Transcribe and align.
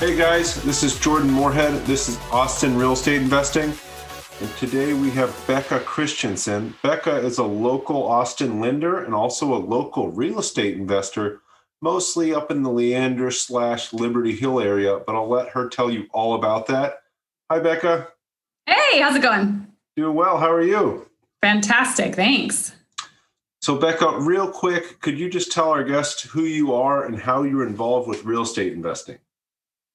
Hey 0.00 0.16
guys, 0.16 0.54
this 0.62 0.82
is 0.82 0.98
Jordan 0.98 1.30
Moorhead. 1.30 1.84
This 1.84 2.08
is 2.08 2.18
Austin 2.32 2.74
Real 2.74 2.94
Estate 2.94 3.20
Investing. 3.20 3.70
And 4.40 4.50
today 4.56 4.94
we 4.94 5.10
have 5.10 5.38
Becca 5.46 5.80
Christensen. 5.80 6.74
Becca 6.82 7.18
is 7.18 7.36
a 7.36 7.44
local 7.44 8.08
Austin 8.08 8.60
lender 8.60 9.04
and 9.04 9.14
also 9.14 9.52
a 9.52 9.60
local 9.60 10.10
real 10.10 10.38
estate 10.38 10.78
investor, 10.78 11.42
mostly 11.82 12.32
up 12.34 12.50
in 12.50 12.62
the 12.62 12.70
Leander 12.70 13.30
slash 13.30 13.92
Liberty 13.92 14.34
Hill 14.34 14.58
area, 14.58 15.00
but 15.06 15.14
I'll 15.14 15.28
let 15.28 15.50
her 15.50 15.68
tell 15.68 15.90
you 15.90 16.06
all 16.12 16.34
about 16.34 16.66
that. 16.68 17.02
Hi, 17.50 17.58
Becca. 17.58 18.08
Hey, 18.64 19.00
how's 19.00 19.16
it 19.16 19.22
going? 19.22 19.66
Doing 19.98 20.16
well. 20.16 20.38
How 20.38 20.50
are 20.50 20.62
you? 20.62 21.10
Fantastic. 21.42 22.14
Thanks. 22.14 22.72
So, 23.60 23.76
Becca, 23.76 24.20
real 24.20 24.50
quick, 24.50 25.02
could 25.02 25.18
you 25.18 25.28
just 25.28 25.52
tell 25.52 25.68
our 25.68 25.84
guests 25.84 26.22
who 26.22 26.44
you 26.44 26.72
are 26.72 27.04
and 27.04 27.20
how 27.20 27.42
you're 27.42 27.66
involved 27.66 28.08
with 28.08 28.24
real 28.24 28.44
estate 28.44 28.72
investing? 28.72 29.18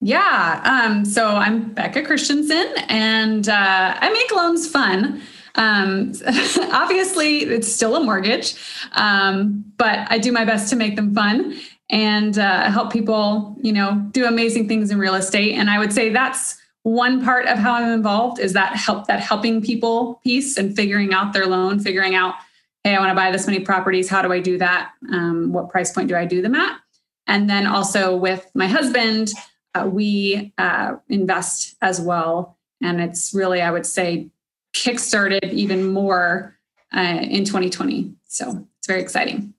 Yeah. 0.02 0.62
Um, 0.66 1.06
so 1.06 1.28
I'm 1.28 1.74
Becca 1.74 2.04
Christensen, 2.04 2.74
and 2.90 3.48
uh, 3.48 3.98
I 4.00 4.12
make 4.12 4.32
loans 4.36 4.68
fun. 4.68 5.22
Um, 5.56 6.12
obviously, 6.72 7.40
it's 7.40 7.72
still 7.72 7.96
a 7.96 8.04
mortgage, 8.04 8.56
um, 8.92 9.64
but 9.78 10.06
I 10.10 10.18
do 10.18 10.32
my 10.32 10.46
best 10.46 10.70
to 10.72 10.76
make 10.76 10.96
them 10.96 11.14
fun 11.14 11.58
and 11.90 12.38
uh, 12.38 12.70
help 12.72 12.92
people, 12.92 13.56
you 13.62 13.72
know, 13.72 14.06
do 14.12 14.26
amazing 14.26 14.68
things 14.68 14.92
in 14.92 14.98
real 14.98 15.16
estate. 15.16 15.54
And 15.54 15.70
I 15.70 15.80
would 15.80 15.94
say 15.94 16.10
that's 16.10 16.58
one 16.84 17.24
part 17.24 17.48
of 17.48 17.58
how 17.58 17.74
I'm 17.74 17.92
involved 17.92 18.40
is 18.40 18.54
that 18.54 18.76
help 18.76 19.08
that 19.08 19.20
helping 19.20 19.62
people 19.62 20.20
piece 20.24 20.58
and 20.58 20.76
figuring 20.76 21.14
out 21.14 21.34
their 21.34 21.46
loan, 21.46 21.80
figuring 21.80 22.16
out, 22.16 22.36
hey, 22.84 22.96
I 22.96 23.00
want 23.00 23.10
to 23.10 23.16
buy 23.16 23.32
this 23.32 23.48
many 23.48 23.60
properties. 23.60 24.10
How 24.10 24.22
do 24.22 24.32
I 24.32 24.40
do 24.40 24.58
that? 24.58 24.92
Um, 25.12 25.52
what 25.54 25.70
price 25.70 25.92
point 25.92 26.10
do 26.10 26.16
I 26.16 26.26
do 26.26 26.42
them 26.42 26.56
at? 26.56 26.80
And 27.28 27.50
then 27.50 27.66
also 27.66 28.16
with 28.16 28.50
my 28.54 28.68
husband 28.68 29.30
uh, 29.76 29.86
we 29.86 30.54
uh, 30.58 30.96
invest 31.10 31.76
as 31.82 32.00
well. 32.00 32.58
And 32.82 33.02
it's 33.02 33.34
really, 33.34 33.62
I 33.62 33.72
would 33.72 33.86
say, 33.86 34.30
kickstarted 34.74 35.52
even 35.52 35.92
more 35.92 36.58
uh, 36.96 37.20
in 37.22 37.46
2020. 37.46 38.14
So 38.26 38.68
it's 38.78 38.88
very 38.88 39.02
exciting. 39.02 39.54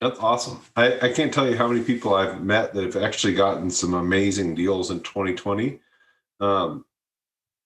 That's 0.00 0.18
awesome. 0.20 0.60
I, 0.76 0.98
I 1.00 1.12
can't 1.12 1.32
tell 1.32 1.48
you 1.48 1.56
how 1.56 1.68
many 1.68 1.82
people 1.82 2.14
I've 2.14 2.42
met 2.42 2.74
that 2.74 2.84
have 2.84 3.02
actually 3.02 3.34
gotten 3.34 3.70
some 3.70 3.94
amazing 3.94 4.54
deals 4.54 4.90
in 4.90 5.00
2020. 5.00 5.80
Um, 6.40 6.84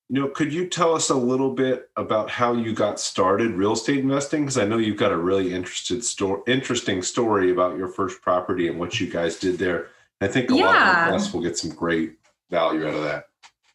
you 0.09 0.21
know, 0.21 0.29
could 0.29 0.53
you 0.53 0.67
tell 0.67 0.95
us 0.95 1.11
a 1.11 1.15
little 1.15 1.55
bit 1.55 1.91
about 1.97 2.31
how 2.31 2.53
you 2.53 2.73
got 2.73 3.01
started 3.01 3.53
real 3.53 3.73
estate 3.73 3.99
investing? 3.99 4.43
Because 4.43 4.59
I 4.59 4.65
know 4.65 4.79
you've 4.79 4.97
got 4.97 5.13
a 5.13 5.17
really 5.17 5.55
interested 5.55 6.05
interesting 6.47 7.03
story 7.03 7.51
about 7.51 7.77
your 7.77 7.89
first 7.89 8.21
property 8.21 8.69
and 8.69 8.79
what 8.79 9.01
you 9.01 9.09
guys 9.09 9.39
did 9.39 9.59
there. 9.59 9.89
I 10.21 10.29
think 10.29 10.51
a 10.51 10.55
yeah. 10.55 10.65
lot 10.67 11.09
of 11.09 11.15
us 11.15 11.33
will 11.33 11.41
get 11.41 11.57
some 11.57 11.71
great 11.71 12.17
value 12.51 12.87
out 12.87 12.95
of 12.95 13.03
that. 13.05 13.27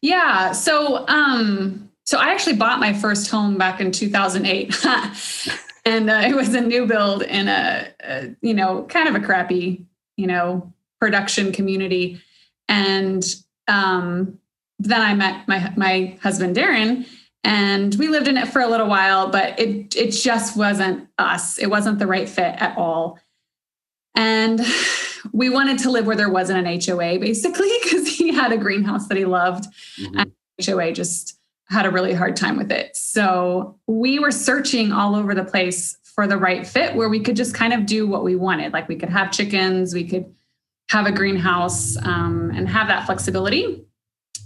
Yeah. 0.02 0.52
So, 0.52 1.06
um, 1.08 1.90
so 2.04 2.18
I 2.18 2.28
actually 2.28 2.56
bought 2.56 2.78
my 2.78 2.92
first 2.92 3.30
home 3.30 3.58
back 3.58 3.80
in 3.80 3.90
2008, 3.90 4.86
and 5.84 6.10
uh, 6.10 6.22
it 6.24 6.36
was 6.36 6.54
a 6.54 6.60
new 6.60 6.86
build 6.86 7.22
in 7.22 7.48
a, 7.48 7.88
a, 8.04 8.36
you 8.42 8.54
know, 8.54 8.84
kind 8.84 9.08
of 9.08 9.20
a 9.20 9.24
crappy, 9.24 9.84
you 10.16 10.28
know, 10.28 10.72
production 11.00 11.50
community, 11.50 12.20
and 12.68 13.24
um, 13.66 14.38
then 14.78 15.00
I 15.00 15.14
met 15.14 15.48
my 15.48 15.72
my 15.76 16.16
husband 16.22 16.54
Darren, 16.54 17.08
and 17.42 17.94
we 17.96 18.06
lived 18.06 18.28
in 18.28 18.36
it 18.36 18.48
for 18.48 18.60
a 18.60 18.68
little 18.68 18.88
while, 18.88 19.28
but 19.28 19.58
it 19.58 19.96
it 19.96 20.12
just 20.12 20.56
wasn't 20.56 21.08
us. 21.18 21.58
It 21.58 21.66
wasn't 21.66 21.98
the 21.98 22.06
right 22.06 22.28
fit 22.28 22.54
at 22.58 22.78
all, 22.78 23.18
and 24.14 24.60
we 25.32 25.50
wanted 25.50 25.78
to 25.80 25.90
live 25.90 26.06
where 26.06 26.16
there 26.16 26.30
wasn't 26.30 26.66
an 26.66 26.80
HOA 26.80 27.18
basically 27.18 27.70
because 27.82 28.08
he 28.08 28.32
had 28.32 28.52
a 28.52 28.56
greenhouse 28.56 29.08
that 29.08 29.16
he 29.16 29.24
loved 29.24 29.66
mm-hmm. 29.98 30.18
and 30.18 30.32
HOA 30.64 30.92
just 30.92 31.38
had 31.68 31.86
a 31.86 31.90
really 31.90 32.14
hard 32.14 32.36
time 32.36 32.56
with 32.56 32.70
it. 32.70 32.96
So 32.96 33.78
we 33.86 34.18
were 34.18 34.30
searching 34.30 34.92
all 34.92 35.16
over 35.16 35.34
the 35.34 35.44
place 35.44 35.98
for 36.04 36.26
the 36.26 36.36
right 36.36 36.66
fit 36.66 36.94
where 36.94 37.08
we 37.08 37.20
could 37.20 37.36
just 37.36 37.54
kind 37.54 37.72
of 37.72 37.86
do 37.86 38.06
what 38.06 38.24
we 38.24 38.36
wanted. 38.36 38.72
Like 38.72 38.88
we 38.88 38.96
could 38.96 39.10
have 39.10 39.32
chickens, 39.32 39.92
we 39.92 40.04
could 40.04 40.32
have 40.90 41.06
a 41.06 41.12
greenhouse 41.12 41.96
um, 41.98 42.52
and 42.54 42.68
have 42.68 42.88
that 42.88 43.06
flexibility. 43.06 43.84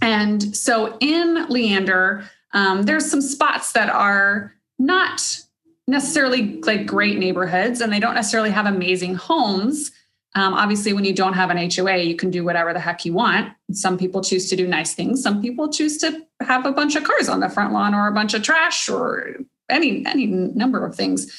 And 0.01 0.55
so 0.55 0.97
in 0.99 1.47
Leander, 1.47 2.23
um, 2.53 2.83
there's 2.83 3.09
some 3.09 3.21
spots 3.21 3.73
that 3.73 3.89
are 3.89 4.53
not 4.79 5.39
necessarily 5.87 6.59
like 6.61 6.85
great 6.85 7.17
neighborhoods 7.17 7.81
and 7.81 7.93
they 7.93 7.99
don't 7.99 8.15
necessarily 8.15 8.49
have 8.49 8.65
amazing 8.65 9.15
homes 9.15 9.91
um, 10.35 10.53
obviously, 10.53 10.93
when 10.93 11.03
you 11.03 11.13
don't 11.13 11.33
have 11.33 11.49
an 11.49 11.57
HOA, 11.57 11.97
you 11.97 12.15
can 12.15 12.31
do 12.31 12.45
whatever 12.45 12.73
the 12.73 12.79
heck 12.79 13.03
you 13.05 13.13
want. 13.13 13.53
Some 13.73 13.97
people 13.97 14.21
choose 14.21 14.49
to 14.49 14.55
do 14.55 14.65
nice 14.65 14.93
things. 14.93 15.21
Some 15.21 15.41
people 15.41 15.69
choose 15.69 15.97
to 15.99 16.25
have 16.41 16.65
a 16.65 16.71
bunch 16.71 16.95
of 16.95 17.03
cars 17.03 17.27
on 17.27 17.41
the 17.41 17.49
front 17.49 17.73
lawn 17.73 17.93
or 17.93 18.07
a 18.07 18.13
bunch 18.13 18.33
of 18.33 18.41
trash 18.41 18.87
or 18.87 19.35
any 19.69 20.05
any 20.05 20.27
number 20.27 20.85
of 20.85 20.95
things. 20.95 21.29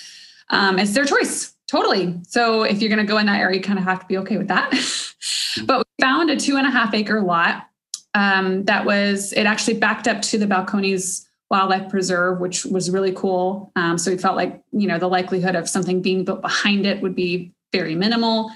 Um, 0.50 0.78
it's 0.78 0.92
their 0.92 1.06
choice, 1.06 1.54
totally. 1.68 2.20
So 2.28 2.64
if 2.64 2.82
you're 2.82 2.90
going 2.90 3.04
to 3.04 3.10
go 3.10 3.18
in 3.18 3.26
that 3.26 3.40
area, 3.40 3.56
you 3.56 3.62
kind 3.62 3.78
of 3.78 3.84
have 3.86 4.00
to 4.00 4.06
be 4.06 4.18
okay 4.18 4.36
with 4.36 4.48
that. 4.48 4.70
but 5.64 5.78
we 5.78 6.04
found 6.04 6.30
a 6.30 6.36
two 6.36 6.58
and 6.58 6.66
a 6.66 6.70
half 6.70 6.92
acre 6.92 7.22
lot 7.22 7.68
um, 8.14 8.64
that 8.64 8.84
was 8.84 9.32
it 9.32 9.46
actually 9.46 9.78
backed 9.78 10.06
up 10.06 10.20
to 10.22 10.38
the 10.38 10.46
Balcones 10.46 11.26
Wildlife 11.50 11.88
Preserve, 11.90 12.40
which 12.40 12.64
was 12.66 12.90
really 12.90 13.12
cool. 13.12 13.72
Um, 13.76 13.96
so 13.96 14.10
we 14.10 14.18
felt 14.18 14.36
like 14.36 14.62
you 14.72 14.86
know 14.86 14.98
the 14.98 15.08
likelihood 15.08 15.54
of 15.54 15.68
something 15.68 16.02
being 16.02 16.24
built 16.24 16.42
behind 16.42 16.86
it 16.86 17.00
would 17.00 17.14
be 17.14 17.52
very 17.72 17.94
minimal 17.94 18.50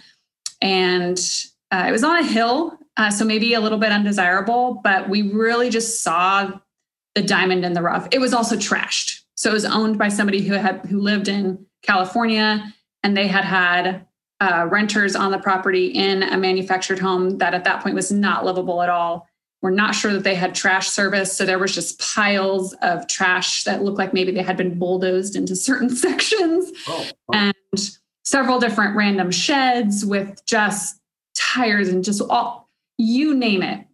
and 0.61 1.19
uh, 1.71 1.87
it 1.89 1.93
was 1.93 2.05
on 2.05 2.19
a 2.19 2.25
hill, 2.25 2.79
uh, 2.97 3.11
so 3.11 3.25
maybe 3.25 3.55
a 3.55 3.61
little 3.61 3.79
bit 3.79 3.93
undesirable, 3.93 4.81
but 4.83 5.09
we 5.09 5.23
really 5.23 5.71
just 5.71 6.03
saw 6.03 6.51
the 7.15 7.23
diamond 7.23 7.65
in 7.65 7.73
the 7.73 7.83
rough. 7.83 8.09
It 8.13 8.21
was 8.21 8.33
also 8.33 8.57
trashed, 8.57 9.23
so 9.35 9.51
it 9.51 9.55
was 9.55 9.65
owned 9.65 9.99
by 9.99 10.09
somebody 10.09 10.43
who 10.43 10.55
had 10.55 10.81
who 10.87 11.01
lived 11.01 11.29
in 11.29 11.67
California, 11.83 12.73
and 13.03 13.17
they 13.17 13.27
had 13.27 13.45
had 13.45 14.07
uh, 14.41 14.69
renters 14.71 15.17
on 15.17 15.31
the 15.31 15.39
property 15.39 15.87
in 15.87 16.23
a 16.23 16.37
manufactured 16.37 16.99
home 16.99 17.39
that 17.39 17.55
at 17.55 17.65
that 17.65 17.83
point 17.83 17.95
was 17.95 18.13
not 18.13 18.45
livable 18.45 18.83
at 18.83 18.89
all. 18.89 19.27
We're 19.63 19.71
not 19.71 19.95
sure 19.95 20.13
that 20.13 20.23
they 20.23 20.35
had 20.35 20.55
trash 20.55 20.89
service, 20.89 21.37
so 21.37 21.45
there 21.45 21.59
was 21.59 21.75
just 21.75 21.99
piles 21.99 22.75
of 22.83 23.09
trash 23.09 23.65
that 23.65 23.83
looked 23.83 23.99
like 23.99 24.13
maybe 24.13 24.31
they 24.31 24.43
had 24.43 24.57
been 24.57 24.79
bulldozed 24.79 25.35
into 25.35 25.57
certain 25.57 25.91
sections, 25.97 26.71
oh, 26.87 27.07
and 27.33 27.56
several 28.27 28.59
different 28.59 28.97
random 28.97 29.31
sheds 29.31 30.05
with 30.05 30.45
just 30.47 31.01
tires 31.37 31.89
and 31.89 32.05
just 32.05 32.21
all 32.29 32.69
you 32.99 33.35
name 33.35 33.63
it. 33.63 33.87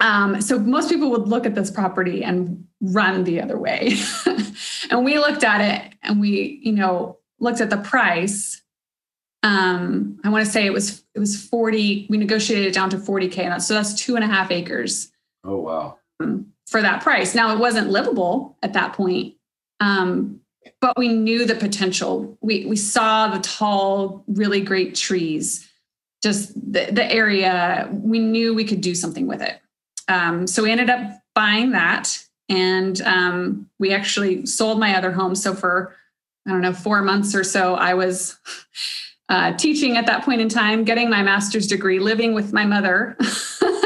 Um, 0.00 0.40
so 0.40 0.58
most 0.58 0.90
people 0.90 1.10
would 1.10 1.28
look 1.28 1.46
at 1.46 1.54
this 1.54 1.70
property 1.70 2.24
and 2.24 2.66
run 2.80 3.24
the 3.24 3.40
other 3.40 3.58
way. 3.58 3.96
and 4.90 5.04
we 5.04 5.18
looked 5.18 5.44
at 5.44 5.60
it 5.60 5.94
and 6.02 6.20
we, 6.20 6.60
you 6.62 6.72
know, 6.72 7.18
looked 7.38 7.60
at 7.60 7.70
the 7.70 7.76
price. 7.76 8.60
Um, 9.42 10.18
I 10.24 10.30
want 10.30 10.44
to 10.44 10.50
say 10.50 10.66
it 10.66 10.72
was 10.72 11.04
it 11.14 11.20
was 11.20 11.40
40, 11.40 12.06
we 12.10 12.16
negotiated 12.16 12.66
it 12.66 12.74
down 12.74 12.90
to 12.90 12.96
40K. 12.96 13.38
And 13.38 13.52
that's, 13.52 13.66
so 13.66 13.74
that's 13.74 13.94
two 13.94 14.16
and 14.16 14.24
a 14.24 14.28
half 14.28 14.50
acres. 14.50 15.12
Oh 15.44 15.58
wow. 15.58 15.98
Um, 16.18 16.46
for 16.66 16.82
that 16.82 17.02
price. 17.02 17.34
Now 17.34 17.54
it 17.54 17.58
wasn't 17.58 17.90
livable 17.90 18.58
at 18.62 18.72
that 18.72 18.94
point. 18.94 19.34
Um, 19.80 20.40
but 20.80 20.96
we 20.98 21.08
knew 21.08 21.44
the 21.44 21.54
potential. 21.54 22.36
We 22.40 22.64
we 22.64 22.76
saw 22.76 23.28
the 23.28 23.40
tall, 23.40 24.24
really 24.26 24.60
great 24.60 24.94
trees, 24.94 25.68
just 26.22 26.54
the, 26.54 26.88
the 26.90 27.10
area. 27.12 27.88
We 27.92 28.18
knew 28.18 28.54
we 28.54 28.64
could 28.64 28.80
do 28.80 28.94
something 28.94 29.26
with 29.26 29.42
it. 29.42 29.60
Um, 30.08 30.46
so 30.46 30.62
we 30.62 30.70
ended 30.70 30.90
up 30.90 31.20
buying 31.34 31.72
that, 31.72 32.18
and 32.48 33.00
um, 33.02 33.68
we 33.78 33.92
actually 33.92 34.46
sold 34.46 34.80
my 34.80 34.96
other 34.96 35.12
home. 35.12 35.34
So 35.34 35.54
for 35.54 35.94
I 36.46 36.50
don't 36.50 36.62
know 36.62 36.72
four 36.72 37.02
months 37.02 37.34
or 37.34 37.44
so, 37.44 37.74
I 37.74 37.94
was. 37.94 38.38
Uh, 39.32 39.56
teaching 39.56 39.96
at 39.96 40.06
that 40.06 40.24
point 40.24 40.40
in 40.40 40.48
time, 40.48 40.82
getting 40.82 41.08
my 41.08 41.22
master's 41.22 41.68
degree, 41.68 42.00
living 42.00 42.34
with 42.34 42.52
my 42.52 42.64
mother, 42.64 43.16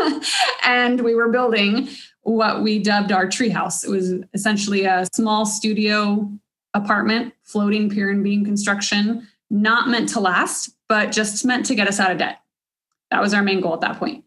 and 0.65 1.03
we 1.03 1.15
were 1.15 1.29
building 1.29 1.87
what 2.23 2.63
we 2.63 2.79
dubbed 2.79 3.13
our 3.13 3.27
treehouse. 3.27 3.85
It 3.85 3.91
was 3.91 4.15
essentially 4.33 4.87
a 4.87 5.07
small 5.13 5.45
studio 5.45 6.33
apartment, 6.75 7.33
floating 7.43 7.89
pier 7.89 8.11
and 8.11 8.23
beam 8.23 8.45
construction, 8.45 9.27
not 9.51 9.89
meant 9.89 10.09
to 10.11 10.21
last, 10.21 10.71
but 10.89 11.13
just 11.13 11.45
meant 11.45 11.67
to 11.67 11.75
get 11.75 11.89
us 11.89 12.01
out 12.01 12.11
of 12.11 12.19
debt. 12.19 12.41
That 13.11 13.23
was 13.23 13.33
our 13.33 13.43
main 13.43 13.61
goal 13.61 13.75
at 13.75 13.81
that 13.83 13.99
point. 13.99 14.25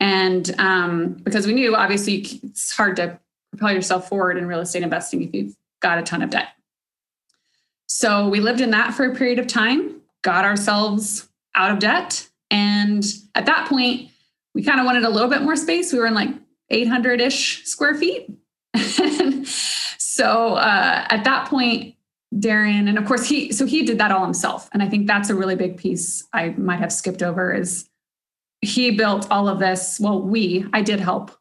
And 0.00 0.54
um, 0.58 1.14
because 1.22 1.46
we 1.46 1.54
knew 1.54 1.76
obviously 1.76 2.16
it's 2.42 2.72
hard 2.72 2.96
to 2.96 3.18
propel 3.50 3.72
yourself 3.72 4.08
forward 4.08 4.36
in 4.36 4.46
real 4.46 4.60
estate 4.60 4.82
investing 4.82 5.22
if 5.22 5.32
you've 5.32 5.56
got 5.80 5.98
a 5.98 6.02
ton 6.02 6.22
of 6.22 6.30
debt. 6.30 6.48
So 7.86 8.28
we 8.28 8.40
lived 8.40 8.60
in 8.60 8.70
that 8.70 8.94
for 8.94 9.04
a 9.04 9.14
period 9.14 9.38
of 9.38 9.46
time, 9.46 10.00
got 10.22 10.44
ourselves 10.44 11.28
out 11.54 11.70
of 11.70 11.78
debt. 11.78 12.28
And 12.50 13.04
at 13.34 13.46
that 13.46 13.68
point, 13.68 14.10
we 14.54 14.62
kind 14.62 14.80
of 14.80 14.86
wanted 14.86 15.04
a 15.04 15.10
little 15.10 15.28
bit 15.28 15.42
more 15.42 15.56
space. 15.56 15.92
We 15.92 15.98
were 16.00 16.06
in 16.06 16.14
like 16.14 16.30
800 16.70 17.20
ish 17.20 17.64
square 17.64 17.94
feet. 17.94 18.30
so 20.14 20.54
uh, 20.54 21.06
at 21.10 21.24
that 21.24 21.48
point, 21.48 21.96
Darren, 22.32 22.88
and 22.88 22.98
of 22.98 23.04
course 23.04 23.28
he, 23.28 23.50
so 23.50 23.66
he 23.66 23.82
did 23.82 23.98
that 23.98 24.12
all 24.12 24.22
himself. 24.22 24.68
And 24.72 24.80
I 24.80 24.88
think 24.88 25.08
that's 25.08 25.28
a 25.28 25.34
really 25.34 25.56
big 25.56 25.76
piece 25.76 26.24
I 26.32 26.50
might 26.50 26.78
have 26.78 26.92
skipped 26.92 27.20
over 27.20 27.52
is 27.52 27.88
he 28.60 28.92
built 28.92 29.26
all 29.32 29.48
of 29.48 29.58
this. 29.58 29.98
Well, 29.98 30.22
we, 30.22 30.66
I 30.72 30.82
did 30.82 31.00
help. 31.00 31.32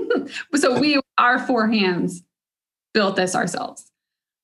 so 0.56 0.78
we, 0.78 1.00
our 1.16 1.38
four 1.38 1.68
hands 1.68 2.22
built 2.92 3.16
this 3.16 3.34
ourselves. 3.34 3.90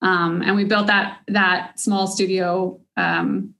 Um, 0.01 0.41
and 0.41 0.57
we 0.57 0.65
built 0.65 0.87
that, 0.87 1.21
that 1.29 1.79
small 1.79 2.07
studio 2.07 2.81
um, 2.97 3.53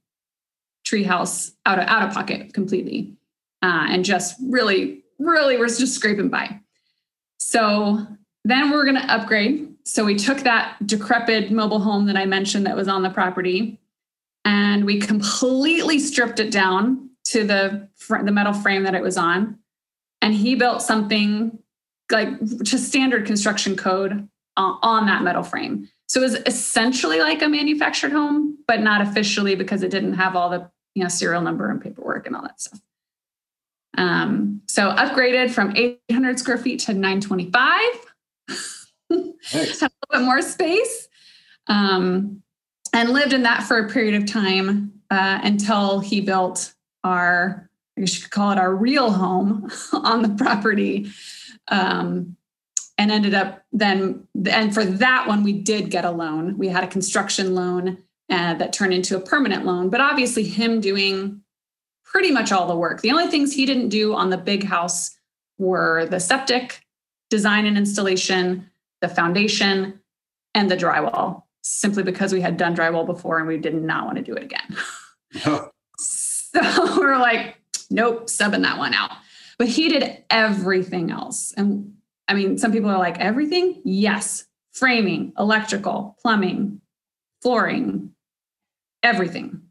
treehouse 0.87 1.51
out 1.67 1.77
of, 1.77 1.85
out 1.87 2.07
of 2.07 2.15
pocket 2.15 2.51
completely. 2.51 3.13
Uh, 3.61 3.85
and 3.89 4.03
just 4.03 4.37
really, 4.41 5.03
really, 5.19 5.59
we're 5.59 5.67
just 5.67 5.93
scraping 5.93 6.29
by. 6.29 6.61
So 7.37 8.07
then 8.43 8.71
we're 8.71 8.85
going 8.85 8.99
to 8.99 9.13
upgrade. 9.13 9.74
So 9.85 10.03
we 10.03 10.15
took 10.15 10.39
that 10.39 10.75
decrepit 10.85 11.51
mobile 11.51 11.79
home 11.79 12.07
that 12.07 12.17
I 12.17 12.25
mentioned 12.25 12.65
that 12.65 12.75
was 12.75 12.87
on 12.87 13.03
the 13.03 13.09
property 13.11 13.79
and 14.43 14.83
we 14.85 14.99
completely 14.99 15.99
stripped 15.99 16.39
it 16.39 16.51
down 16.51 17.09
to 17.25 17.43
the 17.43 17.87
the 18.09 18.31
metal 18.31 18.53
frame 18.53 18.83
that 18.83 18.95
it 18.95 19.01
was 19.01 19.17
on. 19.17 19.59
And 20.21 20.33
he 20.33 20.55
built 20.55 20.81
something 20.81 21.57
like 22.11 22.39
to 22.39 22.77
standard 22.77 23.25
construction 23.25 23.75
code 23.75 24.27
on, 24.57 24.79
on 24.81 25.05
that 25.07 25.23
metal 25.23 25.43
frame. 25.43 25.89
So 26.07 26.19
it 26.21 26.23
was 26.23 26.35
essentially 26.45 27.19
like 27.19 27.41
a 27.41 27.49
manufactured 27.49 28.11
home 28.11 28.57
but 28.67 28.81
not 28.81 29.01
officially 29.01 29.55
because 29.55 29.83
it 29.83 29.91
didn't 29.91 30.13
have 30.13 30.35
all 30.35 30.49
the 30.49 30.69
you 30.95 31.03
know 31.03 31.09
serial 31.09 31.41
number 31.41 31.69
and 31.69 31.81
paperwork 31.81 32.25
and 32.25 32.35
all 32.35 32.41
that 32.41 32.59
stuff. 32.59 32.79
Um, 33.97 34.61
so 34.67 34.89
upgraded 34.91 35.51
from 35.51 35.75
800 35.75 36.39
square 36.39 36.57
feet 36.57 36.79
to 36.81 36.93
925 36.93 37.79
nice. 39.15 39.33
a 39.81 39.85
little 39.85 39.89
bit 40.11 40.21
more 40.21 40.41
space 40.41 41.07
um, 41.67 42.41
and 42.93 43.11
lived 43.11 43.33
in 43.33 43.43
that 43.43 43.63
for 43.63 43.77
a 43.77 43.89
period 43.89 44.15
of 44.15 44.25
time 44.25 44.93
uh, 45.09 45.39
until 45.43 45.99
he 45.99 46.21
built 46.21 46.73
our 47.03 47.69
I 47.97 48.01
guess 48.01 48.15
you 48.15 48.23
could 48.23 48.31
call 48.31 48.51
it 48.51 48.57
our 48.57 48.75
real 48.75 49.11
home 49.11 49.71
on 49.93 50.21
the 50.21 50.29
property. 50.29 51.09
Um, 51.69 52.35
and 52.97 53.11
ended 53.11 53.33
up 53.33 53.63
then, 53.73 54.25
and 54.49 54.73
for 54.73 54.85
that 54.85 55.27
one, 55.27 55.43
we 55.43 55.51
did 55.51 55.91
get 55.91 56.05
a 56.05 56.11
loan. 56.11 56.57
We 56.57 56.69
had 56.69 56.83
a 56.83 56.87
construction 56.87 57.53
loan 57.53 57.97
uh, 58.29 58.53
that 58.53 58.71
turned 58.71 58.93
into 58.93 59.17
a 59.17 59.19
permanent 59.19 59.65
loan, 59.65 59.89
but 59.89 59.99
obviously, 59.99 60.43
him 60.43 60.79
doing 60.79 61.41
pretty 62.05 62.31
much 62.31 62.53
all 62.53 62.67
the 62.67 62.75
work. 62.75 63.01
The 63.01 63.11
only 63.11 63.27
things 63.27 63.53
he 63.53 63.65
didn't 63.65 63.89
do 63.89 64.13
on 64.13 64.29
the 64.29 64.37
big 64.37 64.63
house 64.63 65.11
were 65.57 66.05
the 66.05 66.21
septic, 66.21 66.85
design 67.29 67.65
and 67.65 67.77
installation, 67.77 68.69
the 69.01 69.09
foundation, 69.09 69.99
and 70.55 70.71
the 70.71 70.77
drywall, 70.77 71.43
simply 71.61 72.01
because 72.01 72.33
we 72.33 72.41
had 72.41 72.57
done 72.57 72.75
drywall 72.75 73.05
before 73.05 73.37
and 73.37 73.47
we 73.47 73.57
did 73.57 73.75
not 73.75 74.05
want 74.05 74.17
to 74.17 74.23
do 74.23 74.33
it 74.33 74.43
again. 74.43 74.77
so 75.97 76.97
we're 76.97 77.17
like, 77.17 77.57
nope, 77.91 78.27
subbing 78.27 78.63
that 78.63 78.79
one 78.79 78.93
out. 78.93 79.11
But 79.59 79.67
he 79.67 79.89
did 79.89 80.23
everything 80.29 81.11
else. 81.11 81.53
And 81.55 81.93
I 82.27 82.33
mean, 82.33 82.57
some 82.57 82.71
people 82.71 82.89
are 82.89 82.97
like, 82.97 83.19
everything? 83.19 83.81
Yes. 83.83 84.45
Framing, 84.73 85.33
electrical, 85.37 86.17
plumbing, 86.21 86.81
flooring, 87.41 88.11
everything. 89.03 89.61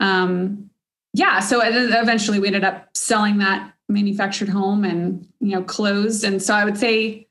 Um, 0.00 0.70
yeah. 1.12 1.40
So 1.40 1.60
eventually 1.62 2.38
we 2.38 2.48
ended 2.48 2.64
up 2.64 2.88
selling 2.94 3.38
that 3.38 3.72
manufactured 3.88 4.48
home 4.48 4.84
and, 4.84 5.26
you 5.40 5.52
know, 5.52 5.62
closed. 5.62 6.24
And 6.24 6.42
so 6.42 6.54
I 6.54 6.64
would 6.64 6.76
say 6.76 7.27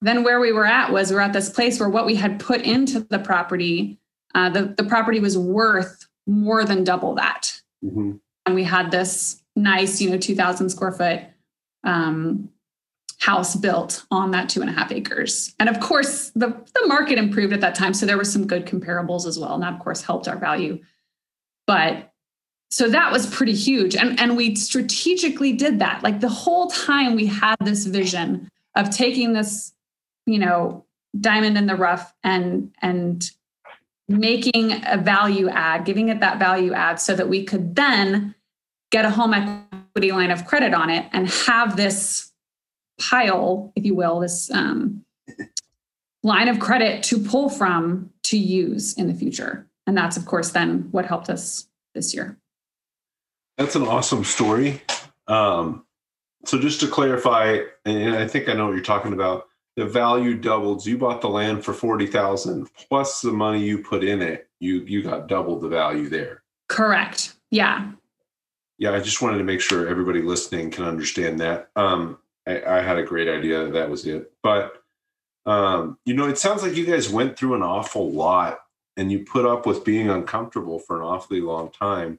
then 0.00 0.24
where 0.24 0.40
we 0.40 0.52
were 0.52 0.66
at 0.66 0.92
was 0.92 1.12
we're 1.12 1.20
at 1.20 1.32
this 1.32 1.48
place 1.48 1.80
where 1.80 1.88
what 1.88 2.06
we 2.06 2.14
had 2.14 2.38
put 2.38 2.60
into 2.62 3.00
the 3.00 3.18
property, 3.18 3.98
uh, 4.34 4.50
the, 4.50 4.74
the 4.76 4.84
property 4.84 5.20
was 5.20 5.38
worth 5.38 6.06
more 6.26 6.64
than 6.64 6.84
double 6.84 7.14
that. 7.14 7.60
Mm-hmm. 7.84 8.12
And 8.44 8.54
we 8.54 8.64
had 8.64 8.90
this 8.90 9.42
nice, 9.54 10.00
you 10.00 10.10
know, 10.10 10.18
2,000 10.18 10.68
square 10.68 10.92
foot 10.92 11.20
um, 11.84 12.50
house 13.18 13.56
built 13.56 14.04
on 14.10 14.30
that 14.32 14.48
two 14.48 14.60
and 14.60 14.70
a 14.70 14.72
half 14.72 14.92
acres. 14.92 15.54
And 15.58 15.68
of 15.68 15.80
course, 15.80 16.30
the, 16.34 16.48
the 16.48 16.86
market 16.86 17.18
improved 17.18 17.52
at 17.52 17.60
that 17.62 17.74
time. 17.74 17.94
So 17.94 18.06
there 18.06 18.18
were 18.18 18.24
some 18.24 18.46
good 18.46 18.66
comparables 18.66 19.26
as 19.26 19.38
well. 19.38 19.54
And 19.54 19.62
that, 19.62 19.74
of 19.74 19.80
course, 19.80 20.02
helped 20.02 20.28
our 20.28 20.38
value. 20.38 20.80
But 21.66 22.12
so 22.70 22.88
that 22.90 23.12
was 23.12 23.26
pretty 23.26 23.54
huge. 23.54 23.96
And, 23.96 24.18
and 24.20 24.36
we 24.36 24.54
strategically 24.54 25.52
did 25.52 25.78
that. 25.78 26.02
Like 26.02 26.20
the 26.20 26.28
whole 26.28 26.68
time 26.68 27.14
we 27.14 27.26
had 27.26 27.56
this 27.60 27.86
vision 27.86 28.50
of 28.74 28.90
taking 28.90 29.32
this, 29.32 29.72
you 30.26 30.38
know, 30.38 30.84
diamond 31.18 31.56
in 31.56 31.66
the 31.66 31.76
rough 31.76 32.12
and 32.22 32.72
and 32.82 33.30
making 34.08 34.72
a 34.86 34.96
value 34.96 35.48
add, 35.48 35.84
giving 35.84 36.08
it 36.08 36.20
that 36.20 36.38
value 36.38 36.72
add 36.72 37.00
so 37.00 37.14
that 37.14 37.28
we 37.28 37.44
could 37.44 37.74
then 37.74 38.34
get 38.90 39.04
a 39.04 39.10
home 39.10 39.34
equity 39.34 40.12
line 40.12 40.30
of 40.30 40.46
credit 40.46 40.72
on 40.72 40.90
it 40.90 41.08
and 41.12 41.28
have 41.28 41.76
this 41.76 42.30
pile, 43.00 43.72
if 43.74 43.84
you 43.84 43.94
will, 43.94 44.20
this 44.20 44.50
um, 44.52 45.04
line 46.22 46.48
of 46.48 46.60
credit 46.60 47.02
to 47.02 47.18
pull 47.18 47.48
from 47.48 48.10
to 48.24 48.38
use 48.38 48.94
in 48.94 49.08
the 49.08 49.14
future. 49.14 49.66
And 49.86 49.96
that's, 49.96 50.16
of 50.16 50.26
course, 50.26 50.50
then 50.50 50.88
what 50.92 51.06
helped 51.06 51.28
us 51.28 51.68
this 51.94 52.14
year. 52.14 52.36
That's 53.58 53.74
an 53.74 53.82
awesome 53.82 54.24
story. 54.24 54.82
Um, 55.28 55.84
so, 56.44 56.58
just 56.58 56.80
to 56.80 56.88
clarify, 56.88 57.60
and 57.84 58.14
I 58.14 58.28
think 58.28 58.48
I 58.48 58.52
know 58.52 58.66
what 58.66 58.74
you're 58.74 58.82
talking 58.84 59.12
about 59.12 59.46
the 59.76 59.84
value 59.84 60.36
doubled. 60.36 60.84
You 60.84 60.98
bought 60.98 61.20
the 61.20 61.28
land 61.28 61.64
for 61.64 61.72
forty 61.72 62.06
thousand 62.06 62.68
plus 62.88 63.20
the 63.20 63.32
money 63.32 63.64
you 63.64 63.78
put 63.78 64.02
in 64.02 64.22
it. 64.22 64.48
You 64.58 64.80
you 64.80 65.02
got 65.02 65.28
double 65.28 65.58
the 65.58 65.68
value 65.68 66.08
there. 66.08 66.42
Correct. 66.68 67.34
Yeah. 67.50 67.92
Yeah, 68.78 68.92
I 68.92 69.00
just 69.00 69.22
wanted 69.22 69.38
to 69.38 69.44
make 69.44 69.60
sure 69.60 69.88
everybody 69.88 70.20
listening 70.20 70.70
can 70.70 70.84
understand 70.84 71.40
that. 71.40 71.70
Um, 71.76 72.18
I, 72.46 72.62
I 72.62 72.80
had 72.82 72.98
a 72.98 73.02
great 73.02 73.28
idea. 73.28 73.68
That 73.68 73.88
was 73.88 74.06
it. 74.06 74.32
But 74.42 74.82
um, 75.46 75.98
you 76.04 76.14
know, 76.14 76.28
it 76.28 76.38
sounds 76.38 76.62
like 76.62 76.74
you 76.74 76.84
guys 76.84 77.08
went 77.08 77.38
through 77.38 77.54
an 77.54 77.62
awful 77.62 78.10
lot, 78.10 78.58
and 78.96 79.12
you 79.12 79.24
put 79.24 79.46
up 79.46 79.66
with 79.66 79.84
being 79.84 80.10
uncomfortable 80.10 80.78
for 80.78 80.96
an 80.96 81.02
awfully 81.02 81.40
long 81.40 81.70
time. 81.70 82.18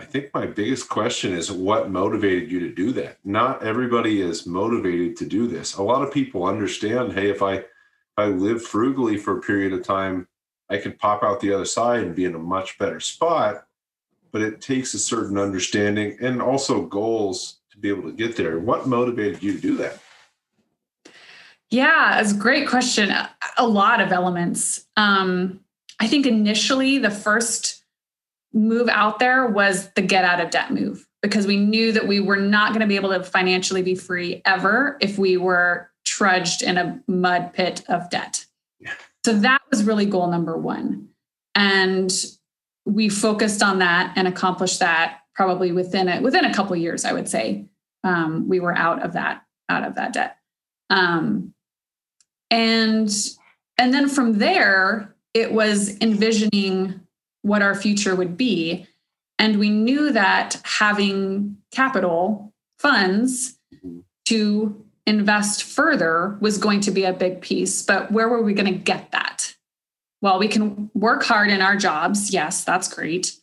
I 0.00 0.04
think 0.04 0.32
my 0.32 0.46
biggest 0.46 0.88
question 0.88 1.34
is 1.34 1.52
what 1.52 1.90
motivated 1.90 2.50
you 2.50 2.58
to 2.60 2.74
do 2.74 2.90
that? 2.92 3.18
Not 3.22 3.62
everybody 3.62 4.22
is 4.22 4.46
motivated 4.46 5.14
to 5.18 5.26
do 5.26 5.46
this. 5.46 5.74
A 5.74 5.82
lot 5.82 6.00
of 6.00 6.10
people 6.10 6.44
understand, 6.44 7.12
hey, 7.12 7.28
if 7.28 7.42
I 7.42 7.56
if 7.56 7.66
I 8.16 8.24
live 8.28 8.64
frugally 8.64 9.18
for 9.18 9.36
a 9.36 9.42
period 9.42 9.74
of 9.74 9.84
time, 9.84 10.26
I 10.70 10.78
can 10.78 10.94
pop 10.94 11.22
out 11.22 11.40
the 11.40 11.52
other 11.52 11.66
side 11.66 12.00
and 12.00 12.16
be 12.16 12.24
in 12.24 12.34
a 12.34 12.38
much 12.38 12.78
better 12.78 12.98
spot. 12.98 13.66
But 14.32 14.40
it 14.40 14.62
takes 14.62 14.94
a 14.94 14.98
certain 14.98 15.36
understanding 15.36 16.16
and 16.22 16.40
also 16.40 16.86
goals 16.86 17.58
to 17.70 17.76
be 17.76 17.90
able 17.90 18.04
to 18.04 18.12
get 18.12 18.36
there. 18.36 18.58
What 18.58 18.86
motivated 18.86 19.42
you 19.42 19.52
to 19.52 19.60
do 19.60 19.76
that? 19.76 19.98
Yeah, 21.68 22.20
it's 22.20 22.32
a 22.32 22.36
great 22.36 22.66
question. 22.66 23.12
A 23.58 23.66
lot 23.66 24.00
of 24.00 24.12
elements. 24.12 24.86
Um, 24.96 25.60
I 26.00 26.06
think 26.06 26.24
initially 26.24 26.96
the 26.96 27.10
first 27.10 27.79
move 28.52 28.88
out 28.88 29.18
there 29.18 29.46
was 29.46 29.90
the 29.92 30.02
get 30.02 30.24
out 30.24 30.40
of 30.40 30.50
debt 30.50 30.72
move 30.72 31.06
because 31.22 31.46
we 31.46 31.56
knew 31.56 31.92
that 31.92 32.06
we 32.06 32.20
were 32.20 32.36
not 32.36 32.70
going 32.70 32.80
to 32.80 32.86
be 32.86 32.96
able 32.96 33.10
to 33.10 33.22
financially 33.22 33.82
be 33.82 33.94
free 33.94 34.42
ever 34.44 34.96
if 35.00 35.18
we 35.18 35.36
were 35.36 35.90
trudged 36.04 36.62
in 36.62 36.78
a 36.78 37.00
mud 37.06 37.52
pit 37.52 37.82
of 37.88 38.08
debt. 38.10 38.46
Yeah. 38.78 38.92
So 39.24 39.34
that 39.34 39.60
was 39.70 39.84
really 39.84 40.06
goal 40.06 40.28
number 40.28 40.56
one. 40.56 41.08
And 41.54 42.12
we 42.86 43.08
focused 43.08 43.62
on 43.62 43.78
that 43.80 44.12
and 44.16 44.26
accomplished 44.26 44.80
that 44.80 45.18
probably 45.34 45.72
within 45.72 46.08
it 46.08 46.22
within 46.22 46.44
a 46.44 46.54
couple 46.54 46.74
years, 46.76 47.04
I 47.04 47.12
would 47.12 47.28
say. 47.28 47.66
Um, 48.02 48.48
we 48.48 48.60
were 48.60 48.76
out 48.76 49.04
of 49.04 49.12
that 49.12 49.42
out 49.68 49.84
of 49.84 49.94
that 49.96 50.12
debt. 50.12 50.36
Um, 50.88 51.54
and 52.50 53.10
and 53.78 53.94
then 53.94 54.08
from 54.08 54.38
there, 54.38 55.14
it 55.34 55.52
was 55.52 55.96
envisioning 56.00 57.00
what 57.42 57.62
our 57.62 57.74
future 57.74 58.14
would 58.14 58.36
be. 58.36 58.86
And 59.38 59.58
we 59.58 59.70
knew 59.70 60.12
that 60.12 60.60
having 60.64 61.56
capital 61.72 62.52
funds 62.78 63.58
to 64.26 64.84
invest 65.06 65.64
further 65.64 66.38
was 66.40 66.58
going 66.58 66.80
to 66.80 66.90
be 66.90 67.04
a 67.04 67.12
big 67.12 67.40
piece. 67.40 67.82
But 67.82 68.12
where 68.12 68.28
were 68.28 68.42
we 68.42 68.52
going 68.52 68.72
to 68.72 68.78
get 68.78 69.10
that? 69.12 69.54
Well, 70.22 70.38
we 70.38 70.48
can 70.48 70.90
work 70.94 71.22
hard 71.22 71.50
in 71.50 71.62
our 71.62 71.76
jobs. 71.76 72.32
Yes, 72.32 72.64
that's 72.64 72.92
great. 72.92 73.34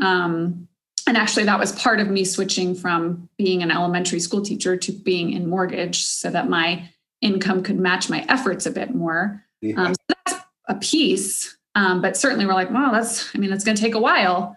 Um, 0.00 0.68
and 1.06 1.16
actually, 1.16 1.44
that 1.44 1.58
was 1.58 1.72
part 1.72 2.00
of 2.00 2.08
me 2.08 2.24
switching 2.24 2.74
from 2.74 3.28
being 3.36 3.62
an 3.62 3.70
elementary 3.70 4.20
school 4.20 4.42
teacher 4.42 4.76
to 4.76 4.92
being 4.92 5.32
in 5.32 5.48
mortgage 5.48 6.02
so 6.02 6.30
that 6.30 6.48
my 6.48 6.88
income 7.20 7.62
could 7.62 7.78
match 7.78 8.10
my 8.10 8.24
efforts 8.28 8.66
a 8.66 8.70
bit 8.70 8.94
more. 8.94 9.44
Yeah. 9.60 9.82
Um, 9.82 9.94
so 9.94 10.16
that's 10.26 10.44
a 10.68 10.74
piece. 10.76 11.56
Um, 11.74 12.00
but 12.00 12.16
certainly, 12.16 12.46
we're 12.46 12.54
like, 12.54 12.70
well, 12.70 12.92
that's, 12.92 13.34
I 13.34 13.38
mean, 13.38 13.52
it's 13.52 13.64
going 13.64 13.76
to 13.76 13.82
take 13.82 13.94
a 13.94 14.00
while. 14.00 14.56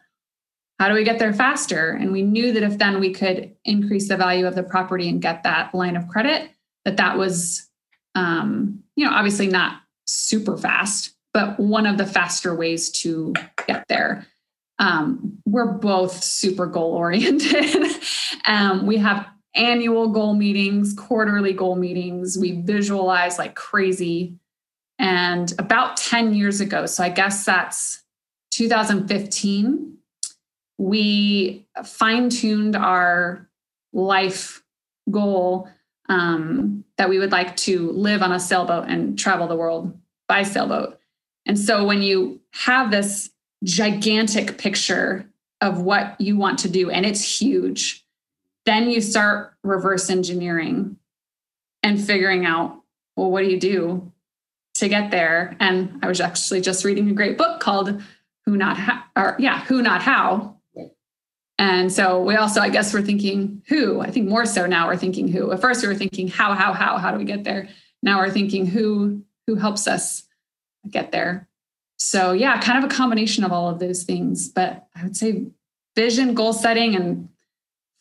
How 0.80 0.88
do 0.88 0.94
we 0.94 1.04
get 1.04 1.18
there 1.18 1.34
faster? 1.34 1.92
And 1.92 2.12
we 2.12 2.22
knew 2.22 2.52
that 2.54 2.64
if 2.64 2.78
then 2.78 3.00
we 3.00 3.12
could 3.12 3.56
increase 3.66 4.08
the 4.08 4.18
value 4.18 4.46
of 4.46 4.54
the 4.54 4.64
property 4.64 5.10
and 5.10 5.22
get 5.22 5.44
that 5.44 5.74
line 5.74 5.96
of 5.96 6.08
credit, 6.08 6.52
that 6.86 6.98
that 6.98 7.18
was, 7.18 7.68
um, 8.14 8.84
you 8.96 9.06
know, 9.06 9.12
obviously 9.12 9.48
not 9.48 9.82
super 10.06 10.56
fast, 10.56 11.16
but 11.34 11.60
one 11.60 11.88
of 11.88 11.98
the 11.98 12.06
faster 12.06 12.54
ways 12.56 12.92
to 12.92 13.34
get 13.66 13.86
there 13.90 14.28
um, 14.80 15.38
we're 15.46 15.74
both 15.74 16.24
super 16.24 16.66
goal 16.66 16.94
oriented. 16.94 17.92
um, 18.46 18.86
we 18.86 18.98
have 18.98 19.28
annual 19.56 20.10
goal 20.10 20.36
meetings, 20.36 20.94
quarterly 20.94 21.54
goal 21.54 21.76
meetings. 21.76 22.38
We 22.38 22.62
visualize 22.62 23.40
like 23.40 23.56
crazy. 23.56 24.36
And 25.00 25.54
about 25.60 25.98
10 25.98 26.34
years 26.34 26.60
ago, 26.60 26.86
so 26.86 27.04
I 27.04 27.10
guess 27.10 27.46
that's 27.46 28.04
2015, 28.52 29.98
we 30.80 31.68
fine 31.86 32.30
tuned 32.30 32.76
our 32.76 33.48
life 33.94 34.64
goal 35.12 35.70
um, 36.10 36.84
that 36.98 37.10
we 37.10 37.20
would 37.20 37.32
like 37.32 37.56
to 37.58 37.92
live 37.92 38.22
on 38.22 38.32
a 38.32 38.40
sailboat 38.40 38.86
and 38.88 39.18
travel 39.18 39.48
the 39.48 39.56
world 39.56 39.98
by 40.28 40.44
sailboat. 40.44 41.00
And 41.46 41.58
so 41.58 41.86
when 41.86 42.02
you 42.02 42.42
have 42.52 42.92
this 42.92 43.30
gigantic 43.64 44.58
picture 44.58 45.30
of 45.62 45.82
what 45.82 46.20
you 46.20 46.38
want 46.38 46.60
to 46.60 46.70
do 46.70 46.90
and 46.90 47.06
it's 47.06 47.40
huge 47.40 48.06
then 48.66 48.90
you 48.90 49.02
start 49.02 49.54
reverse 49.64 50.10
engineering 50.10 50.98
and 51.82 52.04
figuring 52.04 52.46
out 52.46 52.82
well 53.16 53.32
what 53.32 53.44
do 53.44 53.50
you 53.50 53.60
do 53.60 54.12
to 54.78 54.88
get 54.88 55.12
there. 55.12 55.56
And 55.60 56.00
i 56.04 56.08
was 56.08 56.22
actually 56.22 56.62
just 56.62 56.86
reading 56.86 57.10
a 57.10 57.14
great 57.14 57.38
book 57.38 57.60
called 57.60 58.02
who 58.46 58.58
not 58.58 58.78
how 58.78 59.04
or 59.16 59.36
yeah 59.40 59.62
who 59.66 59.82
not 59.82 60.02
how. 60.02 60.56
And 61.60 61.92
so 61.92 62.22
we 62.22 62.36
also 62.36 62.62
i 62.62 62.70
guess 62.70 62.94
we're 62.94 63.02
thinking 63.02 63.64
who 63.68 64.00
i 64.02 64.12
think 64.12 64.28
more 64.28 64.46
so 64.46 64.66
now 64.66 64.88
we're 64.88 64.98
thinking 64.98 65.28
who. 65.28 65.52
At 65.52 65.62
first 65.62 65.82
we 65.82 65.88
were 65.88 65.96
thinking 65.96 66.28
how 66.28 66.54
how 66.54 66.74
how 66.74 66.98
how 66.98 67.12
do 67.12 67.18
we 67.18 67.26
get 67.26 67.44
there? 67.44 67.70
Now 68.04 68.20
we're 68.20 68.32
thinking 68.32 68.66
who 68.66 69.24
who 69.48 69.56
helps 69.56 69.88
us 69.88 70.24
get 70.90 71.12
there. 71.12 71.50
So 71.98 72.32
yeah 72.34 72.60
kind 72.62 72.84
of 72.84 72.90
a 72.90 72.94
combination 72.94 73.44
of 73.44 73.52
all 73.52 73.70
of 73.70 73.80
those 73.80 74.04
things 74.04 74.50
but 74.50 74.88
i 74.96 75.04
would 75.04 75.18
say 75.18 75.48
vision 75.96 76.36
goal 76.36 76.54
setting 76.54 76.96
and 76.96 77.30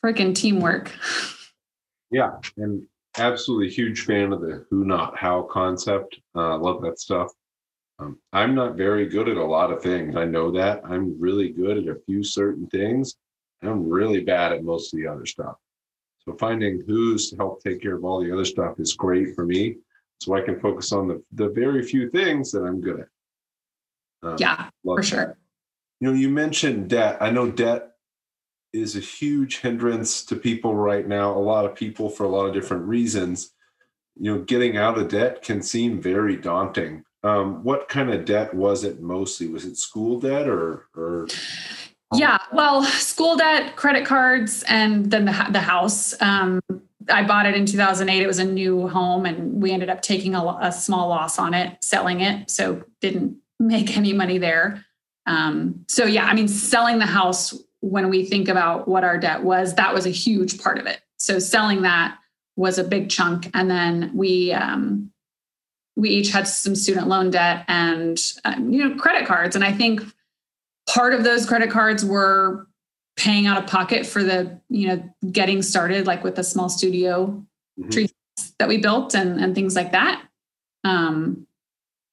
freaking 0.04 0.34
teamwork. 0.34 0.92
Yeah 2.12 2.38
and 2.56 2.86
absolutely 3.18 3.70
huge 3.70 4.04
fan 4.04 4.32
of 4.32 4.40
the 4.40 4.64
who 4.70 4.84
not 4.84 5.16
how 5.16 5.42
concept. 5.42 6.18
Uh, 6.34 6.58
love 6.58 6.82
that 6.82 6.98
stuff. 7.00 7.32
Um, 7.98 8.18
i'm 8.34 8.54
not 8.54 8.76
very 8.76 9.06
good 9.06 9.26
at 9.26 9.38
a 9.38 9.44
lot 9.44 9.72
of 9.72 9.82
things. 9.82 10.16
I 10.16 10.24
know 10.24 10.50
that. 10.52 10.82
I'm 10.84 11.18
really 11.18 11.48
good 11.48 11.78
at 11.78 11.88
a 11.88 12.00
few 12.06 12.22
certain 12.22 12.66
things. 12.66 13.16
I'm 13.62 13.88
really 13.88 14.20
bad 14.20 14.52
at 14.52 14.62
most 14.62 14.92
of 14.92 14.98
the 14.98 15.06
other 15.06 15.24
stuff. 15.24 15.56
So 16.24 16.36
finding 16.38 16.82
who's 16.86 17.30
to 17.30 17.36
help 17.36 17.62
take 17.62 17.80
care 17.80 17.96
of 17.96 18.04
all 18.04 18.22
the 18.22 18.32
other 18.32 18.44
stuff 18.44 18.78
is 18.78 18.92
great 18.92 19.34
for 19.34 19.46
me. 19.46 19.76
So 20.20 20.34
i 20.34 20.40
can 20.40 20.58
focus 20.60 20.92
on 20.92 21.08
the, 21.08 21.22
the 21.32 21.48
very 21.50 21.82
few 21.82 22.10
things 22.10 22.50
that 22.52 22.62
i'm 22.62 22.80
good 22.80 23.00
at. 23.00 23.08
Um, 24.22 24.36
yeah, 24.38 24.70
for 24.82 25.02
sure. 25.02 25.36
You 26.00 26.08
know, 26.08 26.14
you 26.14 26.28
mentioned 26.28 26.90
debt. 26.90 27.18
I 27.20 27.30
know 27.30 27.50
debt 27.50 27.92
is 28.76 28.96
a 28.96 29.00
huge 29.00 29.60
hindrance 29.60 30.24
to 30.24 30.36
people 30.36 30.74
right 30.74 31.06
now. 31.06 31.32
A 31.32 31.38
lot 31.38 31.64
of 31.64 31.74
people, 31.74 32.08
for 32.08 32.24
a 32.24 32.28
lot 32.28 32.46
of 32.46 32.54
different 32.54 32.84
reasons, 32.84 33.52
you 34.18 34.32
know, 34.32 34.42
getting 34.42 34.76
out 34.76 34.98
of 34.98 35.08
debt 35.08 35.42
can 35.42 35.62
seem 35.62 36.00
very 36.00 36.36
daunting. 36.36 37.04
Um, 37.22 37.62
what 37.64 37.88
kind 37.88 38.10
of 38.12 38.24
debt 38.24 38.54
was 38.54 38.84
it 38.84 39.00
mostly? 39.00 39.48
Was 39.48 39.64
it 39.64 39.76
school 39.76 40.20
debt 40.20 40.48
or, 40.48 40.86
or? 40.94 41.26
Yeah, 42.14 42.38
well, 42.52 42.84
school 42.84 43.36
debt, 43.36 43.76
credit 43.76 44.06
cards, 44.06 44.64
and 44.68 45.10
then 45.10 45.24
the, 45.24 45.46
the 45.50 45.60
house. 45.60 46.14
Um, 46.22 46.60
I 47.08 47.24
bought 47.24 47.46
it 47.46 47.54
in 47.54 47.66
2008. 47.66 48.22
It 48.22 48.26
was 48.26 48.38
a 48.38 48.44
new 48.44 48.88
home, 48.88 49.26
and 49.26 49.60
we 49.60 49.72
ended 49.72 49.90
up 49.90 50.02
taking 50.02 50.34
a, 50.34 50.58
a 50.60 50.72
small 50.72 51.08
loss 51.08 51.38
on 51.38 51.52
it, 51.52 51.82
selling 51.82 52.20
it. 52.20 52.50
So 52.50 52.84
didn't 53.00 53.36
make 53.58 53.96
any 53.96 54.12
money 54.12 54.38
there. 54.38 54.84
Um, 55.26 55.84
so 55.88 56.04
yeah, 56.04 56.26
I 56.26 56.34
mean, 56.34 56.48
selling 56.48 56.98
the 56.98 57.06
house 57.06 57.54
when 57.80 58.08
we 58.10 58.24
think 58.24 58.48
about 58.48 58.88
what 58.88 59.04
our 59.04 59.18
debt 59.18 59.42
was, 59.42 59.74
that 59.74 59.94
was 59.94 60.06
a 60.06 60.10
huge 60.10 60.60
part 60.60 60.78
of 60.78 60.86
it. 60.86 61.00
So 61.18 61.38
selling 61.38 61.82
that 61.82 62.18
was 62.56 62.78
a 62.78 62.84
big 62.84 63.10
chunk, 63.10 63.50
and 63.54 63.70
then 63.70 64.10
we 64.14 64.52
um, 64.52 65.10
we 65.94 66.10
each 66.10 66.30
had 66.30 66.46
some 66.46 66.74
student 66.74 67.08
loan 67.08 67.30
debt 67.30 67.64
and 67.68 68.18
um, 68.44 68.72
you 68.72 68.86
know 68.86 68.96
credit 68.96 69.26
cards, 69.26 69.56
and 69.56 69.64
I 69.64 69.72
think 69.72 70.02
part 70.88 71.14
of 71.14 71.24
those 71.24 71.46
credit 71.46 71.70
cards 71.70 72.04
were 72.04 72.66
paying 73.16 73.46
out 73.46 73.58
of 73.58 73.66
pocket 73.66 74.06
for 74.06 74.22
the 74.22 74.60
you 74.68 74.88
know 74.88 75.14
getting 75.30 75.62
started, 75.62 76.06
like 76.06 76.24
with 76.24 76.36
the 76.36 76.44
small 76.44 76.68
studio 76.68 77.44
mm-hmm. 77.78 77.90
tree 77.90 78.10
that 78.58 78.68
we 78.68 78.78
built 78.78 79.14
and 79.14 79.40
and 79.40 79.54
things 79.54 79.74
like 79.74 79.92
that. 79.92 80.22
Um, 80.84 81.46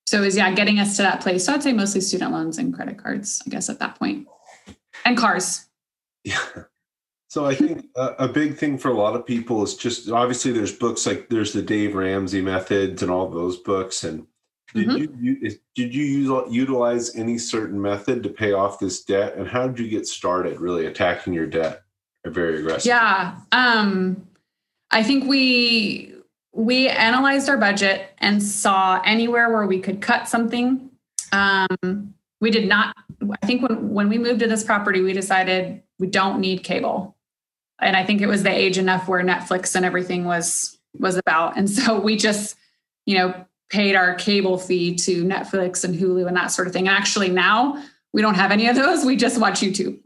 so 0.05 0.21
it 0.21 0.25
was 0.25 0.37
yeah 0.37 0.51
getting 0.51 0.79
us 0.79 0.95
to 0.97 1.01
that 1.01 1.21
place 1.21 1.45
so 1.45 1.53
i'd 1.53 1.63
say 1.63 1.73
mostly 1.73 2.01
student 2.01 2.31
loans 2.31 2.57
and 2.57 2.73
credit 2.73 2.97
cards 2.97 3.41
i 3.45 3.49
guess 3.49 3.69
at 3.69 3.79
that 3.79 3.97
point 3.97 4.27
and 5.05 5.17
cars. 5.17 5.65
Yeah. 6.23 6.39
So 7.27 7.45
i 7.45 7.55
think 7.55 7.87
a, 7.95 8.05
a 8.19 8.27
big 8.27 8.57
thing 8.57 8.77
for 8.77 8.89
a 8.89 8.93
lot 8.93 9.15
of 9.15 9.25
people 9.25 9.63
is 9.63 9.75
just 9.75 10.07
obviously 10.09 10.51
there's 10.51 10.71
books 10.71 11.07
like 11.07 11.29
there's 11.29 11.51
the 11.51 11.63
dave 11.63 11.95
ramsey 11.95 12.41
methods 12.41 13.01
and 13.01 13.11
all 13.11 13.27
those 13.27 13.57
books. 13.57 14.03
And 14.03 14.27
did 14.75 14.87
mm-hmm. 14.87 15.23
you, 15.23 15.57
did 15.75 15.95
you 15.95 16.03
use, 16.05 16.53
utilize 16.53 17.15
any 17.15 17.39
certain 17.39 17.81
method 17.81 18.21
to 18.23 18.29
pay 18.29 18.53
off 18.53 18.79
this 18.79 19.03
debt? 19.03 19.35
And 19.35 19.47
how 19.47 19.67
did 19.67 19.79
you 19.79 19.89
get 19.89 20.07
started 20.07 20.59
really 20.59 20.85
attacking 20.85 21.33
your 21.33 21.47
debt 21.47 21.81
very 22.25 22.59
aggressively? 22.59 22.89
Yeah 22.89 23.39
um 23.51 24.27
i 24.91 25.01
think 25.01 25.27
we 25.27 26.13
we 26.53 26.87
analyzed 26.87 27.49
our 27.49 27.57
budget 27.57 28.11
and 28.19 28.41
saw 28.41 29.01
anywhere 29.03 29.51
where 29.51 29.65
we 29.65 29.79
could 29.79 30.01
cut 30.01 30.27
something. 30.27 30.89
Um, 31.31 32.13
we 32.43 32.51
did 32.51 32.67
not, 32.67 32.93
I 33.41 33.45
think 33.45 33.61
when, 33.61 33.91
when 33.91 34.09
we 34.09 34.17
moved 34.17 34.41
to 34.41 34.47
this 34.47 34.65
property, 34.65 34.99
we 34.99 35.13
decided 35.13 35.81
we 35.97 36.07
don't 36.07 36.41
need 36.41 36.61
cable. 36.61 37.15
And 37.79 37.95
I 37.95 38.03
think 38.05 38.19
it 38.19 38.27
was 38.27 38.43
the 38.43 38.51
age 38.51 38.77
enough 38.77 39.07
where 39.07 39.23
Netflix 39.23 39.77
and 39.77 39.85
everything 39.85 40.25
was 40.25 40.77
was 40.99 41.15
about. 41.15 41.57
And 41.57 41.69
so 41.69 41.97
we 41.97 42.17
just, 42.17 42.57
you 43.05 43.17
know, 43.17 43.45
paid 43.69 43.95
our 43.95 44.15
cable 44.15 44.57
fee 44.57 44.93
to 44.95 45.23
Netflix 45.23 45.85
and 45.85 45.95
Hulu 45.95 46.27
and 46.27 46.35
that 46.35 46.47
sort 46.47 46.67
of 46.67 46.73
thing. 46.73 46.89
And 46.89 46.97
actually 46.97 47.29
now 47.29 47.81
we 48.11 48.21
don't 48.21 48.35
have 48.35 48.51
any 48.51 48.67
of 48.67 48.75
those. 48.75 49.05
We 49.05 49.15
just 49.15 49.39
watch 49.39 49.61
YouTube. 49.61 49.99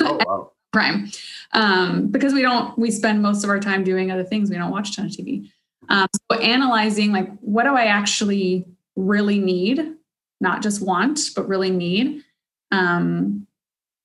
Oh, 0.00 0.18
wow. 0.26 0.52
Prime. 0.72 1.12
Um, 1.52 2.08
because 2.08 2.34
we 2.34 2.42
don't 2.42 2.76
we 2.76 2.90
spend 2.90 3.22
most 3.22 3.44
of 3.44 3.50
our 3.50 3.60
time 3.60 3.84
doing 3.84 4.10
other 4.10 4.24
things. 4.24 4.50
We 4.50 4.56
don't 4.56 4.72
watch 4.72 4.90
a 4.90 4.96
ton 4.96 5.06
of 5.06 5.12
TV. 5.12 5.48
Um, 5.88 6.08
so 6.28 6.38
analyzing 6.38 7.12
like 7.12 7.30
what 7.38 7.62
do 7.62 7.76
I 7.76 7.84
actually 7.84 8.66
really 8.96 9.38
need, 9.38 9.94
not 10.40 10.62
just 10.62 10.80
want, 10.80 11.20
but 11.34 11.48
really 11.48 11.70
need. 11.70 12.22
Um, 12.70 13.46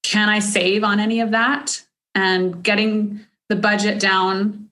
can 0.04 0.30
I 0.30 0.40
save 0.40 0.84
on 0.84 1.00
any 1.00 1.20
of 1.22 1.32
that? 1.32 1.82
And 2.16 2.64
getting 2.64 3.22
the 3.50 3.56
budget 3.56 4.00
down, 4.00 4.70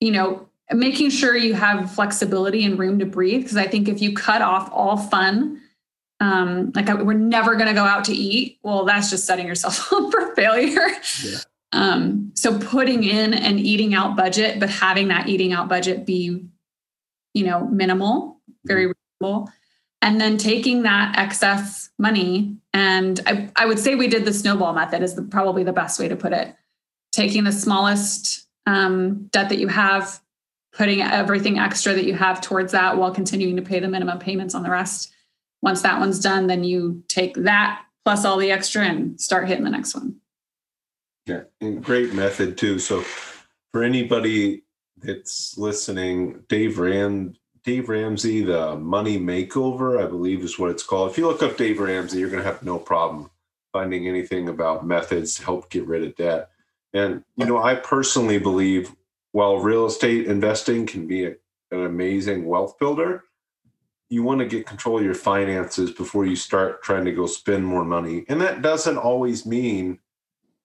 you 0.00 0.10
know, 0.10 0.48
making 0.72 1.10
sure 1.10 1.36
you 1.36 1.54
have 1.54 1.92
flexibility 1.94 2.64
and 2.64 2.78
room 2.78 2.98
to 2.98 3.06
breathe. 3.06 3.42
Because 3.42 3.56
I 3.56 3.66
think 3.66 3.88
if 3.88 4.00
you 4.00 4.14
cut 4.14 4.42
off 4.42 4.70
all 4.72 4.96
fun, 4.96 5.60
um, 6.20 6.72
like 6.74 6.86
we're 6.86 7.14
never 7.14 7.56
going 7.56 7.66
to 7.66 7.74
go 7.74 7.84
out 7.84 8.04
to 8.04 8.12
eat, 8.12 8.58
well, 8.62 8.84
that's 8.84 9.10
just 9.10 9.26
setting 9.26 9.46
yourself 9.46 9.92
up 9.92 10.10
for 10.10 10.34
failure. 10.34 10.88
Yeah. 11.22 11.38
Um, 11.72 12.32
so 12.34 12.58
putting 12.58 13.02
in 13.02 13.34
an 13.34 13.58
eating 13.58 13.94
out 13.94 14.16
budget, 14.16 14.60
but 14.60 14.70
having 14.70 15.08
that 15.08 15.28
eating 15.28 15.52
out 15.52 15.68
budget 15.68 16.06
be, 16.06 16.44
you 17.34 17.44
know, 17.44 17.66
minimal, 17.66 18.40
very 18.64 18.84
mm-hmm. 18.84 18.92
reasonable. 19.20 19.52
And 20.02 20.20
then 20.20 20.36
taking 20.36 20.82
that 20.82 21.16
excess 21.16 21.90
money, 21.98 22.56
and 22.74 23.20
I, 23.24 23.50
I 23.54 23.66
would 23.66 23.78
say 23.78 23.94
we 23.94 24.08
did 24.08 24.24
the 24.24 24.32
snowball 24.32 24.72
method 24.72 25.00
is 25.00 25.14
the, 25.14 25.22
probably 25.22 25.62
the 25.62 25.72
best 25.72 26.00
way 26.00 26.08
to 26.08 26.16
put 26.16 26.32
it. 26.32 26.54
Taking 27.12 27.44
the 27.44 27.52
smallest 27.52 28.48
um, 28.66 29.28
debt 29.28 29.48
that 29.48 29.58
you 29.58 29.68
have, 29.68 30.20
putting 30.72 31.02
everything 31.02 31.58
extra 31.58 31.94
that 31.94 32.04
you 32.04 32.14
have 32.14 32.40
towards 32.40 32.72
that 32.72 32.96
while 32.96 33.14
continuing 33.14 33.54
to 33.56 33.62
pay 33.62 33.78
the 33.78 33.88
minimum 33.88 34.18
payments 34.18 34.56
on 34.56 34.64
the 34.64 34.70
rest. 34.70 35.12
Once 35.62 35.82
that 35.82 36.00
one's 36.00 36.18
done, 36.18 36.48
then 36.48 36.64
you 36.64 37.04
take 37.08 37.34
that 37.36 37.84
plus 38.04 38.24
all 38.24 38.38
the 38.38 38.50
extra 38.50 38.82
and 38.82 39.20
start 39.20 39.46
hitting 39.46 39.64
the 39.64 39.70
next 39.70 39.94
one. 39.94 40.16
Yeah, 41.26 41.42
great 41.80 42.12
method 42.12 42.58
too. 42.58 42.80
So 42.80 43.02
for 43.70 43.84
anybody 43.84 44.64
that's 44.96 45.56
listening, 45.56 46.42
Dave 46.48 46.78
Ram 46.78 47.34
Dave 47.64 47.88
Ramsey, 47.88 48.42
the 48.42 48.76
Money 48.76 49.18
Makeover, 49.18 50.02
I 50.02 50.06
believe 50.06 50.42
is 50.42 50.58
what 50.58 50.70
it's 50.70 50.82
called. 50.82 51.10
If 51.10 51.18
you 51.18 51.26
look 51.28 51.42
up 51.42 51.56
Dave 51.56 51.78
Ramsey, 51.78 52.18
you're 52.18 52.30
going 52.30 52.42
to 52.42 52.48
have 52.48 52.62
no 52.62 52.78
problem 52.78 53.30
finding 53.72 54.08
anything 54.08 54.48
about 54.48 54.86
methods 54.86 55.36
to 55.36 55.44
help 55.44 55.70
get 55.70 55.86
rid 55.86 56.04
of 56.04 56.16
debt. 56.16 56.50
And 56.92 57.24
you 57.36 57.46
know, 57.46 57.62
I 57.62 57.76
personally 57.76 58.38
believe 58.38 58.94
while 59.30 59.58
real 59.58 59.86
estate 59.86 60.26
investing 60.26 60.86
can 60.86 61.06
be 61.06 61.24
a, 61.24 61.34
an 61.70 61.84
amazing 61.86 62.44
wealth 62.44 62.78
builder, 62.78 63.24
you 64.10 64.22
want 64.22 64.40
to 64.40 64.46
get 64.46 64.66
control 64.66 64.98
of 64.98 65.04
your 65.04 65.14
finances 65.14 65.90
before 65.90 66.26
you 66.26 66.36
start 66.36 66.82
trying 66.82 67.06
to 67.06 67.12
go 67.12 67.26
spend 67.26 67.64
more 67.64 67.84
money. 67.84 68.26
And 68.28 68.40
that 68.42 68.60
doesn't 68.60 68.98
always 68.98 69.46
mean 69.46 70.00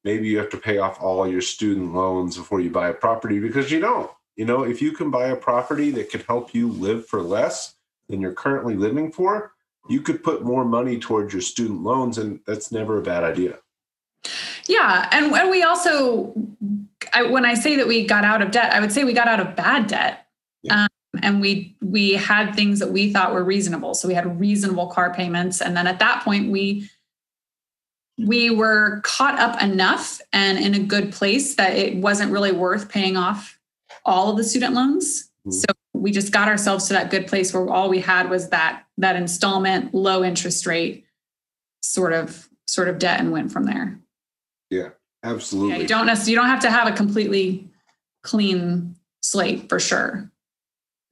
maybe 0.04 0.28
you 0.28 0.38
have 0.38 0.50
to 0.50 0.58
pay 0.58 0.80
off 0.80 1.02
all 1.02 1.26
your 1.26 1.42
student 1.42 1.94
loans 1.94 2.38
before 2.38 2.60
you 2.60 2.70
buy 2.70 2.90
a 2.90 2.94
property 2.94 3.40
because 3.40 3.72
you 3.72 3.80
don't. 3.80 4.12
You 4.38 4.46
know, 4.46 4.64
if 4.64 4.82
you 4.82 4.92
can 4.92 5.10
buy 5.10 5.28
a 5.28 5.36
property 5.36 5.90
that 5.92 6.12
could 6.12 6.22
help 6.22 6.54
you 6.54 6.70
live 6.70 7.08
for 7.08 7.22
less 7.22 7.76
than 8.08 8.22
you're 8.22 8.34
currently 8.34 8.76
living 8.76 9.12
for, 9.12 9.52
you 9.90 10.00
could 10.02 10.24
put 10.24 10.44
more 10.44 10.64
money 10.64 11.00
towards 11.00 11.34
your 11.34 11.42
student 11.42 11.82
loans, 11.82 12.20
and 12.20 12.40
that's 12.46 12.72
never 12.72 13.00
a 13.00 13.02
bad 13.02 13.24
idea. 13.24 13.58
Yeah, 14.68 15.10
and, 15.12 15.34
and 15.34 15.50
we 15.50 15.64
also, 15.64 16.34
I, 17.14 17.24
when 17.24 17.46
I 17.46 17.56
say 17.56 17.76
that 17.78 17.88
we 17.88 18.06
got 18.06 18.24
out 18.24 18.42
of 18.42 18.52
debt, 18.52 18.74
I 18.74 18.80
would 18.80 18.92
say 18.92 19.04
we 19.04 19.14
got 19.14 19.28
out 19.28 19.40
of 19.40 19.56
bad 19.56 19.88
debt, 19.88 20.28
yeah. 20.62 20.84
um, 20.84 20.88
and 21.24 21.42
we 21.42 21.76
we 21.82 22.14
had 22.14 22.54
things 22.54 22.80
that 22.80 22.92
we 22.92 23.12
thought 23.12 23.34
were 23.34 23.44
reasonable. 23.44 23.96
So 23.96 24.08
we 24.08 24.14
had 24.14 24.40
reasonable 24.40 24.88
car 24.88 25.14
payments, 25.14 25.62
and 25.62 25.76
then 25.76 25.88
at 25.88 26.00
that 26.00 26.24
point 26.24 26.52
we 26.52 26.90
we 28.20 28.50
were 28.50 29.00
caught 29.04 29.40
up 29.40 29.62
enough 29.62 30.20
and 30.34 30.58
in 30.58 30.74
a 30.74 30.80
good 30.80 31.12
place 31.12 31.56
that 31.56 31.74
it 31.74 31.96
wasn't 31.98 32.32
really 32.32 32.52
worth 32.52 32.90
paying 32.90 33.16
off 33.16 33.57
all 34.08 34.32
of 34.32 34.38
the 34.38 34.44
student 34.44 34.74
loans. 34.74 35.30
Mm-hmm. 35.46 35.52
So 35.52 35.66
we 35.94 36.12
just 36.12 36.32
got 36.32 36.48
ourselves 36.48 36.88
to 36.88 36.94
that 36.94 37.12
good 37.12 37.28
place 37.28 37.54
where 37.54 37.70
all 37.70 37.90
we 37.90 38.00
had 38.00 38.30
was 38.30 38.50
that 38.50 38.84
that 38.98 39.16
installment, 39.16 39.94
low 39.94 40.24
interest 40.24 40.66
rate 40.66 41.06
sort 41.82 42.14
of 42.14 42.50
sort 42.68 42.88
of 42.88 42.98
debt 42.98 43.20
and 43.20 43.32
went 43.32 43.52
from 43.52 43.66
there. 43.66 44.00
Yeah, 44.70 44.90
absolutely. 45.24 45.76
Yeah, 45.76 45.82
you 45.82 45.88
don't 45.88 46.06
necessarily 46.06 46.32
you 46.32 46.38
don't 46.38 46.50
have 46.50 46.62
to 46.62 46.72
have 46.72 46.88
a 46.88 46.96
completely 46.96 47.70
clean 48.24 48.96
slate 49.22 49.70
for 49.70 49.80
sure. 49.80 50.32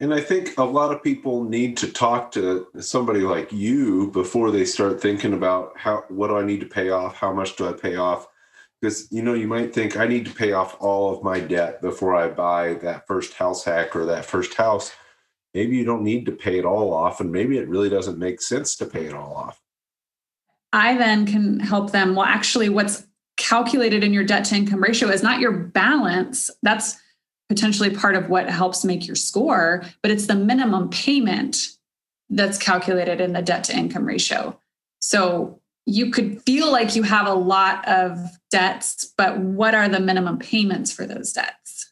And 0.01 0.13
I 0.13 0.19
think 0.19 0.57
a 0.57 0.63
lot 0.63 0.91
of 0.91 1.01
people 1.01 1.45
need 1.45 1.77
to 1.77 1.91
talk 1.91 2.31
to 2.33 2.67
somebody 2.79 3.21
like 3.21 3.51
you 3.53 4.11
before 4.11 4.51
they 4.51 4.65
start 4.65 5.01
thinking 5.01 5.33
about 5.33 5.77
how 5.77 6.03
what 6.09 6.27
do 6.27 6.37
I 6.37 6.43
need 6.43 6.59
to 6.59 6.65
pay 6.65 6.89
off? 6.89 7.15
How 7.15 7.31
much 7.31 7.55
do 7.55 7.67
I 7.67 7.73
pay 7.73 7.95
off? 7.95 8.27
Because 8.81 9.11
you 9.11 9.21
know, 9.21 9.33
you 9.33 9.47
might 9.47 9.73
think 9.73 9.97
I 9.97 10.07
need 10.07 10.25
to 10.25 10.33
pay 10.33 10.51
off 10.51 10.77
all 10.79 11.15
of 11.15 11.23
my 11.23 11.39
debt 11.39 11.81
before 11.81 12.15
I 12.15 12.27
buy 12.27 12.75
that 12.75 13.07
first 13.07 13.33
house 13.33 13.63
hack 13.63 13.95
or 13.95 14.05
that 14.05 14.25
first 14.25 14.53
house. 14.55 14.91
Maybe 15.53 15.77
you 15.77 15.85
don't 15.85 16.03
need 16.03 16.25
to 16.25 16.33
pay 16.33 16.59
it 16.59 16.65
all 16.65 16.93
off, 16.93 17.21
and 17.21 17.31
maybe 17.31 17.57
it 17.57 17.69
really 17.69 17.89
doesn't 17.89 18.19
make 18.19 18.41
sense 18.41 18.75
to 18.75 18.85
pay 18.85 19.05
it 19.05 19.13
all 19.13 19.33
off. 19.33 19.61
I 20.73 20.97
then 20.97 21.25
can 21.25 21.61
help 21.61 21.91
them. 21.91 22.15
Well, 22.15 22.25
actually, 22.25 22.67
what's 22.67 23.07
calculated 23.37 24.03
in 24.03 24.13
your 24.13 24.23
debt 24.23 24.45
to 24.45 24.55
income 24.55 24.83
ratio 24.83 25.09
is 25.09 25.23
not 25.23 25.39
your 25.39 25.51
balance. 25.51 26.49
That's 26.61 26.97
potentially 27.47 27.89
part 27.89 28.15
of 28.15 28.29
what 28.29 28.49
helps 28.49 28.83
make 28.83 29.07
your 29.07 29.15
score, 29.15 29.83
but 30.01 30.11
it's 30.11 30.27
the 30.27 30.35
minimum 30.35 30.89
payment 30.89 31.69
that's 32.29 32.57
calculated 32.57 33.21
in 33.21 33.33
the 33.33 33.41
debt 33.41 33.63
to 33.65 33.77
income 33.77 34.05
ratio. 34.05 34.59
So 34.99 35.61
you 35.85 36.11
could 36.11 36.41
feel 36.43 36.71
like 36.71 36.95
you 36.95 37.03
have 37.03 37.27
a 37.27 37.33
lot 37.33 37.87
of 37.87 38.19
debts, 38.49 39.13
but 39.17 39.37
what 39.39 39.75
are 39.75 39.87
the 39.87 39.99
minimum 39.99 40.39
payments 40.39 40.91
for 40.91 41.05
those 41.05 41.31
debts? 41.31 41.91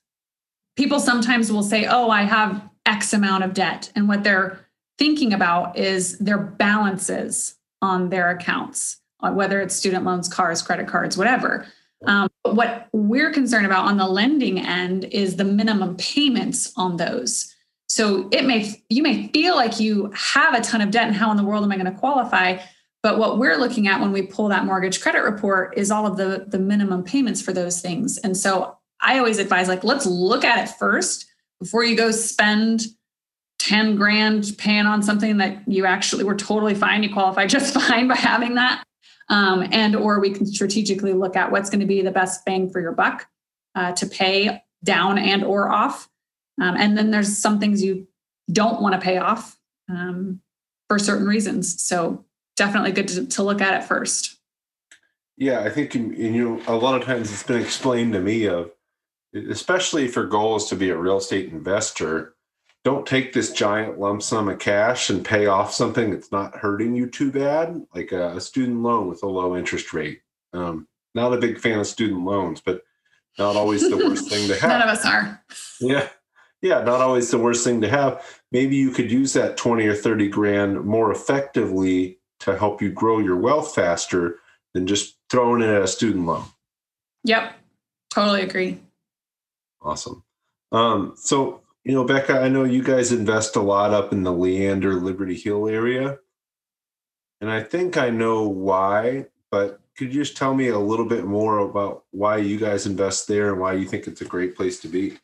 People 0.75 0.99
sometimes 0.99 1.51
will 1.51 1.63
say, 1.63 1.85
Oh, 1.85 2.09
I 2.09 2.23
have 2.23 2.67
X 2.85 3.13
amount 3.13 3.43
of 3.43 3.53
debt. 3.53 3.91
And 3.95 4.07
what 4.07 4.23
they're 4.23 4.67
thinking 4.97 5.33
about 5.33 5.77
is 5.77 6.17
their 6.17 6.37
balances 6.37 7.55
on 7.81 8.09
their 8.09 8.29
accounts, 8.29 8.99
whether 9.19 9.61
it's 9.61 9.75
student 9.75 10.05
loans, 10.05 10.27
cars, 10.27 10.61
credit 10.61 10.87
cards, 10.87 11.17
whatever. 11.17 11.67
Um, 12.05 12.29
but 12.43 12.55
what 12.55 12.87
we're 12.91 13.31
concerned 13.31 13.65
about 13.65 13.85
on 13.85 13.97
the 13.97 14.07
lending 14.07 14.59
end 14.59 15.05
is 15.05 15.35
the 15.35 15.45
minimum 15.45 15.95
payments 15.97 16.73
on 16.75 16.97
those. 16.97 17.53
So 17.87 18.27
it 18.31 18.45
may 18.45 18.83
you 18.89 19.03
may 19.03 19.27
feel 19.27 19.55
like 19.55 19.79
you 19.79 20.11
have 20.15 20.55
a 20.55 20.61
ton 20.61 20.81
of 20.81 20.91
debt 20.91 21.07
and 21.07 21.15
how 21.15 21.29
in 21.31 21.37
the 21.37 21.43
world 21.43 21.63
am 21.63 21.71
I 21.71 21.77
going 21.77 21.93
to 21.93 21.99
qualify? 21.99 22.57
But 23.03 23.19
what 23.19 23.37
we're 23.37 23.57
looking 23.57 23.89
at 23.89 23.99
when 23.99 24.13
we 24.13 24.21
pull 24.21 24.47
that 24.47 24.65
mortgage 24.65 25.01
credit 25.01 25.23
report 25.23 25.77
is 25.77 25.91
all 25.91 26.07
of 26.07 26.15
the 26.15 26.45
the 26.47 26.57
minimum 26.57 27.03
payments 27.03 27.41
for 27.41 27.51
those 27.51 27.81
things. 27.81 28.17
And 28.17 28.35
so 28.35 28.77
I 29.01 29.19
always 29.19 29.37
advise 29.37 29.67
like 29.67 29.83
let's 29.83 30.05
look 30.05 30.45
at 30.45 30.63
it 30.63 30.71
first 30.71 31.25
before 31.59 31.83
you 31.83 31.97
go 31.97 32.11
spend 32.11 32.85
10 33.59 33.95
grand 33.95 34.53
paying 34.57 34.85
on 34.85 35.03
something 35.03 35.37
that 35.37 35.63
you 35.67 35.85
actually 35.85 36.23
were 36.23 36.35
totally 36.35 36.75
fine 36.75 37.03
you 37.03 37.13
qualify 37.13 37.45
just 37.45 37.73
fine 37.87 38.07
by 38.07 38.15
having 38.15 38.55
that. 38.55 38.83
Um, 39.29 39.67
and 39.71 39.95
or 39.95 40.19
we 40.19 40.31
can 40.31 40.45
strategically 40.45 41.13
look 41.13 41.35
at 41.35 41.51
what's 41.51 41.69
going 41.69 41.79
to 41.79 41.85
be 41.85 42.01
the 42.01 42.11
best 42.11 42.45
bang 42.45 42.69
for 42.69 42.79
your 42.79 42.91
buck 42.91 43.27
uh, 43.75 43.91
to 43.93 44.05
pay 44.05 44.61
down 44.83 45.17
and 45.17 45.43
or 45.43 45.69
off. 45.69 46.09
Um, 46.61 46.75
and 46.77 46.97
then 46.97 47.11
there's 47.11 47.37
some 47.37 47.59
things 47.59 47.81
you 47.81 48.07
don't 48.51 48.81
want 48.81 48.95
to 48.95 49.01
pay 49.01 49.17
off 49.17 49.57
um, 49.89 50.41
for 50.87 50.99
certain 50.99 51.25
reasons. 51.25 51.81
So 51.81 52.25
definitely 52.55 52.91
good 52.91 53.07
to, 53.07 53.25
to, 53.25 53.43
look 53.43 53.61
at 53.61 53.81
it 53.81 53.85
first 53.85 54.37
yeah 55.37 55.61
i 55.61 55.69
think 55.69 55.95
you 55.95 56.31
know 56.31 56.61
a 56.67 56.75
lot 56.75 56.99
of 56.99 57.05
times 57.05 57.31
it's 57.31 57.43
been 57.43 57.61
explained 57.61 58.13
to 58.13 58.19
me 58.19 58.45
of 58.45 58.71
especially 59.49 60.05
if 60.05 60.15
your 60.15 60.27
goal 60.27 60.55
is 60.55 60.65
to 60.65 60.75
be 60.75 60.89
a 60.89 60.97
real 60.97 61.17
estate 61.17 61.51
investor 61.51 62.35
don't 62.83 63.05
take 63.05 63.31
this 63.31 63.51
giant 63.51 63.97
lump 63.97 64.21
sum 64.21 64.49
of 64.49 64.59
cash 64.59 65.09
and 65.09 65.23
pay 65.23 65.45
off 65.45 65.73
something 65.73 66.11
that's 66.11 66.31
not 66.31 66.55
hurting 66.55 66.95
you 66.95 67.07
too 67.07 67.31
bad, 67.31 67.81
like 67.95 68.11
a, 68.11 68.39
student 68.41 68.81
loan 68.81 69.07
with 69.07 69.23
a 69.23 69.27
low 69.27 69.55
interest 69.55 69.93
rate. 69.93 70.21
Um, 70.51 70.87
not 71.15 71.33
a 71.33 71.37
big 71.37 71.59
fan 71.59 71.79
of 71.79 71.87
student 71.87 72.25
loans, 72.25 72.59
but 72.59 72.81
not 73.39 73.55
always 73.55 73.89
the 73.89 73.97
worst 73.97 74.29
thing 74.29 74.47
to 74.49 74.59
have. 74.59 74.69
None 74.69 74.81
of 74.81 74.89
us 74.89 75.05
are. 75.05 75.41
Yeah. 75.79 76.09
Yeah, 76.61 76.81
not 76.81 77.01
always 77.01 77.29
the 77.29 77.37
worst 77.37 77.63
thing 77.63 77.81
to 77.81 77.89
have. 77.89 78.41
Maybe 78.51 78.75
you 78.75 78.91
could 78.91 79.11
use 79.11 79.33
that 79.33 79.57
20 79.57 79.85
or 79.85 79.95
30 79.95 80.29
grand 80.29 80.83
more 80.83 81.11
effectively 81.11 82.19
to 82.43 82.57
help 82.57 82.81
you 82.81 82.89
grow 82.91 83.19
your 83.19 83.37
wealth 83.37 83.75
faster 83.75 84.39
than 84.73 84.87
just 84.87 85.17
throwing 85.29 85.61
it 85.61 85.69
at 85.69 85.81
a 85.81 85.87
student 85.87 86.25
loan. 86.25 86.45
Yep. 87.23 87.53
Totally 88.09 88.41
agree. 88.41 88.79
Awesome. 89.81 90.23
Um, 90.71 91.13
so 91.15 91.63
you 91.83 91.93
know, 91.93 92.05
Becca, 92.05 92.39
I 92.39 92.47
know 92.47 92.63
you 92.63 92.81
guys 92.81 93.11
invest 93.11 93.55
a 93.55 93.61
lot 93.61 93.91
up 93.91 94.13
in 94.13 94.23
the 94.23 94.31
Leander 94.31 94.95
Liberty 94.95 95.35
Hill 95.35 95.67
area. 95.67 96.17
And 97.41 97.51
I 97.51 97.61
think 97.61 97.97
I 97.97 98.09
know 98.09 98.47
why, 98.47 99.25
but 99.51 99.81
could 99.97 100.13
you 100.13 100.23
just 100.23 100.37
tell 100.37 100.53
me 100.53 100.69
a 100.69 100.79
little 100.79 101.05
bit 101.05 101.25
more 101.25 101.59
about 101.59 102.05
why 102.11 102.37
you 102.37 102.57
guys 102.57 102.85
invest 102.85 103.27
there 103.27 103.51
and 103.51 103.59
why 103.59 103.73
you 103.73 103.85
think 103.85 104.07
it's 104.07 104.21
a 104.21 104.25
great 104.25 104.55
place 104.55 104.79
to 104.79 104.87
be? 104.87 105.17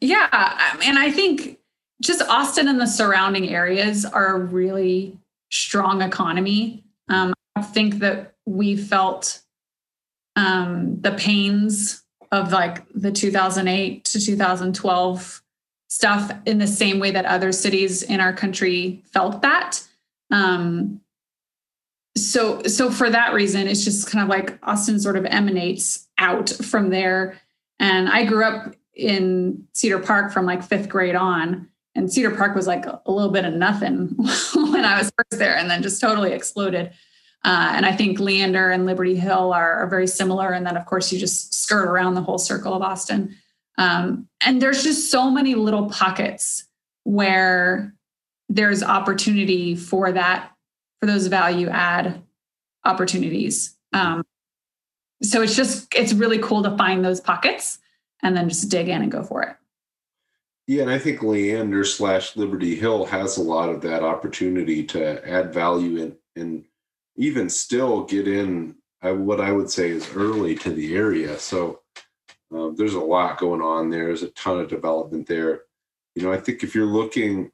Yeah. 0.00 0.76
And 0.84 0.98
I 0.98 1.10
think 1.10 1.58
just 2.02 2.22
Austin 2.28 2.68
and 2.68 2.78
the 2.78 2.86
surrounding 2.86 3.48
areas 3.48 4.04
are 4.04 4.38
really 4.38 5.16
strong 5.50 6.02
economy. 6.02 6.84
Um, 7.08 7.34
I 7.56 7.62
think 7.62 7.98
that 8.00 8.34
we 8.46 8.76
felt 8.76 9.40
um, 10.36 11.00
the 11.00 11.12
pains 11.12 12.04
of 12.30 12.52
like 12.52 12.86
the 12.94 13.10
2008 13.10 14.04
to 14.04 14.20
2012 14.20 15.42
stuff 15.88 16.32
in 16.44 16.58
the 16.58 16.66
same 16.66 17.00
way 17.00 17.10
that 17.10 17.24
other 17.24 17.50
cities 17.50 18.02
in 18.02 18.20
our 18.20 18.32
country 18.32 19.02
felt 19.12 19.42
that. 19.42 19.82
Um, 20.30 21.00
so, 22.16 22.62
so 22.64 22.90
for 22.90 23.08
that 23.08 23.32
reason, 23.32 23.66
it's 23.66 23.84
just 23.84 24.10
kind 24.10 24.22
of 24.22 24.28
like 24.28 24.58
Austin 24.62 25.00
sort 25.00 25.16
of 25.16 25.24
emanates 25.24 26.08
out 26.18 26.50
from 26.50 26.90
there. 26.90 27.40
And 27.78 28.08
I 28.08 28.24
grew 28.24 28.44
up 28.44 28.74
in 28.94 29.66
Cedar 29.72 30.00
Park 30.00 30.32
from 30.32 30.44
like 30.44 30.62
fifth 30.62 30.88
grade 30.88 31.14
on, 31.14 31.68
and 31.98 32.12
Cedar 32.12 32.30
Park 32.30 32.54
was 32.54 32.68
like 32.68 32.86
a 32.86 33.02
little 33.06 33.32
bit 33.32 33.44
of 33.44 33.54
nothing 33.54 34.14
when 34.54 34.84
I 34.84 34.98
was 34.98 35.10
first 35.16 35.38
there, 35.38 35.56
and 35.56 35.68
then 35.68 35.82
just 35.82 36.00
totally 36.00 36.32
exploded. 36.32 36.92
Uh, 37.44 37.72
and 37.74 37.84
I 37.84 37.92
think 37.92 38.20
Leander 38.20 38.70
and 38.70 38.86
Liberty 38.86 39.16
Hill 39.16 39.52
are, 39.52 39.74
are, 39.74 39.86
very 39.88 40.06
similar. 40.06 40.52
And 40.52 40.66
then, 40.66 40.76
of 40.76 40.86
course, 40.86 41.12
you 41.12 41.18
just 41.18 41.54
skirt 41.54 41.88
around 41.88 42.14
the 42.14 42.22
whole 42.22 42.38
circle 42.38 42.74
of 42.74 42.82
Austin. 42.82 43.34
Um, 43.78 44.28
and 44.44 44.62
there's 44.62 44.82
just 44.82 45.10
so 45.10 45.30
many 45.30 45.54
little 45.54 45.88
pockets 45.88 46.64
where 47.04 47.94
there's 48.48 48.82
opportunity 48.82 49.76
for 49.76 50.10
that, 50.12 50.52
for 51.00 51.06
those 51.06 51.26
value 51.28 51.68
add 51.68 52.22
opportunities. 52.84 53.76
Um, 53.92 54.24
so 55.22 55.42
it's 55.42 55.56
just, 55.56 55.94
it's 55.94 56.12
really 56.12 56.38
cool 56.38 56.62
to 56.62 56.76
find 56.76 57.04
those 57.04 57.20
pockets 57.20 57.78
and 58.22 58.36
then 58.36 58.48
just 58.48 58.68
dig 58.68 58.88
in 58.88 59.02
and 59.02 59.12
go 59.12 59.22
for 59.22 59.42
it. 59.42 59.56
Yeah, 60.68 60.82
and 60.82 60.90
I 60.90 60.98
think 60.98 61.22
Leander 61.22 61.82
slash 61.82 62.36
Liberty 62.36 62.76
Hill 62.76 63.06
has 63.06 63.38
a 63.38 63.42
lot 63.42 63.70
of 63.70 63.80
that 63.80 64.02
opportunity 64.02 64.84
to 64.84 65.26
add 65.28 65.52
value 65.52 66.02
and 66.02 66.16
and 66.36 66.64
even 67.16 67.48
still 67.48 68.04
get 68.04 68.28
in 68.28 68.76
what 69.02 69.40
I 69.40 69.50
would 69.50 69.70
say 69.70 69.90
is 69.90 70.14
early 70.14 70.54
to 70.56 70.70
the 70.70 70.94
area. 70.94 71.38
So 71.38 71.80
uh, 72.54 72.70
there's 72.76 72.94
a 72.94 73.00
lot 73.00 73.38
going 73.38 73.62
on 73.62 73.90
there. 73.90 74.04
There's 74.06 74.22
a 74.22 74.30
ton 74.30 74.60
of 74.60 74.68
development 74.68 75.26
there. 75.26 75.62
You 76.14 76.22
know, 76.22 76.32
I 76.32 76.36
think 76.38 76.62
if 76.62 76.74
you're 76.74 76.84
looking 76.86 77.50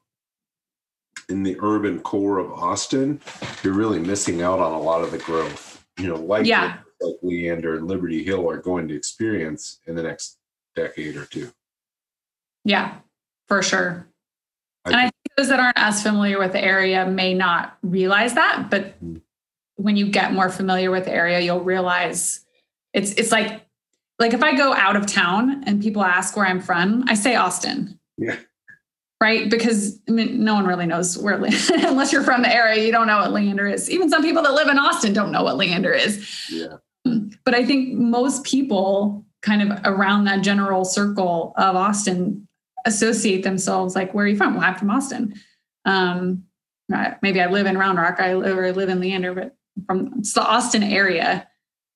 in 1.29 1.41
the 1.43 1.55
urban 1.61 2.01
core 2.01 2.37
of 2.39 2.51
Austin, 2.51 3.21
you're 3.63 3.73
really 3.73 3.99
missing 3.99 4.41
out 4.41 4.59
on 4.59 4.73
a 4.73 4.79
lot 4.79 5.03
of 5.03 5.11
the 5.11 5.17
growth. 5.19 5.83
you 5.97 6.07
know, 6.07 6.15
like 6.17 6.45
Yeah. 6.45 6.79
like 6.99 7.15
Leander 7.23 7.77
and 7.77 7.87
Liberty 7.87 8.23
Hill 8.23 8.49
are 8.49 8.57
going 8.57 8.87
to 8.89 8.95
experience 8.95 9.79
in 9.87 9.95
the 9.95 10.03
next 10.03 10.37
decade 10.75 11.15
or 11.15 11.25
two. 11.25 11.51
Yeah, 12.65 12.97
for 13.47 13.61
sure. 13.61 14.07
I 14.85 14.89
and 14.89 14.95
I 14.95 15.01
think- 15.03 15.13
those 15.37 15.49
that 15.49 15.59
aren't 15.59 15.77
as 15.77 16.01
familiar 16.01 16.39
with 16.39 16.53
the 16.53 16.63
area 16.63 17.05
may 17.05 17.33
not 17.33 17.77
realize 17.83 18.35
that, 18.35 18.67
but 18.69 18.97
Mm. 19.03 19.21
when 19.75 19.97
you 19.97 20.07
get 20.07 20.31
more 20.33 20.49
familiar 20.49 20.91
with 20.91 21.05
the 21.05 21.11
area, 21.13 21.41
you'll 21.41 21.59
realize 21.61 22.45
it's 22.93 23.11
it's 23.13 23.31
like 23.33 23.61
like 24.17 24.33
if 24.33 24.41
I 24.41 24.55
go 24.55 24.73
out 24.73 24.95
of 24.95 25.05
town 25.07 25.63
and 25.67 25.81
people 25.81 26.01
ask 26.03 26.37
where 26.37 26.45
I'm 26.45 26.61
from, 26.61 27.03
I 27.07 27.15
say 27.15 27.35
Austin. 27.35 27.99
Yeah. 28.17 28.37
Right? 29.21 29.49
Because 29.49 29.99
I 30.07 30.11
mean, 30.11 30.41
no 30.43 30.53
one 30.53 30.65
really 30.65 30.85
knows 30.85 31.17
where 31.17 31.33
unless 31.43 32.13
you're 32.13 32.23
from 32.23 32.41
the 32.43 32.53
area, 32.53 32.85
you 32.85 32.93
don't 32.93 33.07
know 33.07 33.17
what 33.17 33.33
Leander 33.33 33.67
is. 33.67 33.89
Even 33.91 34.09
some 34.09 34.21
people 34.23 34.41
that 34.43 34.53
live 34.53 34.69
in 34.69 34.79
Austin 34.79 35.11
don't 35.11 35.31
know 35.33 35.43
what 35.43 35.57
Leander 35.57 35.91
is. 35.91 36.49
yeah. 36.49 36.77
But 37.43 37.53
I 37.53 37.65
think 37.65 37.93
most 37.93 38.45
people 38.45 39.25
kind 39.41 39.61
of 39.61 39.79
around 39.83 40.23
that 40.25 40.41
general 40.43 40.85
circle 40.85 41.53
of 41.57 41.75
Austin 41.75 42.47
associate 42.85 43.43
themselves 43.43 43.95
like, 43.95 44.13
where 44.13 44.25
are 44.25 44.27
you 44.27 44.37
from? 44.37 44.55
Well, 44.55 44.63
I'm 44.63 44.75
from 44.75 44.89
Austin. 44.91 45.35
Um, 45.85 46.43
maybe 47.21 47.41
I 47.41 47.47
live 47.47 47.65
in 47.65 47.77
Round 47.77 47.97
Rock, 47.97 48.19
I 48.19 48.35
live, 48.35 48.57
or 48.57 48.65
I 48.65 48.71
live 48.71 48.89
in 48.89 48.99
Leander, 48.99 49.33
but 49.33 49.55
from 49.87 50.13
it's 50.19 50.33
the 50.33 50.41
Austin 50.45 50.83
area. 50.83 51.47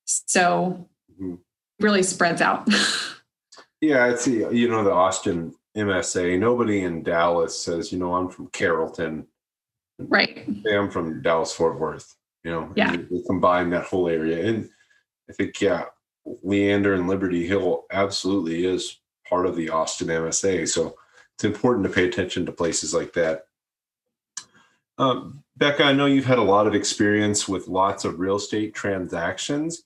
So 0.04 0.88
Mhm. 1.20 1.38
really 1.80 2.02
spreads 2.02 2.40
out. 2.40 2.68
Yeah, 3.82 4.08
it's 4.08 4.26
the 4.26 4.50
you 4.52 4.68
know 4.68 4.84
the 4.84 4.92
Austin 4.92 5.54
MSA. 5.74 6.38
Nobody 6.38 6.82
in 6.82 7.02
Dallas 7.02 7.58
says, 7.58 7.90
you 7.90 7.98
know, 7.98 8.14
I'm 8.14 8.28
from 8.28 8.48
Carrollton. 8.48 9.26
right. 9.98 10.46
I'm 10.70 10.90
from 10.90 11.22
Dallas 11.22 11.54
Fort 11.54 11.80
Worth. 11.80 12.14
You 12.44 12.50
know, 12.50 12.72
Yeah. 12.76 12.94
we 13.10 13.24
combine 13.26 13.70
that 13.70 13.84
whole 13.86 14.06
area, 14.06 14.46
and 14.46 14.68
I 15.30 15.32
think 15.32 15.58
yeah, 15.62 15.84
Leander 16.42 16.92
and 16.92 17.08
Liberty 17.08 17.46
Hill 17.46 17.86
absolutely 17.90 18.66
is 18.66 18.99
part 19.30 19.46
of 19.46 19.56
the 19.56 19.70
Austin 19.70 20.08
MSA. 20.08 20.68
So 20.68 20.96
it's 21.34 21.44
important 21.44 21.86
to 21.86 21.92
pay 21.92 22.06
attention 22.06 22.44
to 22.44 22.52
places 22.52 22.92
like 22.92 23.14
that. 23.14 23.46
Um, 24.98 25.42
Becca, 25.56 25.82
I 25.82 25.94
know 25.94 26.04
you've 26.04 26.26
had 26.26 26.38
a 26.38 26.42
lot 26.42 26.66
of 26.66 26.74
experience 26.74 27.48
with 27.48 27.68
lots 27.68 28.04
of 28.04 28.20
real 28.20 28.36
estate 28.36 28.74
transactions. 28.74 29.84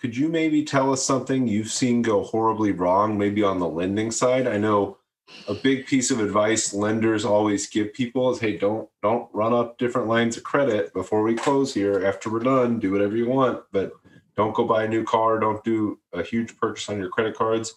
Could 0.00 0.16
you 0.16 0.28
maybe 0.28 0.64
tell 0.64 0.92
us 0.92 1.04
something 1.04 1.46
you've 1.46 1.70
seen 1.70 2.02
go 2.02 2.24
horribly 2.24 2.72
wrong, 2.72 3.16
maybe 3.16 3.44
on 3.44 3.60
the 3.60 3.68
lending 3.68 4.10
side? 4.10 4.48
I 4.48 4.56
know 4.56 4.98
a 5.48 5.54
big 5.54 5.86
piece 5.86 6.10
of 6.10 6.20
advice 6.20 6.74
lenders 6.74 7.24
always 7.24 7.68
give 7.68 7.92
people 7.92 8.30
is 8.30 8.38
hey 8.38 8.56
don't 8.56 8.88
don't 9.02 9.28
run 9.32 9.52
up 9.52 9.78
different 9.78 10.06
lines 10.06 10.36
of 10.36 10.44
credit 10.44 10.92
before 10.92 11.22
we 11.22 11.34
close 11.34 11.74
here 11.74 12.06
after 12.06 12.30
we're 12.30 12.38
done 12.38 12.78
do 12.78 12.92
whatever 12.92 13.16
you 13.16 13.28
want 13.28 13.60
but 13.72 13.92
don't 14.36 14.54
go 14.54 14.64
buy 14.64 14.84
a 14.84 14.88
new 14.88 15.02
car 15.02 15.38
don't 15.38 15.64
do 15.64 15.98
a 16.12 16.22
huge 16.22 16.56
purchase 16.56 16.88
on 16.88 16.98
your 16.98 17.08
credit 17.08 17.36
cards 17.36 17.74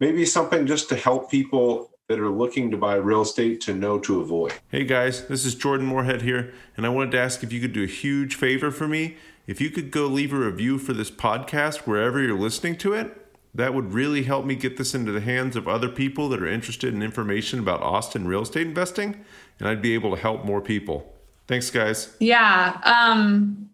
maybe 0.00 0.24
something 0.24 0.66
just 0.66 0.88
to 0.88 0.96
help 0.96 1.30
people 1.30 1.90
that 2.08 2.20
are 2.20 2.30
looking 2.30 2.70
to 2.70 2.76
buy 2.76 2.94
real 2.96 3.22
estate 3.22 3.60
to 3.62 3.74
know 3.74 3.98
to 3.98 4.20
avoid 4.20 4.52
Hey 4.68 4.84
guys, 4.84 5.26
this 5.26 5.44
is 5.44 5.54
Jordan 5.54 5.86
Moorhead 5.86 6.22
here, 6.22 6.52
and 6.76 6.84
I 6.84 6.90
wanted 6.90 7.12
to 7.12 7.20
ask 7.20 7.42
if 7.42 7.52
you 7.52 7.60
could 7.60 7.72
do 7.72 7.84
a 7.84 7.86
huge 7.86 8.34
favor 8.34 8.70
for 8.70 8.88
me. 8.88 9.16
If 9.46 9.60
you 9.60 9.70
could 9.70 9.90
go 9.90 10.06
leave 10.06 10.32
a 10.32 10.38
review 10.38 10.78
for 10.78 10.92
this 10.92 11.10
podcast 11.10 11.86
wherever 11.86 12.20
you're 12.20 12.38
listening 12.38 12.76
to 12.78 12.94
it, 12.94 13.24
that 13.54 13.72
would 13.72 13.92
really 13.92 14.24
help 14.24 14.44
me 14.44 14.56
get 14.56 14.76
this 14.76 14.94
into 14.94 15.12
the 15.12 15.20
hands 15.20 15.54
of 15.54 15.68
other 15.68 15.88
people 15.88 16.28
that 16.30 16.42
are 16.42 16.46
interested 16.46 16.92
in 16.92 17.02
information 17.02 17.60
about 17.60 17.82
Austin 17.82 18.26
real 18.26 18.42
estate 18.42 18.66
investing, 18.66 19.24
and 19.58 19.68
I'd 19.68 19.80
be 19.80 19.94
able 19.94 20.14
to 20.14 20.20
help 20.20 20.44
more 20.44 20.60
people. 20.60 21.14
Thanks, 21.46 21.70
guys. 21.70 22.16
Yeah. 22.18 22.80
Um, 22.84 23.70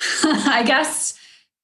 I 0.24 0.64
guess 0.66 1.18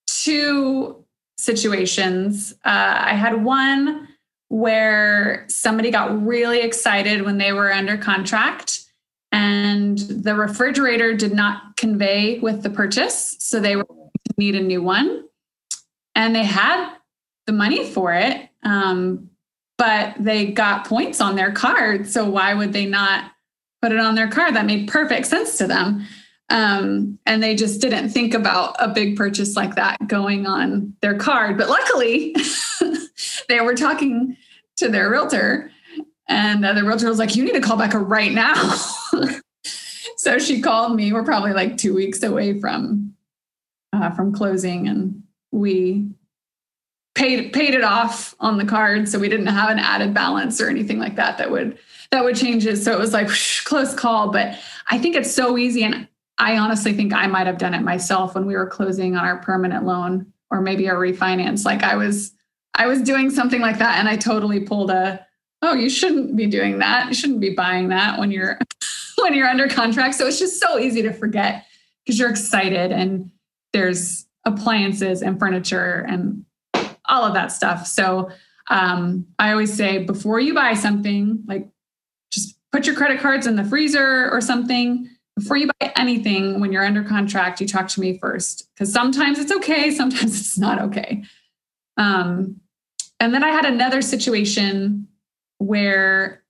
two 0.06 1.04
situations. 1.40 2.52
Uh, 2.64 3.02
I 3.04 3.14
had 3.14 3.44
one 3.44 4.08
where 4.48 5.44
somebody 5.48 5.90
got 5.90 6.26
really 6.26 6.60
excited 6.60 7.22
when 7.22 7.38
they 7.38 7.52
were 7.52 7.72
under 7.72 7.96
contract 7.96 8.80
and 9.32 9.98
the 9.98 10.34
refrigerator 10.34 11.14
did 11.14 11.32
not 11.32 11.76
convey 11.76 12.40
with 12.40 12.62
the 12.62 12.70
purchase. 12.70 13.36
So 13.38 13.60
they 13.60 13.76
were 13.76 13.86
need 14.40 14.56
a 14.56 14.60
new 14.60 14.82
one. 14.82 15.24
And 16.16 16.34
they 16.34 16.44
had 16.44 16.96
the 17.46 17.52
money 17.52 17.88
for 17.88 18.12
it. 18.12 18.48
Um, 18.64 19.30
but 19.78 20.14
they 20.18 20.46
got 20.46 20.86
points 20.86 21.20
on 21.20 21.36
their 21.36 21.52
card. 21.52 22.08
So 22.08 22.28
why 22.28 22.54
would 22.54 22.72
they 22.72 22.86
not 22.86 23.30
put 23.80 23.92
it 23.92 23.98
on 23.98 24.14
their 24.14 24.28
card? 24.28 24.54
That 24.54 24.66
made 24.66 24.88
perfect 24.88 25.26
sense 25.26 25.56
to 25.58 25.66
them. 25.66 26.06
Um, 26.50 27.18
and 27.26 27.40
they 27.40 27.54
just 27.54 27.80
didn't 27.80 28.10
think 28.10 28.34
about 28.34 28.74
a 28.80 28.88
big 28.88 29.16
purchase 29.16 29.54
like 29.54 29.76
that 29.76 29.96
going 30.08 30.46
on 30.46 30.94
their 31.00 31.16
card. 31.16 31.56
But 31.56 31.68
luckily, 31.68 32.34
they 33.48 33.60
were 33.60 33.74
talking 33.74 34.36
to 34.78 34.88
their 34.88 35.08
realtor, 35.08 35.70
and 36.28 36.64
the 36.64 36.82
realtor 36.84 37.08
was 37.08 37.18
like, 37.18 37.36
You 37.36 37.44
need 37.44 37.54
to 37.54 37.60
call 37.60 37.76
Becca 37.76 37.98
right 37.98 38.32
now. 38.32 38.74
so 40.16 40.38
she 40.38 40.60
called 40.60 40.96
me. 40.96 41.12
We're 41.12 41.24
probably 41.24 41.52
like 41.52 41.76
two 41.76 41.94
weeks 41.94 42.22
away 42.22 42.58
from 42.58 43.14
uh, 43.92 44.10
from 44.10 44.32
closing, 44.32 44.88
and 44.88 45.22
we 45.52 46.08
paid 47.14 47.52
paid 47.52 47.74
it 47.74 47.84
off 47.84 48.34
on 48.40 48.58
the 48.58 48.64
card, 48.64 49.08
so 49.08 49.20
we 49.20 49.28
didn't 49.28 49.46
have 49.46 49.70
an 49.70 49.78
added 49.78 50.14
balance 50.14 50.60
or 50.60 50.68
anything 50.68 50.98
like 50.98 51.14
that 51.16 51.38
that 51.38 51.50
would 51.50 51.78
that 52.10 52.24
would 52.24 52.36
change 52.36 52.66
it. 52.66 52.78
So 52.78 52.92
it 52.92 52.98
was 52.98 53.12
like 53.12 53.28
whoosh, 53.28 53.62
close 53.62 53.94
call, 53.94 54.30
but 54.32 54.58
I 54.88 54.98
think 54.98 55.14
it's 55.14 55.32
so 55.32 55.56
easy, 55.56 55.84
and 55.84 56.08
I 56.40 56.56
honestly 56.56 56.94
think 56.94 57.12
I 57.12 57.26
might 57.26 57.46
have 57.46 57.58
done 57.58 57.74
it 57.74 57.82
myself 57.82 58.34
when 58.34 58.46
we 58.46 58.56
were 58.56 58.66
closing 58.66 59.14
on 59.14 59.24
our 59.24 59.36
permanent 59.38 59.84
loan 59.84 60.32
or 60.50 60.60
maybe 60.60 60.86
a 60.86 60.94
refinance. 60.94 61.64
Like 61.64 61.82
I 61.82 61.96
was 61.96 62.32
I 62.74 62.86
was 62.86 63.02
doing 63.02 63.30
something 63.30 63.60
like 63.60 63.78
that, 63.78 63.98
and 63.98 64.08
I 64.08 64.16
totally 64.16 64.60
pulled 64.60 64.90
a 64.90 65.24
oh 65.62 65.74
you 65.74 65.90
shouldn't 65.90 66.34
be 66.36 66.46
doing 66.46 66.78
that. 66.78 67.08
You 67.08 67.14
shouldn't 67.14 67.40
be 67.40 67.54
buying 67.54 67.90
that 67.90 68.18
when 68.18 68.30
you're 68.30 68.58
when 69.18 69.34
you're 69.34 69.48
under 69.48 69.68
contract. 69.68 70.14
So 70.16 70.26
it's 70.26 70.38
just 70.38 70.58
so 70.58 70.78
easy 70.78 71.02
to 71.02 71.12
forget 71.12 71.66
because 72.04 72.18
you're 72.18 72.30
excited 72.30 72.90
and 72.90 73.30
there's 73.72 74.26
appliances 74.46 75.22
and 75.22 75.38
furniture 75.38 76.06
and 76.08 76.44
all 77.04 77.22
of 77.24 77.34
that 77.34 77.52
stuff. 77.52 77.86
So 77.86 78.30
um, 78.70 79.26
i 79.38 79.50
always 79.50 79.74
say 79.74 79.98
before 79.98 80.40
you 80.40 80.54
buy 80.54 80.74
something 80.74 81.42
like 81.46 81.68
just 82.30 82.56
put 82.72 82.86
your 82.86 82.94
credit 82.94 83.20
cards 83.20 83.46
in 83.46 83.56
the 83.56 83.64
freezer 83.64 84.30
or 84.30 84.40
something 84.40 85.10
before 85.40 85.56
you 85.56 85.68
buy 85.80 85.92
anything 85.96 86.60
when 86.60 86.72
you're 86.72 86.84
under 86.84 87.02
contract 87.02 87.60
you 87.60 87.66
talk 87.66 87.88
to 87.88 88.00
me 88.00 88.18
first 88.18 88.68
because 88.74 88.92
sometimes 88.92 89.38
it's 89.38 89.52
okay 89.52 89.90
sometimes 89.90 90.38
it's 90.40 90.58
not 90.58 90.80
okay 90.80 91.22
um, 91.96 92.60
and 93.18 93.34
then 93.34 93.42
i 93.42 93.50
had 93.50 93.64
another 93.64 94.02
situation 94.02 95.06
where 95.58 96.42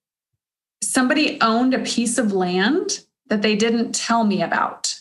somebody 0.81 1.39
owned 1.41 1.73
a 1.73 1.79
piece 1.79 2.17
of 2.17 2.33
land 2.33 3.05
that 3.27 3.41
they 3.41 3.55
didn't 3.55 3.93
tell 3.93 4.23
me 4.23 4.41
about. 4.41 4.99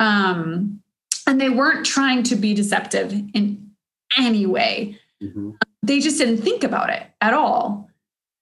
Um, 0.00 0.82
and 1.26 1.40
they 1.40 1.50
weren't 1.50 1.84
trying 1.84 2.22
to 2.24 2.36
be 2.36 2.54
deceptive 2.54 3.12
in 3.34 3.72
any 4.16 4.46
way. 4.46 4.98
Mhm. 5.22 5.56
They 5.82 6.00
just 6.00 6.18
didn't 6.18 6.42
think 6.42 6.64
about 6.64 6.90
it 6.90 7.02
at 7.20 7.34
all. 7.34 7.90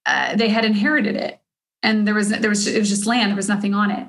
Uh, 0.05 0.35
they 0.35 0.49
had 0.49 0.65
inherited 0.65 1.15
it, 1.15 1.39
and 1.81 2.07
there 2.07 2.13
was 2.13 2.29
there 2.29 2.49
was 2.49 2.67
it 2.67 2.79
was 2.79 2.89
just 2.89 3.05
land. 3.05 3.31
There 3.31 3.35
was 3.35 3.49
nothing 3.49 3.73
on 3.73 3.89
it. 3.91 4.07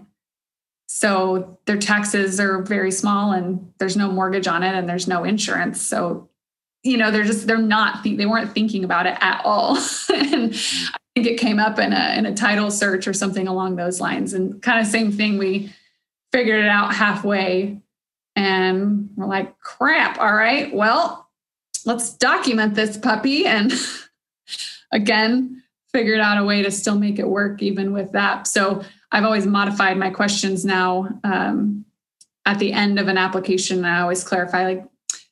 So 0.87 1.59
their 1.66 1.79
taxes 1.79 2.38
are 2.38 2.62
very 2.62 2.90
small, 2.90 3.33
and 3.33 3.72
there's 3.79 3.96
no 3.96 4.11
mortgage 4.11 4.46
on 4.46 4.62
it, 4.62 4.75
and 4.75 4.88
there's 4.88 5.09
no 5.09 5.25
insurance. 5.25 5.83
So 5.83 6.29
you 6.87 6.96
know 6.96 7.11
they're 7.11 7.25
just 7.25 7.46
they're 7.46 7.59
not 7.59 8.05
they 8.05 8.27
weren't 8.27 8.53
thinking 8.53 8.85
about 8.85 9.07
it 9.07 9.16
at 9.20 9.42
all. 9.44 9.77
And 10.09 10.55
i 10.55 10.99
think 11.14 11.29
it 11.29 11.40
came 11.40 11.59
up 11.59 11.79
in 11.79 11.92
a 11.92 12.18
in 12.18 12.27
a 12.27 12.35
title 12.35 12.70
search 12.70 13.09
or 13.09 13.12
something 13.12 13.49
along 13.49 13.77
those 13.77 14.01
lines. 14.01 14.33
And 14.33 14.61
kind 14.62 14.81
of 14.81 14.87
same 14.87 15.12
thing 15.12 15.38
we 15.38 15.72
figured 16.33 16.64
it 16.64 16.68
out 16.68 16.94
halfway 16.94 17.81
and 18.35 19.09
we're 19.16 19.27
like 19.27 19.59
crap 19.61 20.18
all 20.18 20.35
right 20.35 20.75
well 20.75 21.29
let's 21.87 22.12
document 22.14 22.75
this 22.75 22.96
puppy. 22.96 23.46
And 23.46 23.72
again 24.92 25.62
figured 25.92 26.20
out 26.20 26.38
a 26.38 26.44
way 26.44 26.62
to 26.62 26.70
still 26.70 26.99
make 26.99 27.18
it 27.18 27.29
work 27.29 27.62
even 27.62 27.92
with 27.92 28.12
that. 28.12 28.46
So 28.46 28.83
i've 29.16 29.24
always 29.24 29.46
modified 29.46 29.96
my 29.96 30.11
questions 30.11 30.64
now 30.64 31.09
um, 31.24 31.85
at 32.44 32.59
the 32.59 32.72
end 32.72 33.00
of 33.00 33.09
an 33.09 33.18
application 33.18 33.85
i 33.85 34.00
always 34.00 34.22
clarify 34.22 34.64
like 34.64 34.85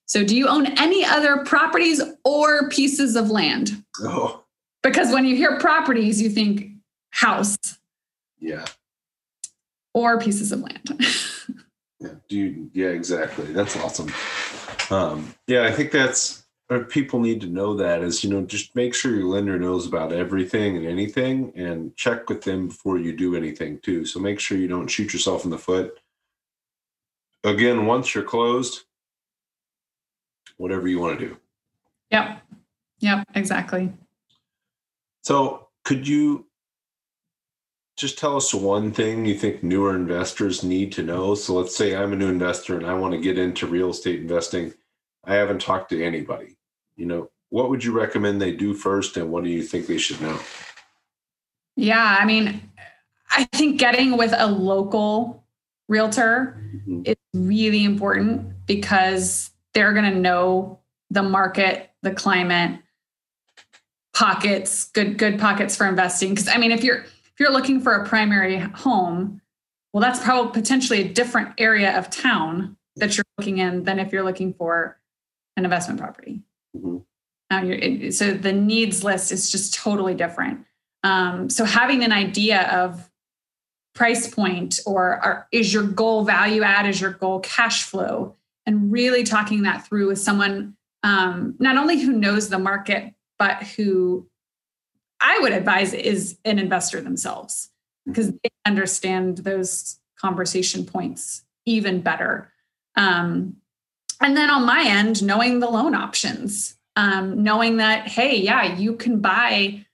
so, 0.07 0.23
do 0.23 0.37
you 0.37 0.49
own 0.49 0.67
any 0.79 1.05
other 1.05 1.39
properties 1.39 2.01
or 2.25 2.69
pieces 2.69 3.17
of 3.17 3.31
land? 3.31 3.83
oh 4.01 4.45
Because 4.83 5.13
when 5.13 5.25
you 5.25 5.35
hear 5.35 5.59
properties, 5.59 6.21
you 6.21 6.29
think 6.29 6.71
house 7.11 7.57
yeah 8.39 8.65
or 9.95 10.19
pieces 10.21 10.53
of 10.53 10.61
land. 10.61 11.05
Yeah, 12.01 12.11
do 12.29 12.37
you, 12.37 12.71
yeah, 12.75 12.89
exactly. 12.89 13.47
That's 13.53 13.77
awesome. 13.77 14.13
Um, 14.91 15.33
yeah, 15.47 15.63
I 15.63 15.71
think 15.71 15.91
that's 15.91 16.44
people 16.89 17.21
need 17.21 17.41
to 17.43 17.47
know 17.47 17.75
that 17.75 18.03
is 18.03 18.25
you 18.25 18.31
know 18.31 18.43
just 18.43 18.75
make 18.75 18.95
sure 18.95 19.15
your 19.15 19.29
lender 19.29 19.59
knows 19.59 19.87
about 19.87 20.13
everything 20.13 20.77
and 20.77 20.87
anything, 20.87 21.53
and 21.57 21.95
check 21.97 22.29
with 22.29 22.43
them 22.43 22.69
before 22.69 22.99
you 22.99 23.15
do 23.17 23.37
anything 23.37 23.79
too. 23.81 24.05
So 24.07 24.19
make 24.19 24.41
sure 24.41 24.57
you 24.59 24.69
don't 24.69 24.89
shoot 24.89 25.13
yourself 25.13 25.45
in 25.45 25.51
the 25.51 25.59
foot. 25.59 25.99
again, 27.45 27.85
once 27.87 28.15
you're 28.15 28.25
closed, 28.25 28.85
whatever 30.57 30.89
you 30.89 30.99
want 30.99 31.19
to 31.19 31.27
do. 31.29 31.37
Yep. 32.11 32.43
Yep. 33.01 33.27
Exactly. 33.35 33.93
So, 35.23 35.69
could 35.85 36.07
you 36.09 36.47
just 37.97 38.19
tell 38.19 38.37
us 38.37 38.55
one 38.55 38.93
thing 38.93 39.25
you 39.25 39.35
think 39.35 39.63
newer 39.63 39.95
investors 39.95 40.63
need 40.65 40.93
to 40.93 41.03
know? 41.03 41.35
So, 41.35 41.55
let's 41.55 41.77
say 41.77 41.95
I'm 41.95 42.13
a 42.13 42.17
new 42.17 42.29
investor 42.29 42.77
and 42.77 42.87
I 42.87 42.95
want 42.95 43.13
to 43.15 43.21
get 43.21 43.39
into 43.39 43.67
real 43.67 43.91
estate 43.91 44.21
investing. 44.21 44.73
I 45.27 45.35
haven't 45.35 45.61
talked 45.61 45.91
to 45.91 46.03
anybody. 46.05 46.57
You 46.97 47.07
know, 47.07 47.31
what 47.51 47.71
would 47.71 47.85
you 47.85 47.93
recommend 47.93 48.41
they 48.41 48.53
do 48.53 48.75
first, 48.75 49.17
and 49.17 49.31
what 49.31 49.45
do 49.45 49.51
you 49.51 49.63
think 49.63 49.87
they 49.87 49.99
should 49.99 50.21
know? 50.21 50.39
Yeah. 51.77 52.17
I 52.21 52.25
mean, 52.25 52.71
I 53.31 53.45
think 53.45 53.79
getting 53.79 54.17
with 54.17 54.33
a 54.37 54.47
local 54.47 55.45
realtor 55.89 56.57
Mhm. 56.87 57.09
is 57.09 57.17
really 57.35 57.85
important 57.85 58.67
because 58.67 59.51
they're 59.73 59.93
going 59.93 60.11
to 60.11 60.19
know 60.19 60.81
the 61.11 61.23
market, 61.23 61.91
the 62.03 62.13
climate, 62.13 62.81
pockets, 64.15 64.91
good 64.91 65.19
good 65.19 65.39
pockets 65.39 65.75
for 65.77 65.87
investing. 65.87 66.31
Because 66.31 66.49
I 66.49 66.57
mean, 66.59 66.71
if 66.71 66.85
you're 66.85 66.99
if 66.99 67.41
you're 67.41 67.53
looking 67.53 67.81
for 67.81 67.95
a 67.95 68.07
primary 68.07 68.59
home, 68.61 69.41
well, 69.93 70.01
that's 70.01 70.21
probably 70.21 70.53
potentially 70.53 71.01
a 71.03 71.09
different 71.13 71.51
area 71.59 71.97
of 71.99 72.09
town 72.11 72.77
that 72.97 73.17
you're 73.17 73.25
looking 73.39 73.59
in 73.59 73.83
than 73.83 73.99
if 73.99 74.13
you're 74.13 74.23
looking 74.23 74.55
for 74.55 75.01
an 75.57 75.65
investment 75.65 76.01
property. 76.01 76.43
Mhm. 76.77 77.05
Now 77.51 77.63
you're 77.63 77.77
it, 77.77 78.15
so 78.15 78.33
the 78.33 78.53
needs 78.53 79.05
list 79.05 79.33
is 79.33 79.51
just 79.51 79.75
totally 79.75 80.15
different. 80.15 80.67
Um, 81.03 81.51
so 81.51 81.65
having 81.65 82.03
an 82.03 82.13
idea 82.13 82.63
of 82.71 83.11
price 83.95 84.27
point 84.27 84.81
or 84.87 85.17
are, 85.17 85.49
is 85.53 85.73
your 85.73 85.85
goal 85.85 86.25
value 86.25 86.63
add 86.63 86.87
is 86.87 87.01
your 87.01 87.13
goal 87.13 87.41
cash 87.41 87.85
flow 87.85 88.35
and 88.67 88.91
really 88.91 89.23
talking 89.23 89.63
that 89.63 89.87
through 89.87 90.09
with 90.09 90.19
someone 90.19 90.77
um, 91.03 91.55
not 91.59 91.77
only 91.77 92.01
who 92.01 92.13
knows 92.13 92.49
the 92.49 92.59
market 92.59 93.15
but 93.39 93.63
who 93.63 94.27
i 95.21 95.39
would 95.39 95.53
advise 95.53 95.95
is 95.95 96.39
an 96.45 96.59
investor 96.59 97.01
themselves 97.01 97.71
because 98.05 98.33
they 98.33 98.51
understand 98.67 99.39
those 99.39 100.01
conversation 100.19 100.85
points 100.85 101.45
even 101.65 102.01
better 102.01 102.51
um, 102.97 103.57
and 104.25 104.37
then 104.37 104.51
on 104.51 104.65
my 104.65 104.85
end 104.87 105.23
knowing 105.23 105.61
the 105.61 105.71
loan 105.71 105.95
options 105.95 106.77
um, 106.97 107.43
knowing 107.43 107.77
that 107.77 108.09
hey 108.09 108.37
yeah 108.37 108.77
you 108.77 108.97
can 108.97 109.21
buy 109.21 109.85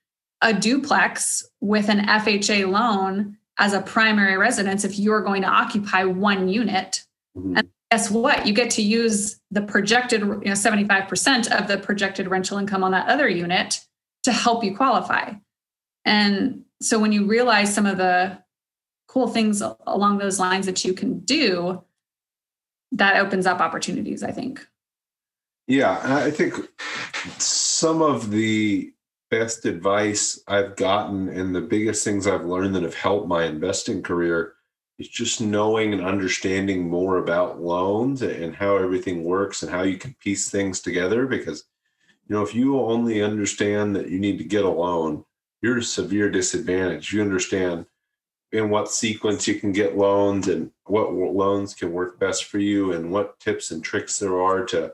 a 0.42 0.52
duplex 0.54 1.46
with 1.60 1.88
an 1.88 2.00
fha 2.06 2.70
loan 2.70 3.36
as 3.60 3.74
a 3.74 3.82
primary 3.82 4.36
residence 4.36 4.84
if 4.84 4.98
you're 4.98 5.20
going 5.20 5.42
to 5.42 5.48
occupy 5.48 6.02
one 6.02 6.48
unit. 6.48 7.04
Mhm. 7.36 7.58
And 7.58 7.68
guess 7.90 8.10
what? 8.10 8.46
You 8.46 8.54
get 8.54 8.70
to 8.70 8.82
use 8.82 9.38
the 9.50 9.60
projected, 9.60 10.22
you 10.22 10.26
know, 10.26 10.54
75% 10.54 11.46
of 11.52 11.68
the 11.68 11.76
projected 11.76 12.26
rental 12.28 12.58
income 12.58 12.82
on 12.82 12.92
that 12.92 13.08
other 13.08 13.28
unit 13.28 13.84
to 14.24 14.32
help 14.32 14.64
you 14.64 14.74
qualify. 14.74 15.34
And 16.06 16.64
so 16.80 16.98
when 16.98 17.12
you 17.12 17.26
realize 17.26 17.72
some 17.72 17.84
of 17.84 17.98
the 17.98 18.42
cool 19.06 19.28
things 19.28 19.62
along 19.86 20.18
those 20.18 20.40
lines 20.40 20.64
that 20.66 20.84
you 20.84 20.94
can 20.94 21.20
do, 21.20 21.84
that 22.92 23.16
opens 23.16 23.46
up 23.46 23.60
opportunities, 23.60 24.22
I 24.22 24.32
think. 24.32 24.66
Yeah, 25.66 26.00
I 26.02 26.30
think 26.30 26.54
some 27.38 28.02
of 28.02 28.30
the 28.30 28.92
best 29.30 29.64
advice 29.64 30.42
I've 30.48 30.74
gotten 30.74 31.28
and 31.28 31.54
the 31.54 31.60
biggest 31.60 32.04
things 32.04 32.26
I've 32.26 32.44
learned 32.44 32.74
that 32.74 32.82
have 32.82 32.94
helped 32.94 33.28
my 33.28 33.44
investing 33.44 34.02
career 34.02 34.54
is 34.98 35.08
just 35.08 35.40
knowing 35.40 35.92
and 35.92 36.04
understanding 36.04 36.88
more 36.88 37.18
about 37.18 37.62
loans 37.62 38.22
and 38.22 38.54
how 38.54 38.76
everything 38.76 39.24
works 39.24 39.62
and 39.62 39.70
how 39.70 39.82
you 39.82 39.96
can 39.96 40.14
piece 40.20 40.50
things 40.50 40.80
together. 40.80 41.26
Because, 41.26 41.64
you 42.28 42.34
know, 42.34 42.42
if 42.42 42.54
you 42.54 42.78
only 42.80 43.22
understand 43.22 43.94
that 43.96 44.08
you 44.08 44.18
need 44.18 44.38
to 44.38 44.44
get 44.44 44.64
a 44.64 44.68
loan, 44.68 45.24
you're 45.62 45.76
at 45.76 45.82
a 45.82 45.86
severe 45.86 46.30
disadvantage. 46.30 47.12
You 47.12 47.22
understand 47.22 47.86
in 48.52 48.70
what 48.70 48.90
sequence 48.90 49.46
you 49.46 49.54
can 49.54 49.72
get 49.72 49.96
loans 49.96 50.48
and 50.48 50.70
what 50.84 51.12
loans 51.12 51.74
can 51.74 51.92
work 51.92 52.18
best 52.18 52.44
for 52.44 52.58
you 52.58 52.92
and 52.92 53.10
what 53.10 53.38
tips 53.38 53.70
and 53.70 53.84
tricks 53.84 54.18
there 54.18 54.40
are 54.40 54.64
to 54.64 54.92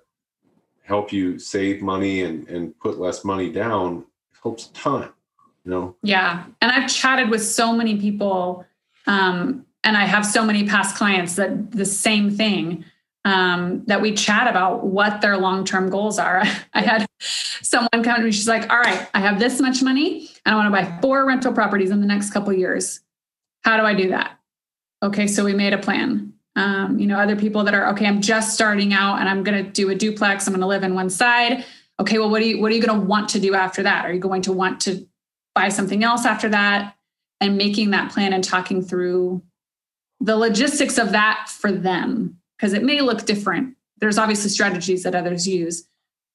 help 0.82 1.12
you 1.12 1.38
save 1.38 1.82
money 1.82 2.22
and, 2.22 2.46
and 2.48 2.78
put 2.78 2.98
less 2.98 3.24
money 3.24 3.50
down 3.50 4.04
helps 4.42 4.68
a 4.68 4.72
ton 4.72 5.08
you 5.64 5.70
know 5.70 5.96
Yeah. 6.02 6.44
And 6.62 6.70
I've 6.72 6.88
chatted 6.88 7.28
with 7.28 7.44
so 7.44 7.72
many 7.72 7.98
people, 7.98 8.64
um, 9.06 9.66
and 9.84 9.96
I 9.96 10.04
have 10.04 10.24
so 10.24 10.44
many 10.44 10.66
past 10.66 10.96
clients 10.96 11.36
that 11.36 11.72
the 11.72 11.84
same 11.84 12.30
thing 12.30 12.84
um, 13.24 13.84
that 13.86 14.00
we 14.00 14.14
chat 14.14 14.46
about 14.46 14.86
what 14.86 15.20
their 15.20 15.36
long 15.36 15.64
term 15.64 15.90
goals 15.90 16.18
are. 16.18 16.44
I 16.74 16.82
had 16.82 17.06
someone 17.20 18.04
come 18.04 18.16
to 18.16 18.22
me, 18.22 18.30
she's 18.30 18.48
like, 18.48 18.70
All 18.70 18.78
right, 18.78 19.08
I 19.14 19.20
have 19.20 19.38
this 19.38 19.60
much 19.60 19.82
money 19.82 20.30
and 20.44 20.54
I 20.54 20.56
want 20.56 20.72
to 20.72 20.82
buy 20.82 21.00
four 21.00 21.26
rental 21.26 21.52
properties 21.52 21.90
in 21.90 22.00
the 22.00 22.06
next 22.06 22.30
couple 22.30 22.52
years. 22.52 23.00
How 23.66 23.76
do 23.76 23.83
I 23.83 23.94
do 23.94 24.11
that? 24.11 24.38
Okay, 25.02 25.26
so 25.26 25.44
we 25.44 25.52
made 25.52 25.72
a 25.72 25.79
plan. 25.79 26.33
Um, 26.55 27.00
you 27.00 27.07
know, 27.09 27.18
other 27.18 27.35
people 27.35 27.64
that 27.64 27.74
are 27.74 27.88
okay, 27.88 28.07
I'm 28.07 28.20
just 28.20 28.55
starting 28.55 28.92
out 28.92 29.18
and 29.18 29.29
I'm 29.29 29.42
going 29.42 29.62
to 29.62 29.68
do 29.68 29.90
a 29.90 29.94
duplex. 29.94 30.46
I'm 30.46 30.52
going 30.52 30.61
to 30.61 30.68
live 30.68 30.85
in 30.85 30.94
one 30.94 31.11
side. 31.11 31.64
Okay, 31.98 32.20
well, 32.20 32.31
what 32.31 32.42
are 32.42 32.44
you 32.44 32.61
what 32.61 32.70
are 32.70 32.76
you 32.76 32.81
going 32.81 33.00
to 33.00 33.07
want 33.07 33.29
to 33.31 33.40
do 33.40 33.55
after 33.55 33.83
that? 33.83 34.05
Are 34.05 34.12
you 34.12 34.20
going 34.20 34.42
to 34.42 34.52
want 34.52 34.81
to 34.83 35.05
buy 35.57 35.68
something 35.68 36.05
else 36.05 36.24
after 36.24 36.48
that? 36.50 36.94
And 37.40 37.59
making 37.59 37.90
that 37.90 38.12
plan 38.12 38.33
and 38.33 38.44
talking 38.44 38.83
through 38.83 39.42
the 40.20 40.37
logistics 40.37 40.96
of 40.96 41.11
that 41.11 41.48
for 41.48 41.72
them 41.72 42.38
because 42.57 42.72
it 42.72 42.85
may 42.85 43.00
look 43.00 43.26
different. 43.26 43.76
There's 43.98 44.16
obviously 44.16 44.50
strategies 44.50 45.02
that 45.02 45.16
others 45.16 45.46
use, 45.46 45.88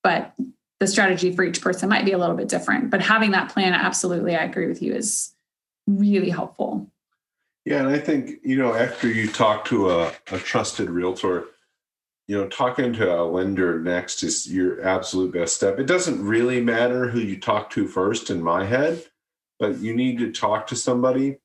but 0.03 0.33
the 0.81 0.87
strategy 0.87 1.33
for 1.33 1.43
each 1.45 1.61
person 1.61 1.87
might 1.87 2.03
be 2.03 2.11
a 2.11 2.17
little 2.17 2.35
bit 2.35 2.49
different. 2.49 2.89
But 2.89 3.01
having 3.01 3.31
that 3.31 3.49
plan, 3.49 3.73
absolutely, 3.73 4.35
I 4.35 4.43
agree 4.43 4.67
with 4.67 4.81
you, 4.81 4.93
is 4.93 5.33
really 5.87 6.29
helpful. 6.29 6.91
Yeah 7.65 7.79
and 7.79 7.89
i 7.89 7.99
think 7.99 8.39
you 8.43 8.57
know 8.57 8.73
after 8.73 9.07
you 9.07 9.27
talk 9.27 9.65
to 9.65 9.89
a, 9.89 10.11
a 10.31 10.37
trusted 10.37 10.89
realtor 10.89 11.45
you 12.27 12.37
know 12.37 12.47
talking 12.47 12.93
to 12.93 13.13
a 13.13 13.23
lender 13.23 13.79
next 13.79 14.23
is 14.23 14.51
your 14.51 14.81
absolute 14.87 15.33
best 15.33 15.53
step. 15.53 15.79
It 15.79 15.85
doesn't 15.85 16.25
really 16.25 16.61
matter 16.61 17.09
who 17.09 17.19
you 17.19 17.37
talk 17.37 17.69
to 17.71 17.87
first 17.87 18.29
in 18.29 18.41
my 18.41 18.63
head 18.63 19.03
but 19.59 19.77
you 19.79 19.95
need 19.95 20.17
to 20.17 20.31
talk 20.31 20.65
to 20.67 20.75
somebody. 20.75 21.37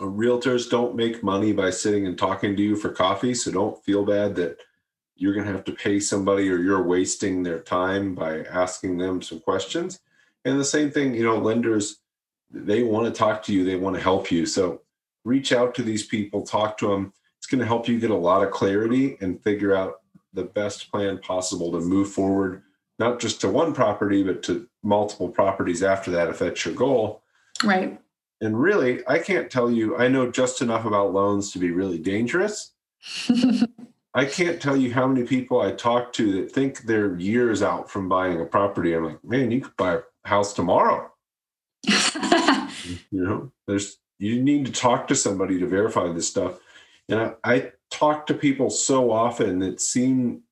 Uh, 0.00 0.04
realtors 0.04 0.68
don't 0.68 0.96
make 0.96 1.22
money 1.22 1.52
by 1.52 1.70
sitting 1.70 2.06
and 2.06 2.18
talking 2.18 2.56
to 2.56 2.62
you 2.62 2.74
for 2.74 2.88
coffee 2.88 3.32
so 3.32 3.52
don't 3.52 3.84
feel 3.84 4.04
bad 4.04 4.34
that 4.34 4.58
you're 5.14 5.32
going 5.32 5.46
to 5.46 5.52
have 5.52 5.64
to 5.64 5.72
pay 5.72 6.00
somebody 6.00 6.50
or 6.50 6.56
you're 6.56 6.82
wasting 6.82 7.42
their 7.42 7.60
time 7.60 8.14
by 8.14 8.42
asking 8.44 8.98
them 8.98 9.22
some 9.22 9.40
questions. 9.40 10.00
And 10.44 10.58
the 10.58 10.64
same 10.64 10.90
thing 10.90 11.14
you 11.14 11.24
know 11.24 11.38
lenders 11.38 11.98
they 12.50 12.82
want 12.82 13.06
to 13.06 13.16
talk 13.16 13.42
to 13.44 13.52
you 13.52 13.62
they 13.64 13.76
want 13.76 13.94
to 13.94 14.02
help 14.02 14.30
you. 14.30 14.46
So 14.46 14.80
reach 15.26 15.52
out 15.52 15.74
to 15.74 15.82
these 15.82 16.06
people 16.06 16.42
talk 16.42 16.78
to 16.78 16.88
them 16.88 17.12
it's 17.36 17.48
going 17.48 17.58
to 17.58 17.66
help 17.66 17.88
you 17.88 17.98
get 17.98 18.10
a 18.10 18.16
lot 18.16 18.42
of 18.42 18.52
clarity 18.52 19.16
and 19.20 19.42
figure 19.42 19.74
out 19.74 20.00
the 20.32 20.44
best 20.44 20.90
plan 20.90 21.18
possible 21.18 21.72
to 21.72 21.80
move 21.80 22.10
forward 22.10 22.62
not 22.98 23.18
just 23.18 23.40
to 23.40 23.48
one 23.48 23.72
property 23.74 24.22
but 24.22 24.42
to 24.42 24.68
multiple 24.82 25.28
properties 25.28 25.82
after 25.82 26.10
that 26.12 26.28
if 26.28 26.38
that's 26.38 26.64
your 26.64 26.74
goal. 26.74 27.22
Right. 27.64 27.98
and 28.40 28.60
really 28.60 29.00
i 29.08 29.18
can't 29.18 29.50
tell 29.50 29.70
you 29.70 29.96
i 29.96 30.08
know 30.08 30.30
just 30.30 30.62
enough 30.62 30.84
about 30.84 31.12
loans 31.12 31.52
to 31.52 31.58
be 31.58 31.70
really 31.70 31.98
dangerous. 31.98 32.72
I 34.14 34.24
can't 34.24 34.62
tell 34.62 34.78
you 34.78 34.94
how 34.94 35.06
many 35.06 35.26
people 35.26 35.60
i 35.60 35.72
talk 35.72 36.12
to 36.14 36.32
that 36.32 36.52
think 36.52 36.82
they're 36.82 37.16
years 37.18 37.62
out 37.62 37.90
from 37.90 38.08
buying 38.08 38.40
a 38.40 38.46
property. 38.46 38.94
I'm 38.94 39.04
like 39.04 39.24
man 39.24 39.50
you 39.50 39.60
could 39.62 39.76
buy 39.76 39.96
a 39.96 40.28
house 40.28 40.52
tomorrow. 40.52 41.10
You 43.10 43.24
know 43.24 43.52
there's 43.66 43.98
you 44.18 44.42
need 44.42 44.66
to 44.66 44.72
talk 44.72 45.08
to 45.08 45.14
somebody 45.14 45.58
to 45.58 45.66
verify 45.66 46.10
this 46.12 46.28
stuff. 46.28 46.58
And 47.08 47.20
i, 47.20 47.34
I 47.44 47.72
talk 47.90 48.26
to 48.26 48.34
people 48.34 48.70
so 48.70 49.10
often 49.10 49.60
that 49.60 49.80
seem 49.80 50.42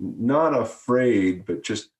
not 0.00 0.58
afraid 0.58 1.44
but 1.44 1.62
just 1.62 1.90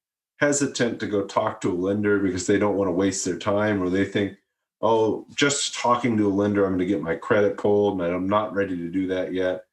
hesitant 0.41 0.99
to 0.99 1.07
go 1.07 1.25
talk 1.25 1.61
to 1.61 1.71
a 1.71 1.75
lender 1.75 2.19
because 2.19 2.47
they 2.47 2.59
don't 2.59 2.77
want 2.77 2.89
to 2.89 2.93
waste 2.93 3.25
their 3.25 3.39
time 3.39 3.83
or 3.83 3.89
they 3.89 4.05
think 4.05 4.37
oh 4.81 5.25
just 5.37 5.75
talking 5.75 6.17
to 6.17 6.27
a 6.27 6.33
lender 6.33 6.65
i'm 6.65 6.73
going 6.73 6.81
to 6.81 6.87
get 6.87 7.03
my 7.03 7.15
credit 7.15 7.57
pulled 7.57 8.01
and 8.01 8.13
i'm 8.13 8.29
not 8.29 8.55
ready 8.55 8.77
to 8.77 8.89
do 8.89 9.07
that 9.07 9.33
yet. 9.33 9.67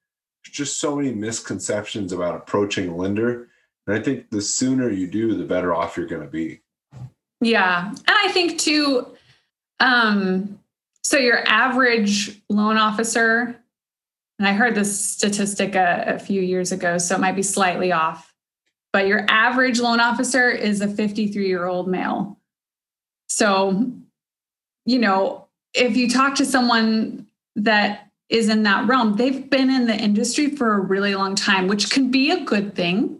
There's 0.43 0.55
just 0.55 0.79
so 0.79 0.95
many 0.95 1.13
misconceptions 1.13 2.13
about 2.13 2.35
approaching 2.35 2.89
a 2.89 2.95
lender. 2.95 3.47
And 3.87 3.97
i 3.97 4.01
think 4.01 4.29
the 4.29 4.41
sooner 4.41 4.89
you 4.89 5.07
do 5.07 5.35
the 5.35 5.45
better 5.45 5.73
off 5.73 5.97
you're 5.97 6.05
going 6.05 6.21
to 6.21 6.27
be. 6.27 6.61
Yeah. 7.41 7.87
And 7.87 8.03
I 8.07 8.31
think 8.31 8.59
too, 8.59 9.15
um, 9.79 10.59
so 11.09 11.17
your 11.17 11.39
average 11.47 12.39
loan 12.49 12.77
officer, 12.77 13.59
and 14.37 14.47
I 14.47 14.53
heard 14.53 14.75
this 14.75 15.03
statistic 15.03 15.73
a, 15.73 16.03
a 16.05 16.19
few 16.19 16.39
years 16.39 16.71
ago, 16.71 16.99
so 16.99 17.15
it 17.15 17.19
might 17.19 17.35
be 17.35 17.41
slightly 17.41 17.91
off, 17.91 18.31
but 18.93 19.07
your 19.07 19.25
average 19.27 19.79
loan 19.79 19.99
officer 19.99 20.51
is 20.51 20.81
a 20.81 20.87
53 20.87 21.47
year 21.47 21.65
old 21.65 21.87
male. 21.87 22.39
So, 23.27 23.91
you 24.85 24.99
know, 24.99 25.47
if 25.73 25.97
you 25.97 26.11
talk 26.11 26.35
to 26.35 26.45
someone 26.45 27.25
that 27.55 28.09
is 28.29 28.47
in 28.47 28.61
that 28.61 28.87
realm. 28.87 29.15
They've 29.15 29.49
been 29.49 29.71
in 29.71 29.87
the 29.87 29.95
industry 29.95 30.51
for 30.51 30.75
a 30.75 30.79
really 30.79 31.15
long 31.15 31.33
time, 31.33 31.67
which 31.67 31.89
can 31.89 32.11
be 32.11 32.29
a 32.29 32.41
good 32.41 32.75
thing, 32.75 33.19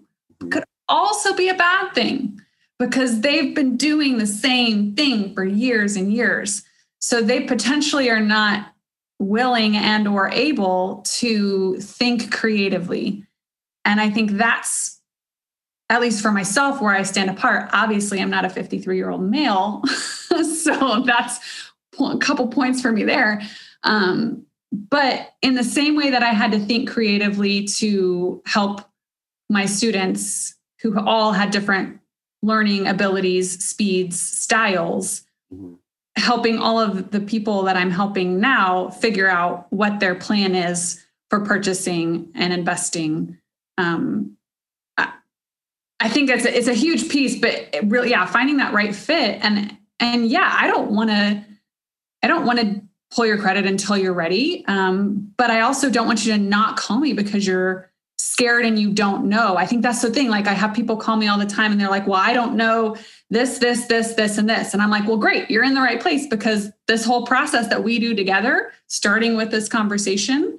could 0.52 0.64
also 0.88 1.36
be 1.36 1.50
a 1.50 1.56
bad 1.56 1.96
thing 1.96 2.40
because 2.78 3.22
they've 3.22 3.56
been 3.56 3.76
doing 3.76 4.20
the 4.20 4.28
same 4.28 4.94
thing 4.94 5.34
for 5.34 5.44
years 5.44 5.96
and 5.96 6.14
years. 6.14 6.62
So 7.00 7.22
they 7.22 7.42
potentially 7.42 8.10
are 8.10 8.20
not 8.20 8.74
willing 9.20 9.76
and 9.76 10.08
or 10.08 10.30
able 10.30 11.04
to 11.06 11.78
think 11.78 12.32
creatively. 12.32 13.26
And 13.86 14.00
I 14.00 14.10
think 14.10 14.32
that's 14.32 15.02
at 15.90 16.02
least 16.02 16.22
for 16.22 16.32
myself 16.32 16.82
where 16.82 16.94
I 16.94 17.04
stand 17.04 17.30
apart. 17.30 17.70
Obviously, 17.74 18.22
I'm 18.22 18.30
not 18.30 18.46
a 18.46 18.50
53 18.50 18.96
year 18.96 19.10
old 19.10 19.24
male. 19.24 19.84
so 19.88 21.04
that's 21.06 21.40
a 22.00 22.18
couple 22.18 22.48
points 22.48 22.82
for 22.82 22.92
me 22.92 23.04
there. 23.04 23.42
Um, 23.84 24.46
but 24.72 25.34
in 25.42 25.56
the 25.56 25.64
same 25.64 25.96
way 25.96 26.12
that 26.12 26.22
I 26.22 26.30
had 26.30 26.52
to 26.52 26.60
think 26.60 26.90
creatively 26.90 27.66
to 27.66 28.42
help 28.46 28.82
my 29.50 29.66
students 29.66 30.56
who 30.82 30.98
all 31.00 31.32
had 31.32 31.50
different 31.50 32.00
learning 32.44 32.88
abilities, 32.88 33.66
speeds, 33.66 34.22
styles, 34.22 35.24
mm-hmm. 35.52 35.74
Helping 36.20 36.60
all 36.60 36.80
of 36.80 37.12
the 37.12 37.20
people 37.20 37.64
that 37.64 37.76
I'm 37.76 37.92
helping 37.92 38.40
now 38.40 38.90
figure 38.90 39.28
out 39.28 39.68
what 39.72 40.00
their 40.00 40.16
plan 40.16 40.56
is 40.56 41.04
for 41.30 41.40
purchasing 41.42 42.32
and 42.36 42.54
investing. 42.54 43.38
Um, 43.78 44.38
I, 46.02 46.08
think 46.10 46.30
it's 46.30 46.46
a, 46.46 46.58
it's 46.58 46.68
a 46.68 46.74
huge 46.74 47.10
piece, 47.10 47.38
but 47.38 47.76
really, 47.84 48.12
yeah, 48.12 48.26
finding 48.26 48.58
that 48.58 48.74
right 48.74 48.96
fit 48.96 49.40
and 49.42 49.76
and 50.00 50.28
yeah, 50.28 50.56
I 50.58 50.68
don't 50.68 50.92
want 50.92 51.10
to, 51.10 51.44
I 52.24 52.28
don't 52.28 52.46
want 52.46 52.60
to 52.60 52.82
pull 53.12 53.26
your 53.26 53.38
credit 53.38 53.66
until 53.66 53.98
you're 53.98 54.14
ready. 54.14 54.64
Um, 54.68 55.34
but 55.36 55.52
I 55.52 55.62
also 55.62 55.90
don't 55.90 56.08
want 56.08 56.26
you 56.26 56.32
to 56.32 56.40
not 56.40 56.78
call 56.78 57.00
me 57.00 57.12
because 57.12 57.46
you're 57.46 57.92
scared 58.18 58.66
and 58.66 58.80
you 58.80 58.92
don't 58.92 59.26
know. 59.26 59.58
I 59.58 59.66
think 59.66 59.82
that's 59.82 60.02
the 60.02 60.10
thing. 60.10 60.30
Like 60.30 60.48
I 60.48 60.54
have 60.54 60.74
people 60.74 60.96
call 60.96 61.18
me 61.18 61.28
all 61.28 61.38
the 61.38 61.46
time 61.46 61.74
and 61.74 61.82
they're 61.82 61.90
like, 61.90 62.08
well, 62.08 62.22
I 62.22 62.34
don't 62.34 62.56
know 62.56 62.96
this, 63.30 63.60
this, 63.60 63.86
this, 63.86 64.14
this, 64.14 64.38
and 64.38 64.50
this. 64.50 64.74
And 64.74 64.82
I'm 64.82 64.90
like, 64.90 65.08
well, 65.08 65.18
great, 65.18 65.50
you're 65.52 65.64
in 65.64 65.76
the 65.76 65.82
right 65.82 66.02
place 66.02 66.28
because 66.28 66.72
this 66.88 67.06
whole 67.06 67.26
process 67.26 67.68
that 67.68 67.84
we 67.84 68.00
do 68.00 68.16
together, 68.16 68.72
starting 68.88 69.36
with 69.36 69.52
this 69.52 69.70
conversation, 69.70 70.58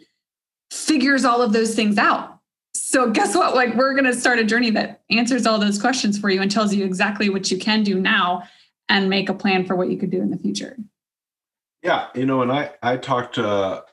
figures 0.70 1.24
all 1.24 1.42
of 1.42 1.52
those 1.52 1.74
things 1.74 1.98
out. 1.98 2.38
So 2.74 3.10
guess 3.10 3.34
what? 3.34 3.54
Like 3.54 3.74
we're 3.74 3.92
going 3.92 4.04
to 4.04 4.14
start 4.14 4.38
a 4.38 4.44
journey 4.44 4.70
that 4.70 5.02
answers 5.10 5.46
all 5.46 5.58
those 5.58 5.80
questions 5.80 6.18
for 6.18 6.30
you 6.30 6.40
and 6.40 6.50
tells 6.50 6.72
you 6.74 6.84
exactly 6.84 7.28
what 7.28 7.50
you 7.50 7.58
can 7.58 7.82
do 7.82 7.98
now 8.00 8.44
and 8.88 9.08
make 9.08 9.28
a 9.28 9.34
plan 9.34 9.64
for 9.64 9.74
what 9.74 9.90
you 9.90 9.96
could 9.96 10.10
do 10.10 10.20
in 10.20 10.30
the 10.30 10.38
future. 10.38 10.76
Yeah, 11.82 12.08
you 12.14 12.26
know, 12.26 12.42
and 12.42 12.52
I 12.52 12.72
I 12.82 12.96
talked 12.96 13.36
to 13.36 13.84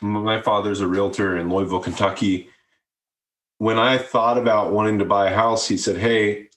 my 0.00 0.42
father's 0.42 0.80
a 0.80 0.86
realtor 0.86 1.36
in 1.38 1.48
Louisville, 1.48 1.80
Kentucky. 1.80 2.50
When 3.58 3.78
I 3.78 3.98
thought 3.98 4.36
about 4.36 4.72
wanting 4.72 4.98
to 4.98 5.04
buy 5.04 5.30
a 5.30 5.34
house, 5.34 5.66
he 5.66 5.76
said, 5.76 5.96
"Hey, 5.96 6.49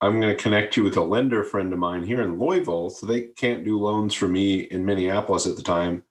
I'm 0.00 0.20
going 0.20 0.34
to 0.34 0.42
connect 0.42 0.76
you 0.76 0.84
with 0.84 0.96
a 0.96 1.02
lender 1.02 1.44
friend 1.44 1.72
of 1.72 1.78
mine 1.78 2.02
here 2.04 2.22
in 2.22 2.38
Louisville. 2.38 2.90
So 2.90 3.06
they 3.06 3.22
can't 3.22 3.64
do 3.64 3.78
loans 3.78 4.14
for 4.14 4.28
me 4.28 4.60
in 4.60 4.84
Minneapolis 4.84 5.46
at 5.46 5.56
the 5.56 5.62
time, 5.62 6.02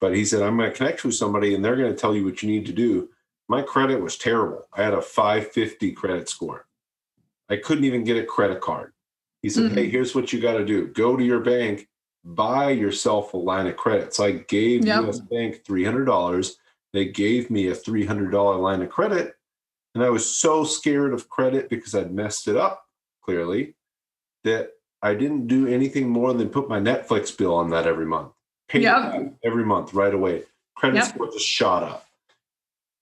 but 0.00 0.14
he 0.14 0.24
said 0.24 0.42
I'm 0.42 0.56
going 0.56 0.70
to 0.70 0.76
connect 0.76 1.04
you 1.04 1.08
with 1.08 1.16
somebody, 1.16 1.54
and 1.54 1.64
they're 1.64 1.76
going 1.76 1.92
to 1.92 1.98
tell 1.98 2.14
you 2.14 2.24
what 2.24 2.42
you 2.42 2.50
need 2.50 2.66
to 2.66 2.72
do." 2.72 3.10
My 3.48 3.62
credit 3.62 4.00
was 4.00 4.18
terrible. 4.18 4.66
I 4.72 4.82
had 4.82 4.94
a 4.94 5.00
550 5.00 5.92
credit 5.92 6.28
score. 6.28 6.66
I 7.48 7.56
couldn't 7.56 7.84
even 7.84 8.02
get 8.02 8.16
a 8.16 8.24
credit 8.24 8.60
card. 8.60 8.92
He 9.42 9.50
said, 9.50 9.64
mm-hmm. 9.64 9.74
"Hey, 9.74 9.90
here's 9.90 10.14
what 10.14 10.32
you 10.32 10.40
got 10.40 10.54
to 10.54 10.64
do. 10.64 10.88
Go 10.88 11.16
to 11.16 11.24
your 11.24 11.40
bank." 11.40 11.88
buy 12.26 12.70
yourself 12.70 13.32
a 13.32 13.36
line 13.36 13.68
of 13.68 13.76
credit. 13.76 14.12
So 14.12 14.24
I 14.24 14.32
gave 14.32 14.84
yep. 14.84 15.04
US 15.04 15.20
Bank 15.20 15.62
$300. 15.64 16.52
They 16.92 17.06
gave 17.06 17.50
me 17.50 17.68
a 17.68 17.74
$300 17.74 18.60
line 18.60 18.82
of 18.82 18.90
credit. 18.90 19.34
And 19.94 20.04
I 20.04 20.10
was 20.10 20.28
so 20.28 20.64
scared 20.64 21.14
of 21.14 21.28
credit 21.28 21.70
because 21.70 21.94
I'd 21.94 22.12
messed 22.12 22.48
it 22.48 22.56
up 22.56 22.85
clearly 23.26 23.74
that 24.44 24.70
I 25.02 25.14
didn't 25.14 25.48
do 25.48 25.66
anything 25.66 26.08
more 26.08 26.32
than 26.32 26.48
put 26.48 26.68
my 26.68 26.80
Netflix 26.80 27.36
bill 27.36 27.54
on 27.54 27.70
that 27.70 27.86
every 27.86 28.06
month. 28.06 28.32
Pay 28.68 28.80
yep. 28.80 29.34
every 29.44 29.64
month 29.64 29.92
right 29.92 30.14
away. 30.14 30.44
Credit 30.76 30.96
yep. 30.96 31.06
score 31.06 31.30
just 31.30 31.46
shot 31.46 31.82
up. 31.82 32.06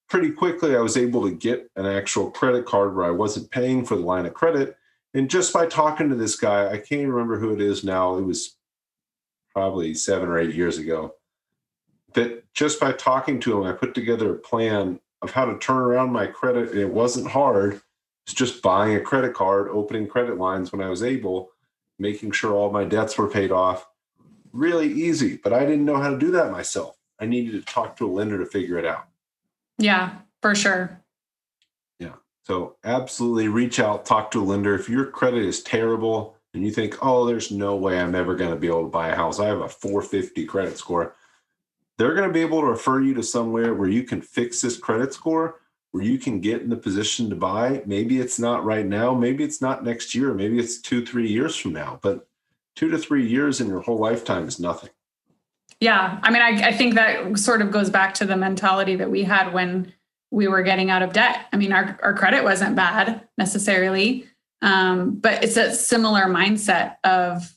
Pretty 0.09 0.31
quickly, 0.31 0.77
I 0.77 0.81
was 0.81 0.97
able 0.97 1.23
to 1.25 1.35
get 1.35 1.71
an 1.77 1.87
actual 1.87 2.31
credit 2.31 2.67
card 2.67 2.95
where 2.95 3.07
I 3.07 3.11
wasn't 3.11 3.51
paying 3.51 3.85
for 3.85 3.97
the 3.97 4.03
line 4.03 4.27
of 4.27 4.35
credit. 4.35 4.77
And 5.15 5.31
just 5.31 5.53
by 5.53 5.67
talking 5.67 6.09
to 6.09 6.15
this 6.15 6.37
guy, 6.37 6.71
I 6.71 6.79
can't 6.79 7.09
remember 7.09 7.39
who 7.39 7.53
it 7.53 7.61
is 7.61 7.85
now. 7.85 8.17
It 8.17 8.23
was 8.23 8.57
probably 9.53 9.95
seven 9.95 10.29
or 10.29 10.39
eight 10.39 10.55
years 10.55 10.79
ago 10.79 11.15
that 12.15 12.53
just 12.55 12.81
by 12.81 12.93
talking 12.93 13.41
to 13.41 13.61
him, 13.61 13.67
I 13.67 13.73
put 13.73 13.95
together 13.95 14.35
a 14.35 14.39
plan 14.39 15.01
of 15.23 15.31
how 15.31 15.45
to 15.45 15.59
turn 15.59 15.79
around 15.79 16.13
my 16.13 16.27
credit. 16.27 16.77
It 16.77 16.91
wasn't 16.91 17.31
hard. 17.31 17.81
It's 18.27 18.35
just 18.35 18.63
buying 18.63 18.97
a 18.97 19.01
credit 19.01 19.35
card, 19.35 19.69
opening 19.69 20.07
credit 20.07 20.39
lines 20.39 20.73
when 20.73 20.81
I 20.81 20.89
was 20.89 21.03
able, 21.03 21.51
making 21.99 22.33
sure 22.33 22.55
all 22.55 22.71
my 22.71 22.85
debts 22.85 23.19
were 23.19 23.29
paid 23.29 23.53
off. 23.53 23.87
Really 24.53 24.91
easy, 24.91 25.37
but 25.37 25.53
I 25.53 25.61
didn't 25.61 25.85
know 25.85 25.97
how 25.97 26.11
to 26.11 26.19
do 26.19 26.31
that 26.33 26.51
myself. 26.51 26.97
I 27.21 27.27
needed 27.27 27.53
to 27.53 27.73
talk 27.73 27.97
to 27.97 28.07
a 28.07 28.13
lender 28.13 28.39
to 28.39 28.47
figure 28.47 28.79
it 28.79 28.87
out. 28.87 29.07
Yeah, 29.79 30.17
for 30.41 30.55
sure. 30.55 31.01
Yeah. 31.99 32.15
So 32.45 32.77
absolutely 32.85 33.49
reach 33.49 33.79
out, 33.81 34.07
talk 34.07 34.31
to 34.31 34.43
a 34.43 34.45
lender. 34.45 34.75
If 34.75 34.89
your 34.89 35.07
credit 35.07 35.45
is 35.45 35.63
terrible, 35.63 36.37
and 36.55 36.63
you 36.63 36.71
think, 36.71 36.97
oh, 37.03 37.27
there's 37.27 37.51
no 37.51 37.75
way 37.77 38.01
I'm 38.01 38.15
ever 38.15 38.37
going 38.37 38.51
to 38.51 38.57
be 38.57 38.69
able 38.69 38.85
to 38.85 38.89
buy 38.89 39.09
a 39.09 39.17
house. 39.17 39.41
I 39.41 39.47
have 39.47 39.61
a 39.61 39.69
450 39.69 40.47
credit 40.47 40.79
score. 40.79 41.15
They're 41.99 42.15
going 42.15 42.29
to 42.29 42.33
be 42.33 42.41
able 42.41 42.61
to 42.61 42.69
refer 42.69 43.01
you 43.01 43.13
to 43.15 43.23
somewhere 43.23 43.75
where 43.75 43.89
you 43.89 44.05
can 44.05 44.23
fix 44.23 44.61
this 44.61 44.79
credit 44.79 45.13
score, 45.13 45.61
where 45.95 46.03
you 46.03 46.19
can 46.19 46.41
get 46.41 46.61
in 46.61 46.71
the 46.71 46.77
position 46.77 47.31
to 47.31 47.37
buy. 47.37 47.83
Maybe 47.87 48.19
it's 48.19 48.39
not 48.39 48.65
right 48.65 48.85
now. 48.85 49.15
Maybe 49.15 49.45
it's 49.45 49.61
not 49.61 49.85
next 49.85 50.15
year. 50.15 50.35
Maybe 50.35 50.59
it's 50.59 50.79
two, 50.79 51.07
three 51.07 51.29
years 51.29 51.55
from 51.55 51.73
now. 51.73 52.01
But 52.03 52.27
two 52.75 52.91
to 52.91 52.99
three 52.99 53.27
years 53.27 53.61
in 53.61 53.69
your 53.69 53.81
whole 53.81 53.99
lifetime 53.99 54.49
is 54.49 54.59
nothing. 54.59 54.91
Yeah. 55.79 56.19
I 56.23 56.31
mean, 56.31 56.43
I, 56.43 56.69
I 56.69 56.73
think 56.73 56.95
that 56.95 57.39
sort 57.39 57.63
of 57.63 57.71
goes 57.71 57.91
back 57.91 58.15
to 58.15 58.27
the 58.27 58.37
mentality 58.37 58.97
that 58.97 59.11
we 59.11 59.23
had 59.23 59.53
when 59.53 59.93
we 60.33 60.49
were 60.49 60.63
getting 60.63 60.91
out 60.91 61.03
of 61.03 61.13
debt. 61.13 61.47
I 61.53 61.57
mean, 61.57 61.73
our, 61.73 61.99
our 62.03 62.15
credit 62.15 62.43
wasn't 62.43 62.75
bad 62.75 63.29
necessarily 63.39 64.27
um, 64.65 65.17
but 65.17 65.45
it's 65.45 65.59
a 65.59 65.75
similar 65.75 66.23
mindset 66.23 66.97
of, 67.05 67.55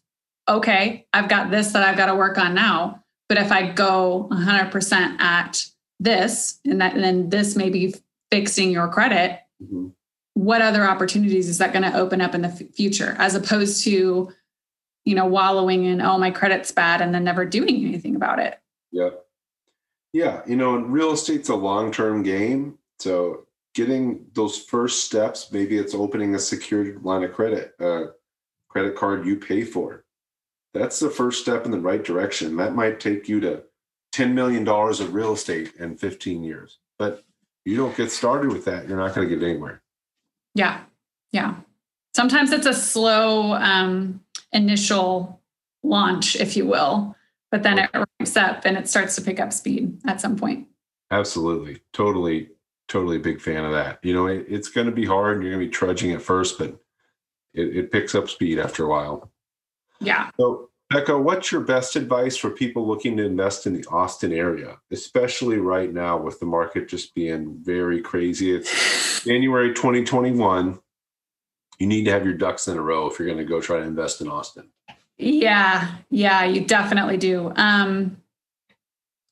okay, 0.47 1.08
I've 1.13 1.30
got 1.30 1.50
this 1.50 1.71
that 1.71 1.82
I've 1.82 1.95
got 1.95 2.08
to 2.08 2.15
work 2.15 2.38
on 2.38 2.54
now. 2.54 3.02
But 3.30 3.38
if 3.38 3.50
I 3.50 3.71
go 3.71 4.28
100% 4.30 5.19
at 5.19 5.65
this, 6.02 6.60
and, 6.65 6.82
that, 6.82 6.95
and 6.95 7.04
then 7.04 7.30
this 7.30 7.56
may 7.56 7.69
be 7.69 7.95
fixing 8.32 8.72
your 8.72 8.88
credit, 8.88 9.40
mm-hmm. 9.62 9.88
what 10.34 10.62
other 10.62 10.86
opportunities 10.86 11.50
is 11.50 11.58
that 11.58 11.74
going 11.74 11.90
to 11.90 11.98
open 11.98 12.22
up 12.22 12.36
in 12.36 12.42
the 12.42 12.50
f- 12.50 12.70
future 12.74 13.16
as 13.20 13.36
opposed 13.36 13.84
to, 13.84 14.32
you 15.06 15.16
know, 15.16 15.26
wallowing 15.26 15.86
in, 15.86 16.02
oh, 16.02 16.18
my 16.18 16.32
credit's 16.32 16.72
bad 16.72 17.02
and 17.02 17.13
then 17.13 17.24
never 17.24 17.46
doing 17.46 17.86
anything 17.86 18.16
about 18.16 18.40
it? 18.40 18.60
Yeah. 18.92 19.10
Yeah. 20.13 20.42
You 20.48 20.56
know, 20.56 20.76
and 20.76 20.92
real 20.92 21.12
estate's 21.12 21.50
a 21.50 21.56
long 21.56 21.92
term 21.92 22.24
game. 22.24 22.78
So 23.00 23.46
getting 23.76 24.26
those 24.34 24.58
first 24.58 25.06
steps, 25.06 25.52
maybe 25.52 25.78
it's 25.78 25.94
opening 25.94 26.34
a 26.36 26.40
secured 26.40 27.04
line 27.04 27.24
of 27.24 27.34
credit, 27.34 27.76
uh, 27.80 28.08
credit 28.70 28.96
card 28.96 29.26
you 29.26 29.36
pay 29.36 29.63
for. 29.63 30.04
That's 30.74 31.00
the 31.00 31.10
first 31.10 31.42
step 31.42 31.66
in 31.66 31.72
the 31.72 31.80
right 31.80 32.04
direction. 32.04 32.58
That 32.58 32.76
might 32.76 33.00
take 33.00 33.30
you 33.30 33.40
to 33.42 33.63
$10 34.13 34.34
million 34.34 34.68
of 34.68 35.13
real 35.13 35.34
estate 35.34 35.74
in 35.80 35.96
15 35.96 36.44
years. 36.44 36.80
But 36.98 37.24
you 37.68 37.76
don't 37.76 37.96
get 37.98 38.10
started 38.12 38.52
with 38.52 38.64
that, 38.64 38.88
you're 38.88 38.98
not 38.98 39.14
going 39.14 39.28
to 39.28 39.36
get 39.36 39.44
anywhere. 39.44 39.82
Yeah. 40.56 40.80
Yeah. 41.34 41.56
Sometimes 42.16 42.54
it's 42.54 42.66
a 42.66 42.74
slow 42.74 43.54
um, 43.56 44.22
initial 44.54 45.42
launch, 45.84 46.38
if 46.38 46.56
you 46.56 46.66
will, 46.66 47.14
but 47.52 47.64
then 47.64 47.78
it 47.78 47.90
ramps 47.94 48.38
up 48.38 48.62
and 48.64 48.78
it 48.78 48.88
starts 48.88 49.16
to 49.18 49.22
pick 49.22 49.42
up 49.42 49.52
speed 49.52 50.00
at 50.08 50.22
some 50.22 50.38
point. 50.38 50.66
Absolutely. 51.12 51.82
Totally 51.92 52.50
totally 52.88 53.18
big 53.18 53.42
fan 53.42 53.65
of 53.65 53.74
that. 53.74 54.00
You 54.02 54.13
know, 54.13 54.28
it, 54.28 54.46
it's 54.48 54.70
going 54.70 54.88
to 54.88 54.94
be 54.94 55.06
hard. 55.06 55.36
and 55.36 55.44
You're 55.44 55.54
going 55.54 55.65
to 55.65 55.68
be 55.68 55.72
trudging 55.72 56.13
at 56.13 56.22
first, 56.22 56.58
but 56.58 56.70
it, 57.54 57.76
it 57.76 57.92
picks 57.92 58.15
up 58.15 58.30
speed 58.30 58.60
after 58.60 58.86
a 58.86 58.88
while. 58.88 59.30
Yeah. 60.00 60.30
So, 60.40 60.67
Becca, 60.90 61.17
what's 61.17 61.52
your 61.52 61.62
best 61.62 61.98
advice 61.98 62.38
for 62.38 62.50
people 62.50 62.88
looking 62.88 63.17
to 63.17 63.25
invest 63.25 63.67
in 63.67 63.73
the 63.73 63.85
Austin 63.90 64.31
area, 64.31 64.77
especially 64.90 65.58
right 65.58 65.94
now 65.94 66.17
with 66.17 66.40
the 66.40 66.46
market 66.46 66.88
just 66.88 67.13
being 67.13 67.58
very 67.62 68.02
crazy? 68.02 68.56
It's 68.56 69.23
January 69.25 69.73
2021. 69.73 70.79
You 71.79 71.88
need 71.88 72.06
to 72.06 72.12
have 72.12 72.23
your 72.23 72.35
ducks 72.35 72.69
in 72.69 72.77
a 72.77 72.81
row 72.81 73.08
if 73.08 73.19
you're 73.19 73.27
going 73.27 73.38
to 73.38 73.44
go 73.44 73.60
try 73.60 73.79
to 73.79 73.83
invest 73.83 74.21
in 74.21 74.29
Austin. 74.29 74.69
Yeah, 75.17 75.96
yeah, 76.10 76.46
you 76.46 76.62
definitely 76.62 77.17
do. 77.17 77.52
Um, 77.58 78.17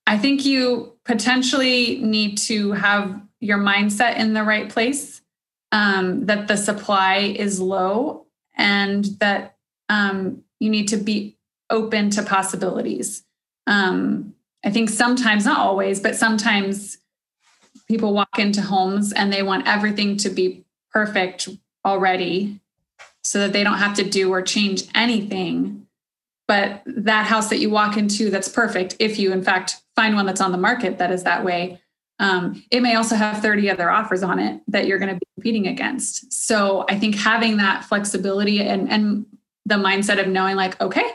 I 0.06 0.18
think 0.18 0.46
you 0.46 0.98
potentially 1.06 2.00
need 2.00 2.38
to 2.40 2.74
have 2.74 3.22
your 3.40 3.60
mindset 3.60 4.18
in 4.18 4.34
the 4.34 4.44
right 4.44 4.70
place, 4.70 5.22
um, 5.72 6.26
that 6.26 6.50
the 6.50 6.58
supply 6.58 7.18
is 7.18 7.62
low, 7.62 8.26
and 8.58 9.06
that 9.20 9.56
um, 9.88 10.44
you 10.60 10.70
need 10.70 10.90
to 10.90 10.98
be 10.98 11.35
open 11.70 12.10
to 12.12 12.24
possibilities. 12.24 13.24
Um, 13.68 14.36
I 14.64 14.72
think 14.72 14.90
sometimes, 14.90 15.46
not 15.46 15.60
always, 15.60 16.00
but 16.00 16.16
sometimes 16.16 16.98
people 17.88 18.14
walk 18.14 18.40
into 18.40 18.62
homes 18.62 19.14
and 19.14 19.32
they 19.32 19.44
want 19.44 19.68
everything 19.68 20.18
to 20.18 20.30
be 20.30 20.66
perfect 20.92 21.50
already 21.86 22.60
so 23.24 23.40
that 23.40 23.54
they 23.54 23.64
don't 23.64 23.78
have 23.78 23.96
to 23.96 24.04
do 24.04 24.32
or 24.32 24.42
change 24.42 24.84
anything. 24.96 25.86
But 26.48 26.84
that 26.86 27.26
house 27.26 27.50
that 27.50 27.58
you 27.58 27.70
walk 27.70 27.98
into 27.98 28.30
that's 28.30 28.50
perfect, 28.50 28.96
if 29.00 29.18
you 29.18 29.32
in 29.32 29.44
fact 29.44 29.82
find 29.96 30.16
one 30.16 30.26
that's 30.26 30.42
on 30.42 30.52
the 30.52 30.58
market 30.58 30.98
that 31.00 31.12
is 31.12 31.24
that 31.24 31.44
way, 31.44 31.82
um, 32.20 32.64
it 32.72 32.82
may 32.82 32.96
also 32.96 33.16
have 33.16 33.42
30 33.42 33.70
other 33.70 33.90
offers 33.90 34.24
on 34.24 34.40
it 34.40 34.62
that 34.68 34.88
you're 34.88 35.00
going 35.00 35.14
to 35.14 35.20
be 35.20 35.28
competing 35.36 35.68
against. 35.68 36.32
So 36.32 36.86
I 36.88 36.98
think 36.98 37.16
having 37.16 37.58
that 37.58 37.84
flexibility 37.84 38.62
and, 38.62 38.90
and 38.90 39.26
the 39.66 39.76
mindset 39.76 40.20
of 40.20 40.28
knowing 40.28 40.56
like, 40.56 40.80
okay, 40.80 41.10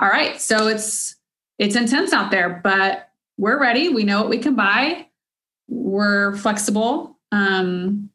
all 0.00 0.08
right, 0.08 0.40
so 0.40 0.66
it's 0.66 1.16
it's 1.58 1.76
intense 1.76 2.12
out 2.12 2.30
there, 2.30 2.60
but 2.64 3.10
we're 3.36 3.60
ready. 3.60 3.90
We 3.90 4.04
know 4.04 4.20
what 4.20 4.30
we 4.30 4.38
can 4.38 4.56
buy. 4.56 5.06
We're 5.68 6.36
flexible. 6.36 7.18
Um, 7.32 8.10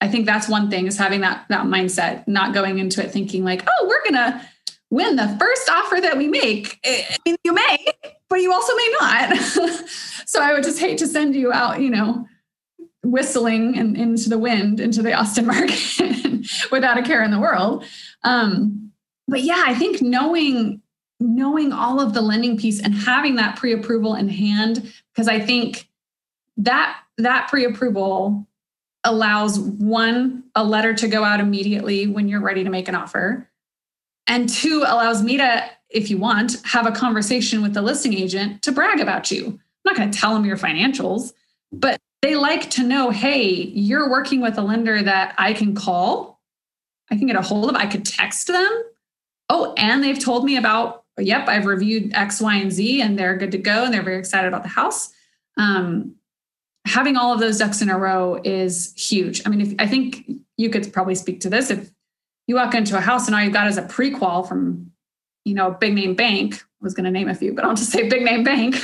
I 0.00 0.08
think 0.08 0.26
that's 0.26 0.48
one 0.48 0.70
thing 0.70 0.86
is 0.86 0.96
having 0.96 1.22
that 1.22 1.46
that 1.48 1.66
mindset, 1.66 2.26
not 2.28 2.54
going 2.54 2.78
into 2.78 3.04
it 3.04 3.10
thinking 3.10 3.44
like, 3.44 3.66
oh, 3.66 3.86
we're 3.88 4.04
gonna 4.04 4.48
win 4.90 5.16
the 5.16 5.36
first 5.40 5.68
offer 5.68 6.00
that 6.00 6.16
we 6.16 6.28
make. 6.28 6.78
I 6.84 7.16
mean, 7.26 7.36
you 7.42 7.52
may, 7.52 7.84
but 8.28 8.36
you 8.36 8.52
also 8.52 8.74
may 8.76 8.94
not. 9.00 9.36
so 10.26 10.40
I 10.40 10.52
would 10.52 10.62
just 10.62 10.78
hate 10.78 10.98
to 10.98 11.06
send 11.08 11.34
you 11.34 11.52
out, 11.52 11.80
you 11.80 11.90
know, 11.90 12.28
whistling 13.02 13.76
and 13.76 13.96
into 13.96 14.28
the 14.28 14.38
wind 14.38 14.78
into 14.78 15.02
the 15.02 15.12
Austin 15.12 15.46
market 15.48 16.46
without 16.70 16.96
a 16.96 17.02
care 17.02 17.24
in 17.24 17.32
the 17.32 17.40
world. 17.40 17.84
Um, 18.22 18.92
but 19.26 19.42
yeah, 19.42 19.64
I 19.66 19.74
think 19.74 20.00
knowing 20.00 20.80
knowing 21.24 21.72
all 21.72 22.00
of 22.00 22.14
the 22.14 22.20
lending 22.20 22.56
piece 22.56 22.80
and 22.80 22.94
having 22.94 23.36
that 23.36 23.56
pre-approval 23.56 24.14
in 24.14 24.28
hand 24.28 24.92
because 25.12 25.28
i 25.28 25.40
think 25.40 25.88
that 26.56 26.98
that 27.18 27.48
pre-approval 27.48 28.46
allows 29.04 29.58
one 29.58 30.44
a 30.54 30.64
letter 30.64 30.94
to 30.94 31.08
go 31.08 31.24
out 31.24 31.40
immediately 31.40 32.06
when 32.06 32.28
you're 32.28 32.40
ready 32.40 32.64
to 32.64 32.70
make 32.70 32.88
an 32.88 32.94
offer 32.94 33.48
and 34.26 34.48
two 34.48 34.82
allows 34.86 35.22
me 35.22 35.36
to 35.36 35.64
if 35.90 36.10
you 36.10 36.18
want 36.18 36.60
have 36.64 36.86
a 36.86 36.92
conversation 36.92 37.62
with 37.62 37.74
the 37.74 37.82
listing 37.82 38.14
agent 38.14 38.62
to 38.62 38.72
brag 38.72 39.00
about 39.00 39.30
you. 39.30 39.46
I'm 39.46 39.60
not 39.84 39.96
going 39.96 40.10
to 40.10 40.18
tell 40.18 40.34
them 40.34 40.44
your 40.44 40.56
financials 40.56 41.32
but 41.72 42.00
they 42.22 42.36
like 42.36 42.70
to 42.70 42.82
know 42.82 43.10
hey 43.10 43.44
you're 43.44 44.10
working 44.10 44.40
with 44.40 44.58
a 44.58 44.62
lender 44.62 45.02
that 45.02 45.34
i 45.38 45.52
can 45.52 45.74
call. 45.74 46.40
I 47.10 47.16
can 47.16 47.26
get 47.26 47.36
a 47.36 47.42
hold 47.42 47.68
of 47.70 47.76
i 47.76 47.86
could 47.86 48.04
text 48.04 48.46
them. 48.46 48.82
Oh 49.48 49.74
and 49.76 50.02
they've 50.02 50.18
told 50.18 50.44
me 50.44 50.56
about 50.56 51.03
yep, 51.18 51.48
I've 51.48 51.66
reviewed 51.66 52.12
X, 52.14 52.40
Y, 52.40 52.56
and 52.56 52.72
Z, 52.72 53.00
and 53.00 53.18
they're 53.18 53.36
good 53.36 53.52
to 53.52 53.58
go, 53.58 53.84
and 53.84 53.94
they're 53.94 54.02
very 54.02 54.18
excited 54.18 54.48
about 54.48 54.62
the 54.62 54.68
house. 54.68 55.12
Um, 55.56 56.16
having 56.86 57.16
all 57.16 57.32
of 57.32 57.40
those 57.40 57.58
ducks 57.58 57.80
in 57.82 57.88
a 57.88 57.98
row 57.98 58.40
is 58.44 58.92
huge. 58.96 59.42
I 59.46 59.50
mean, 59.50 59.60
if 59.60 59.74
I 59.78 59.86
think 59.86 60.30
you 60.56 60.70
could 60.70 60.92
probably 60.92 61.14
speak 61.14 61.40
to 61.40 61.50
this, 61.50 61.70
if 61.70 61.90
you 62.46 62.56
walk 62.56 62.74
into 62.74 62.96
a 62.96 63.00
house 63.00 63.26
and 63.26 63.34
all 63.34 63.42
you've 63.42 63.52
got 63.52 63.68
is 63.68 63.78
a 63.78 63.82
prequal 63.82 64.46
from, 64.46 64.90
you 65.44 65.54
know, 65.54 65.68
a 65.68 65.74
big 65.74 65.94
name 65.94 66.14
bank. 66.14 66.56
I 66.56 66.84
was 66.84 66.94
going 66.94 67.04
to 67.04 67.10
name 67.10 67.28
a 67.28 67.34
few, 67.34 67.54
but 67.54 67.64
I'll 67.64 67.74
just 67.74 67.90
say 67.90 68.08
big 68.08 68.22
name 68.22 68.44
bank. 68.44 68.76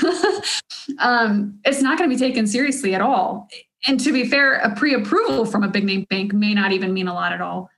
um, 0.99 1.59
it's 1.65 1.83
not 1.83 1.99
going 1.99 2.09
to 2.09 2.17
be 2.17 2.19
taken 2.19 2.47
seriously 2.47 2.95
at 2.95 3.03
all. 3.03 3.49
And 3.87 4.01
to 4.01 4.13
be 4.13 4.27
fair, 4.27 4.55
a 4.55 4.75
pre-approval 4.75 5.45
from 5.45 5.63
a 5.63 5.69
big 5.69 5.85
name 5.85 6.07
bank 6.09 6.33
may 6.33 6.55
not 6.55 6.73
even 6.73 6.95
mean 6.95 7.09
a 7.09 7.15
lot 7.15 7.33
at 7.33 7.41
all 7.41 7.71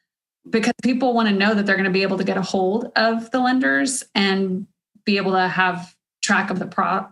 because 0.49 0.73
people 0.83 1.15
want 1.15 1.29
to 1.29 1.35
know 1.35 1.55
that 1.55 1.67
they're 1.67 1.77
going 1.77 1.85
to 1.85 1.91
be 1.91 2.03
able 2.03 2.19
to 2.19 2.25
get 2.25 2.37
a 2.37 2.43
hold 2.43 2.91
of 2.97 3.31
the 3.31 3.41
lenders 3.41 4.05
and 4.15 4.67
be 5.05 5.17
able 5.17 5.33
to 5.33 5.49
have 5.49 5.95
track 6.23 6.51
of 6.51 6.59
the 6.59 6.67
pro- 6.67 7.07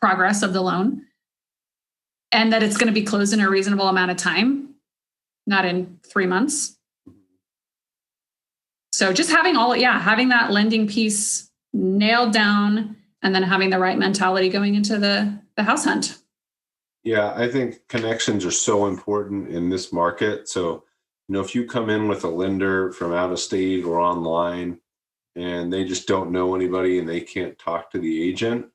progress 0.00 0.42
of 0.42 0.52
the 0.52 0.60
loan. 0.60 1.02
And 2.30 2.52
that 2.52 2.62
it's 2.62 2.78
going 2.78 2.86
to 2.86 2.98
be 2.98 3.04
closed 3.04 3.34
in 3.34 3.40
a 3.40 3.50
reasonable 3.50 3.88
amount 3.88 4.10
of 4.10 4.16
time 4.16 4.72
not 5.46 5.64
in 5.64 5.98
three 6.04 6.26
months. 6.26 6.78
So 8.92 9.12
just 9.12 9.30
having 9.30 9.56
all 9.56 9.74
yeah 9.76 9.98
having 9.98 10.28
that 10.28 10.50
lending 10.50 10.86
piece 10.86 11.50
nailed 11.72 12.32
down 12.32 12.96
and 13.22 13.34
then 13.34 13.42
having 13.42 13.70
the 13.70 13.78
right 13.78 13.98
mentality 13.98 14.48
going 14.48 14.74
into 14.74 14.98
the 14.98 15.38
the 15.56 15.62
house 15.62 15.84
hunt. 15.84 16.18
Yeah 17.02 17.32
i 17.34 17.48
think 17.48 17.80
connections 17.88 18.44
are 18.44 18.52
so 18.52 18.86
important 18.86 19.48
in 19.48 19.70
this 19.70 19.92
market. 19.92 20.48
So 20.48 20.84
you 21.28 21.34
know, 21.34 21.40
if 21.40 21.54
you 21.54 21.66
come 21.66 21.88
in 21.88 22.08
with 22.08 22.24
a 22.24 22.28
lender 22.28 22.92
from 22.92 23.12
out 23.12 23.32
of 23.32 23.38
state 23.38 23.84
or 23.84 24.00
online 24.00 24.78
and 25.36 25.72
they 25.72 25.84
just 25.84 26.06
don't 26.06 26.32
know 26.32 26.54
anybody 26.54 26.98
and 26.98 27.08
they 27.08 27.20
can't 27.20 27.58
talk 27.58 27.90
to 27.90 27.98
the 27.98 28.22
agent, 28.22 28.66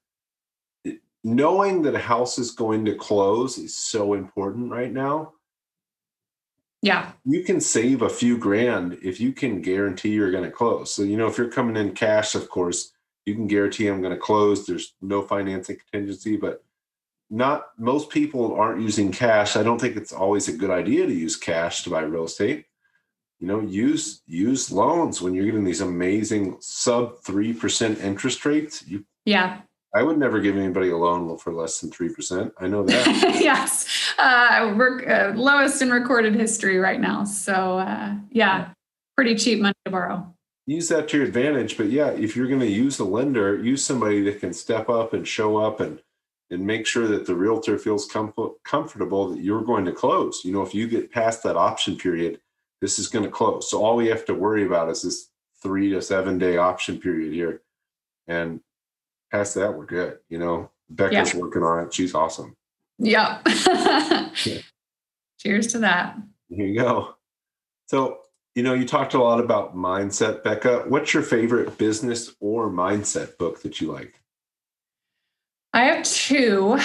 knowing 1.23 1.81
that 1.81 1.95
a 1.95 1.99
house 1.99 2.39
is 2.39 2.51
going 2.51 2.85
to 2.85 2.95
close 2.95 3.57
is 3.57 3.77
so 3.77 4.13
important 4.13 4.71
right 4.71 4.91
now. 4.91 5.33
Yeah. 6.81 7.11
You 7.25 7.43
can 7.43 7.59
save 7.59 8.01
a 8.01 8.09
few 8.09 8.37
grand 8.37 8.97
if 9.03 9.19
you 9.19 9.33
can 9.33 9.61
guarantee 9.61 10.09
you're 10.09 10.31
going 10.31 10.43
to 10.43 10.51
close. 10.51 10.93
So, 10.93 11.03
you 11.03 11.17
know, 11.17 11.27
if 11.27 11.37
you're 11.37 11.51
coming 11.51 11.75
in 11.75 11.93
cash, 11.93 12.33
of 12.35 12.49
course, 12.49 12.93
you 13.25 13.35
can 13.35 13.47
guarantee 13.47 13.87
I'm 13.87 14.01
going 14.01 14.13
to 14.13 14.19
close. 14.19 14.65
There's 14.65 14.93
no 15.01 15.21
financing 15.21 15.77
contingency, 15.77 16.37
but 16.37 16.63
not 17.29 17.67
most 17.77 18.09
people 18.09 18.55
aren't 18.55 18.81
using 18.81 19.11
cash. 19.11 19.55
I 19.55 19.63
don't 19.63 19.79
think 19.79 19.97
it's 19.97 20.13
always 20.13 20.47
a 20.47 20.53
good 20.53 20.69
idea 20.69 21.05
to 21.05 21.13
use 21.13 21.35
cash 21.35 21.83
to 21.83 21.89
buy 21.89 22.01
real 22.01 22.25
estate. 22.25 22.65
You 23.39 23.47
know, 23.47 23.59
use 23.59 24.21
use 24.25 24.71
loans 24.71 25.21
when 25.21 25.33
you're 25.33 25.45
getting 25.45 25.63
these 25.63 25.81
amazing 25.81 26.57
sub 26.59 27.19
three 27.19 27.53
percent 27.53 27.99
interest 27.99 28.45
rates. 28.45 28.87
You, 28.87 29.05
yeah, 29.25 29.61
I 29.93 30.03
would 30.03 30.17
never 30.17 30.39
give 30.39 30.57
anybody 30.57 30.89
a 30.89 30.97
loan 30.97 31.37
for 31.37 31.53
less 31.53 31.79
than 31.79 31.91
three 31.91 32.09
percent. 32.09 32.53
I 32.59 32.67
know 32.67 32.83
that. 32.83 33.05
yes, 33.41 34.13
uh, 34.17 34.73
we're 34.75 35.07
uh, 35.07 35.33
lowest 35.35 35.81
in 35.81 35.91
recorded 35.91 36.33
history 36.33 36.77
right 36.79 36.99
now. 36.99 37.25
So 37.25 37.79
uh, 37.79 38.15
yeah, 38.31 38.69
pretty 39.15 39.35
cheap 39.35 39.59
money 39.59 39.75
to 39.85 39.91
borrow. 39.91 40.33
Use 40.65 40.89
that 40.89 41.07
to 41.09 41.17
your 41.17 41.25
advantage, 41.25 41.77
but 41.77 41.89
yeah, 41.89 42.09
if 42.09 42.35
you're 42.35 42.47
going 42.47 42.59
to 42.59 42.69
use 42.69 42.99
a 42.99 43.05
lender, 43.05 43.57
use 43.57 43.85
somebody 43.85 44.21
that 44.23 44.41
can 44.41 44.51
step 44.51 44.89
up 44.89 45.13
and 45.13 45.25
show 45.25 45.55
up 45.55 45.79
and 45.79 46.01
and 46.49 46.65
make 46.65 46.85
sure 46.85 47.07
that 47.07 47.25
the 47.25 47.35
realtor 47.35 47.77
feels 47.77 48.07
comfortable 48.07 49.29
that 49.29 49.41
you're 49.41 49.63
going 49.63 49.85
to 49.85 49.91
close. 49.91 50.41
You 50.45 50.53
know, 50.53 50.61
if 50.61 50.73
you 50.73 50.87
get 50.87 51.11
past 51.11 51.43
that 51.43 51.57
option 51.57 51.97
period, 51.97 52.39
this 52.81 52.99
is 52.99 53.07
going 53.07 53.25
to 53.25 53.31
close. 53.31 53.69
So 53.69 53.83
all 53.83 53.95
we 53.95 54.07
have 54.07 54.25
to 54.25 54.33
worry 54.33 54.65
about 54.65 54.89
is 54.89 55.01
this 55.01 55.29
three 55.61 55.89
to 55.91 56.01
seven 56.01 56.37
day 56.37 56.57
option 56.57 56.99
period 56.99 57.33
here. 57.33 57.61
And 58.27 58.61
past 59.31 59.55
that, 59.55 59.73
we're 59.77 59.85
good. 59.85 60.19
You 60.29 60.39
know, 60.39 60.71
Becca's 60.89 61.33
yeah. 61.33 61.39
working 61.39 61.63
on 61.63 61.85
it. 61.85 61.93
She's 61.93 62.15
awesome. 62.15 62.55
Yep. 62.99 63.47
Cheers 65.39 65.67
to 65.67 65.79
that. 65.79 66.17
Here 66.49 66.65
you 66.65 66.79
go. 66.79 67.15
So, 67.87 68.19
you 68.55 68.63
know, 68.63 68.73
you 68.73 68.87
talked 68.87 69.13
a 69.13 69.21
lot 69.21 69.39
about 69.39 69.75
mindset, 69.75 70.43
Becca. 70.43 70.85
What's 70.87 71.13
your 71.13 71.23
favorite 71.23 71.77
business 71.77 72.33
or 72.39 72.69
mindset 72.69 73.37
book 73.37 73.61
that 73.61 73.79
you 73.79 73.91
like? 73.91 74.19
I 75.77 75.83
have 75.83 76.03
two. 76.03 76.79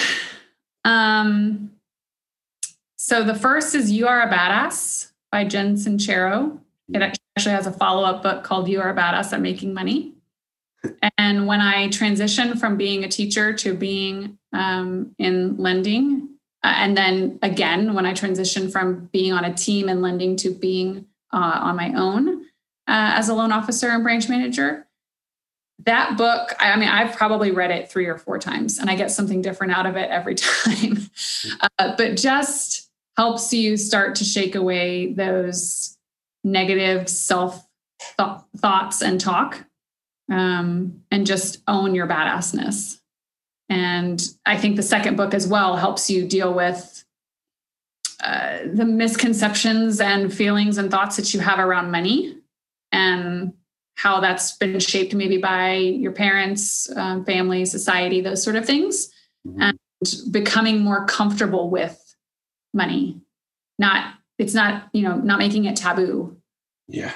Um, 0.85 1.71
so 2.95 3.23
the 3.23 3.33
first 3.33 3.73
is 3.73 3.91
You 3.91 4.07
Are 4.07 4.21
a 4.21 4.31
Badass 4.31 5.11
by 5.31 5.45
Jen 5.45 5.77
Sincero. 5.77 6.59
It 6.93 7.01
actually 7.01 7.53
has 7.53 7.65
a 7.65 7.71
follow 7.71 8.03
up 8.03 8.21
book 8.21 8.43
called 8.43 8.67
You 8.67 8.81
Are 8.81 8.91
a 8.91 8.95
Badass 8.95 9.33
at 9.33 9.41
Making 9.41 9.73
Money. 9.73 10.13
And 11.17 11.47
when 11.47 11.59
I 11.59 11.87
transitioned 11.87 12.59
from 12.59 12.77
being 12.77 13.03
a 13.03 13.07
teacher 13.07 13.51
to 13.53 13.73
being 13.73 14.37
um, 14.53 15.15
in 15.17 15.57
lending, 15.57 16.29
uh, 16.63 16.75
and 16.77 16.95
then 16.95 17.39
again, 17.41 17.95
when 17.95 18.05
I 18.05 18.13
transitioned 18.13 18.71
from 18.71 19.09
being 19.11 19.33
on 19.33 19.43
a 19.43 19.55
team 19.55 19.89
and 19.89 20.03
lending 20.03 20.35
to 20.35 20.51
being 20.53 21.07
uh, 21.33 21.59
on 21.63 21.75
my 21.77 21.93
own 21.95 22.43
uh, 22.87 23.17
as 23.17 23.27
a 23.27 23.33
loan 23.33 23.51
officer 23.51 23.89
and 23.89 24.03
branch 24.03 24.29
manager, 24.29 24.85
that 25.85 26.17
book 26.17 26.53
i 26.59 26.75
mean 26.75 26.89
i've 26.89 27.15
probably 27.15 27.51
read 27.51 27.71
it 27.71 27.89
three 27.89 28.05
or 28.05 28.17
four 28.17 28.37
times 28.37 28.77
and 28.77 28.89
i 28.89 28.95
get 28.95 29.11
something 29.11 29.41
different 29.41 29.73
out 29.73 29.85
of 29.85 29.95
it 29.95 30.09
every 30.09 30.35
time. 30.35 31.09
Uh, 31.79 31.95
but 31.97 32.15
just 32.17 32.89
helps 33.17 33.53
you 33.53 33.77
start 33.77 34.15
to 34.15 34.23
shake 34.23 34.55
away 34.55 35.13
those 35.13 35.97
negative 36.43 37.07
self 37.07 37.67
th- 38.17 38.39
thoughts 38.57 39.01
and 39.01 39.19
talk 39.19 39.65
um, 40.31 41.01
and 41.11 41.27
just 41.27 41.61
own 41.67 41.93
your 41.93 42.07
badassness. 42.07 42.99
And 43.69 44.21
i 44.45 44.57
think 44.57 44.75
the 44.75 44.83
second 44.83 45.15
book 45.15 45.33
as 45.33 45.47
well 45.47 45.75
helps 45.75 46.09
you 46.09 46.27
deal 46.27 46.53
with 46.53 47.03
uh, 48.23 48.59
the 48.73 48.85
misconceptions 48.85 49.99
and 49.99 50.33
feelings 50.33 50.77
and 50.77 50.89
thoughts 50.89 51.17
that 51.17 51.33
you 51.33 51.41
have 51.41 51.59
around 51.59 51.91
money. 51.91 52.37
And 52.91 53.53
how 53.95 54.19
that's 54.19 54.57
been 54.57 54.79
shaped 54.79 55.13
maybe 55.13 55.37
by 55.37 55.75
your 55.75 56.11
parents, 56.11 56.89
um, 56.95 57.23
family, 57.25 57.65
society, 57.65 58.21
those 58.21 58.43
sort 58.43 58.55
of 58.55 58.65
things, 58.65 59.09
mm-hmm. 59.47 59.61
and 59.61 59.77
becoming 60.31 60.79
more 60.79 61.05
comfortable 61.05 61.69
with 61.69 61.99
money. 62.73 63.21
Not 63.79 64.15
it's 64.37 64.53
not 64.53 64.89
you 64.93 65.03
know 65.03 65.15
not 65.15 65.39
making 65.39 65.65
it 65.65 65.75
taboo. 65.75 66.37
Yeah. 66.87 67.13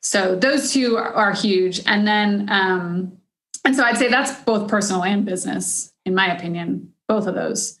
So 0.00 0.36
those 0.36 0.72
two 0.72 0.96
are, 0.96 1.12
are 1.12 1.32
huge, 1.32 1.80
and 1.86 2.06
then 2.06 2.48
um, 2.50 3.18
and 3.64 3.74
so 3.74 3.82
I'd 3.84 3.98
say 3.98 4.08
that's 4.08 4.42
both 4.42 4.68
personal 4.68 5.02
and 5.02 5.24
business. 5.24 5.92
in 6.04 6.14
my 6.14 6.34
opinion, 6.34 6.92
both 7.08 7.26
of 7.26 7.34
those. 7.34 7.78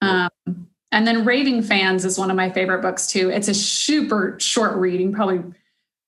Um, 0.00 0.30
and 0.92 1.06
then 1.06 1.24
Raving 1.24 1.62
Fans 1.62 2.04
is 2.04 2.18
one 2.18 2.30
of 2.30 2.36
my 2.36 2.50
favorite 2.50 2.80
books 2.80 3.06
too. 3.06 3.30
It's 3.30 3.48
a 3.48 3.54
super 3.54 4.36
short 4.38 4.76
reading, 4.76 5.12
probably 5.12 5.42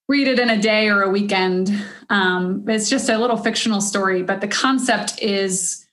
read 0.09 0.27
it 0.27 0.39
in 0.39 0.49
a 0.49 0.61
day 0.61 0.89
or 0.89 1.03
a 1.03 1.11
weekend. 1.11 1.71
Um, 2.09 2.65
it's 2.67 2.89
just 2.89 3.11
a 3.11 3.19
little 3.19 3.37
fictional 3.37 3.81
story, 3.81 4.23
but 4.23 4.41
the 4.41 4.49
concept 4.49 5.23
is 5.23 5.87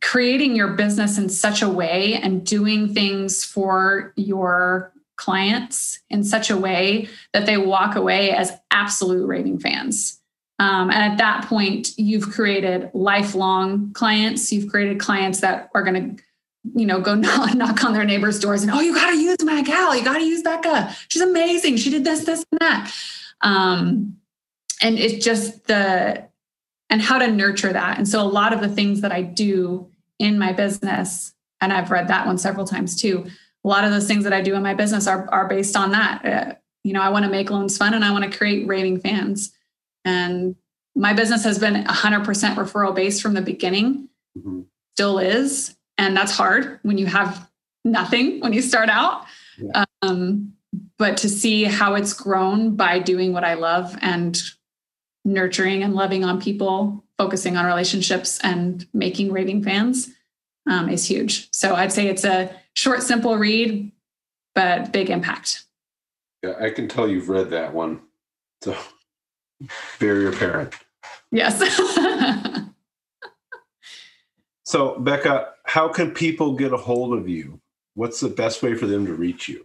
creating 0.00 0.56
your 0.56 0.68
business 0.68 1.18
in 1.18 1.28
such 1.28 1.62
a 1.62 1.68
way 1.68 2.14
and 2.14 2.44
doing 2.44 2.94
things 2.94 3.44
for 3.44 4.12
your 4.16 4.92
clients 5.16 6.00
in 6.08 6.24
such 6.24 6.48
a 6.48 6.56
way 6.56 7.08
that 7.34 7.44
they 7.44 7.58
walk 7.58 7.96
away 7.96 8.30
as 8.30 8.52
absolute 8.70 9.26
raving 9.26 9.58
fans. 9.58 10.18
Um, 10.58 10.90
and 10.90 11.12
at 11.12 11.18
that 11.18 11.46
point, 11.46 11.90
you've 11.98 12.30
created 12.30 12.90
lifelong 12.94 13.92
clients. 13.92 14.52
You've 14.52 14.70
created 14.70 15.00
clients 15.00 15.40
that 15.40 15.70
are 15.74 15.82
going 15.82 16.16
to, 16.16 16.22
you 16.74 16.86
know, 16.86 17.00
go 17.00 17.14
knock 17.14 17.84
on 17.84 17.92
their 17.92 18.04
neighbors' 18.04 18.38
doors 18.38 18.62
and, 18.62 18.70
oh, 18.70 18.80
you 18.80 18.94
got 18.94 19.10
to 19.10 19.20
use 19.20 19.42
my 19.42 19.62
gal. 19.62 19.94
You 19.94 20.04
got 20.04 20.18
to 20.18 20.24
use 20.24 20.42
Becca. 20.42 20.94
She's 21.08 21.22
amazing. 21.22 21.76
She 21.76 21.90
did 21.90 22.04
this, 22.04 22.24
this, 22.24 22.44
and 22.52 22.60
that. 22.60 22.92
Um, 23.42 24.16
and 24.82 24.98
it's 24.98 25.24
just 25.24 25.66
the, 25.66 26.28
and 26.88 27.00
how 27.00 27.18
to 27.18 27.30
nurture 27.30 27.72
that. 27.72 27.98
And 27.98 28.08
so 28.08 28.20
a 28.20 28.24
lot 28.24 28.52
of 28.52 28.60
the 28.60 28.68
things 28.68 29.00
that 29.02 29.12
I 29.12 29.22
do 29.22 29.90
in 30.18 30.38
my 30.38 30.52
business, 30.52 31.34
and 31.60 31.72
I've 31.72 31.90
read 31.90 32.08
that 32.08 32.26
one 32.26 32.38
several 32.38 32.66
times 32.66 33.00
too, 33.00 33.26
a 33.64 33.68
lot 33.68 33.84
of 33.84 33.90
those 33.90 34.06
things 34.06 34.24
that 34.24 34.32
I 34.32 34.40
do 34.40 34.54
in 34.54 34.62
my 34.62 34.74
business 34.74 35.06
are, 35.06 35.28
are 35.30 35.48
based 35.48 35.76
on 35.76 35.90
that. 35.92 36.24
Uh, 36.24 36.54
you 36.82 36.92
know, 36.92 37.02
I 37.02 37.10
want 37.10 37.24
to 37.24 37.30
make 37.30 37.50
loans 37.50 37.76
fun 37.76 37.94
and 37.94 38.04
I 38.04 38.10
want 38.10 38.30
to 38.30 38.36
create 38.36 38.66
raving 38.66 39.00
fans. 39.00 39.52
And 40.04 40.56
my 40.96 41.12
business 41.12 41.44
has 41.44 41.58
been 41.58 41.84
100% 41.84 42.24
referral 42.54 42.94
based 42.94 43.22
from 43.22 43.34
the 43.34 43.42
beginning, 43.42 44.08
mm-hmm. 44.36 44.62
still 44.94 45.18
is. 45.18 45.76
And 45.98 46.16
that's 46.16 46.32
hard 46.32 46.80
when 46.82 46.96
you 46.96 47.06
have 47.06 47.50
nothing 47.84 48.40
when 48.40 48.52
you 48.52 48.62
start 48.62 48.88
out. 48.88 49.24
Yeah. 49.58 49.84
Um, 50.02 50.54
but 51.00 51.16
to 51.16 51.30
see 51.30 51.64
how 51.64 51.94
it's 51.94 52.12
grown 52.12 52.76
by 52.76 52.98
doing 52.98 53.32
what 53.32 53.42
I 53.42 53.54
love 53.54 53.96
and 54.02 54.38
nurturing 55.24 55.82
and 55.82 55.94
loving 55.94 56.24
on 56.24 56.38
people, 56.42 57.02
focusing 57.16 57.56
on 57.56 57.64
relationships 57.64 58.38
and 58.42 58.86
making 58.92 59.32
raving 59.32 59.64
fans 59.64 60.10
um, 60.68 60.90
is 60.90 61.06
huge. 61.06 61.48
So 61.52 61.74
I'd 61.74 61.90
say 61.90 62.08
it's 62.08 62.24
a 62.24 62.54
short, 62.74 63.02
simple 63.02 63.38
read, 63.38 63.90
but 64.54 64.92
big 64.92 65.08
impact. 65.08 65.64
Yeah, 66.42 66.56
I 66.60 66.68
can 66.68 66.86
tell 66.86 67.08
you've 67.08 67.30
read 67.30 67.48
that 67.48 67.72
one. 67.72 68.02
So 68.62 68.76
very 69.98 70.28
apparent. 70.28 70.74
Yes. 71.32 71.60
so, 74.64 74.98
Becca, 74.98 75.54
how 75.64 75.88
can 75.88 76.10
people 76.10 76.56
get 76.56 76.74
a 76.74 76.76
hold 76.76 77.14
of 77.14 77.26
you? 77.26 77.58
What's 77.94 78.20
the 78.20 78.28
best 78.28 78.62
way 78.62 78.74
for 78.74 78.84
them 78.86 79.06
to 79.06 79.14
reach 79.14 79.48
you? 79.48 79.64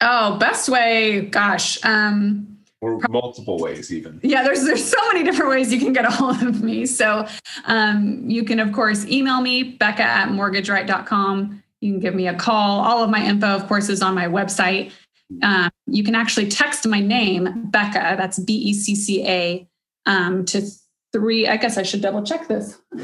Oh, 0.00 0.38
best 0.38 0.68
way, 0.68 1.22
gosh. 1.22 1.84
Um, 1.84 2.58
or 2.80 3.00
multiple 3.08 3.58
ways 3.58 3.92
even. 3.92 4.20
Yeah 4.22 4.44
there's 4.44 4.64
there's 4.64 4.84
so 4.84 4.96
many 5.12 5.24
different 5.24 5.50
ways 5.50 5.72
you 5.72 5.80
can 5.80 5.92
get 5.92 6.04
a 6.04 6.10
hold 6.10 6.40
of 6.42 6.62
me. 6.62 6.86
So 6.86 7.26
um, 7.64 8.22
you 8.28 8.44
can 8.44 8.60
of 8.60 8.70
course 8.72 9.04
email 9.06 9.40
me 9.40 9.64
becca 9.64 10.04
at 10.04 10.28
mortgageright.com 10.28 11.64
you 11.80 11.92
can 11.92 12.00
give 12.00 12.14
me 12.14 12.28
a 12.28 12.34
call. 12.34 12.80
All 12.80 13.02
of 13.02 13.10
my 13.10 13.24
info 13.24 13.48
of 13.48 13.66
course 13.66 13.88
is 13.88 14.02
on 14.02 14.14
my 14.14 14.26
website. 14.26 14.92
Um, 15.42 15.70
you 15.86 16.04
can 16.04 16.14
actually 16.14 16.48
text 16.48 16.86
my 16.86 17.00
name 17.00 17.68
becca 17.70 18.14
that's 18.16 18.38
b-e-c-c-a 18.38 19.66
um, 20.06 20.44
to 20.46 20.62
three 21.12 21.46
i 21.48 21.56
guess 21.56 21.78
i 21.78 21.82
should 21.82 22.00
double 22.00 22.22
check 22.22 22.46
this. 22.48 22.78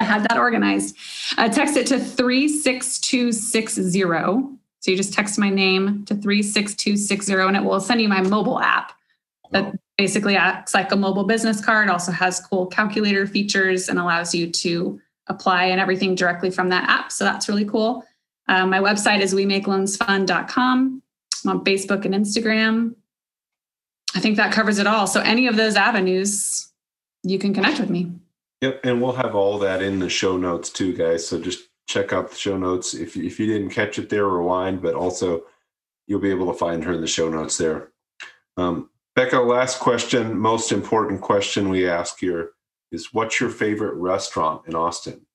I 0.00 0.04
had 0.04 0.22
that 0.28 0.38
organized. 0.38 0.96
Uh, 1.36 1.48
text 1.48 1.76
it 1.76 1.88
to 1.88 1.98
36260 1.98 4.57
so 4.80 4.90
you 4.90 4.96
just 4.96 5.12
text 5.12 5.38
my 5.38 5.50
name 5.50 6.04
to 6.04 6.14
36260 6.14 7.32
and 7.34 7.56
it 7.56 7.64
will 7.64 7.80
send 7.80 8.00
you 8.00 8.08
my 8.08 8.22
mobile 8.22 8.60
app 8.60 8.92
that 9.50 9.74
basically 9.96 10.36
acts 10.36 10.74
like 10.74 10.92
a 10.92 10.96
mobile 10.96 11.24
business 11.24 11.64
card, 11.64 11.88
also 11.88 12.12
has 12.12 12.40
cool 12.40 12.66
calculator 12.66 13.26
features 13.26 13.88
and 13.88 13.98
allows 13.98 14.34
you 14.34 14.50
to 14.50 15.00
apply 15.26 15.64
and 15.64 15.80
everything 15.80 16.14
directly 16.14 16.50
from 16.50 16.68
that 16.68 16.88
app. 16.88 17.12
So 17.12 17.24
that's 17.24 17.48
really 17.48 17.64
cool. 17.64 18.04
Uh, 18.46 18.66
my 18.66 18.78
website 18.78 19.20
is 19.20 19.34
we 19.34 19.44
make 19.44 19.66
loans 19.66 19.96
fun.com. 19.96 21.02
I'm 21.44 21.50
on 21.50 21.64
Facebook 21.64 22.04
and 22.04 22.14
Instagram. 22.14 22.94
I 24.14 24.20
think 24.20 24.36
that 24.36 24.52
covers 24.52 24.78
it 24.78 24.86
all. 24.86 25.06
So 25.06 25.20
any 25.20 25.46
of 25.46 25.56
those 25.56 25.76
avenues, 25.76 26.72
you 27.22 27.38
can 27.38 27.52
connect 27.52 27.78
with 27.78 27.90
me. 27.90 28.12
Yep. 28.62 28.80
And 28.84 29.02
we'll 29.02 29.12
have 29.12 29.34
all 29.34 29.58
that 29.58 29.82
in 29.82 29.98
the 29.98 30.08
show 30.08 30.36
notes 30.36 30.70
too, 30.70 30.94
guys. 30.94 31.26
So 31.26 31.40
just 31.40 31.67
check 31.88 32.12
out 32.12 32.30
the 32.30 32.36
show 32.36 32.56
notes. 32.56 32.94
If, 32.94 33.16
if 33.16 33.40
you 33.40 33.46
didn't 33.46 33.70
catch 33.70 33.98
it 33.98 34.10
there, 34.10 34.26
rewind, 34.26 34.80
but 34.80 34.94
also 34.94 35.42
you'll 36.06 36.20
be 36.20 36.30
able 36.30 36.52
to 36.52 36.58
find 36.58 36.84
her 36.84 36.92
in 36.92 37.00
the 37.00 37.06
show 37.06 37.28
notes 37.28 37.56
there. 37.56 37.90
Um, 38.56 38.90
Becca, 39.16 39.40
last 39.40 39.80
question, 39.80 40.38
most 40.38 40.70
important 40.70 41.22
question 41.22 41.70
we 41.70 41.88
ask 41.88 42.20
here 42.20 42.50
is 42.92 43.12
what's 43.12 43.40
your 43.40 43.50
favorite 43.50 43.94
restaurant 43.94 44.62
in 44.66 44.74
Austin? 44.74 45.26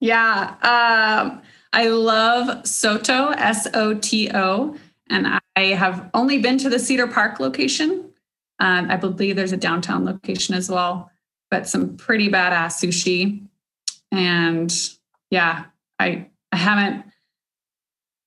Yeah, 0.00 0.56
um, 0.62 1.42
I 1.72 1.88
love 1.88 2.66
Soto, 2.66 3.28
S 3.30 3.68
O 3.74 3.94
T 3.94 4.30
O, 4.34 4.76
and 5.08 5.40
I 5.56 5.62
have 5.66 6.10
only 6.14 6.38
been 6.38 6.58
to 6.58 6.68
the 6.68 6.78
Cedar 6.78 7.06
Park 7.06 7.38
location. 7.38 8.10
Um, 8.58 8.90
I 8.90 8.96
believe 8.96 9.36
there's 9.36 9.52
a 9.52 9.56
downtown 9.56 10.04
location 10.04 10.54
as 10.54 10.68
well, 10.68 11.10
but 11.50 11.68
some 11.68 11.96
pretty 11.96 12.28
badass 12.28 12.82
sushi. 12.82 13.46
And 14.10 14.74
yeah, 15.30 15.64
I 16.02 16.28
I 16.50 16.56
haven't. 16.56 17.04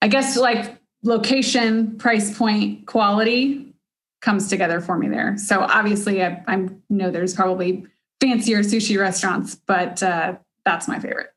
I 0.01 0.07
guess 0.07 0.37
like 0.37 0.77
location, 1.03 1.97
price 1.97 2.35
point, 2.37 2.85
quality 2.87 3.73
comes 4.21 4.47
together 4.47 4.81
for 4.81 4.97
me 4.97 5.07
there. 5.07 5.37
So 5.37 5.61
obviously, 5.61 6.23
I, 6.23 6.43
I 6.47 6.67
know 6.89 7.11
there's 7.11 7.33
probably 7.33 7.85
fancier 8.21 8.59
sushi 8.59 8.99
restaurants, 8.99 9.55
but 9.55 10.01
uh, 10.01 10.35
that's 10.63 10.87
my 10.87 10.99
favorite. 10.99 11.29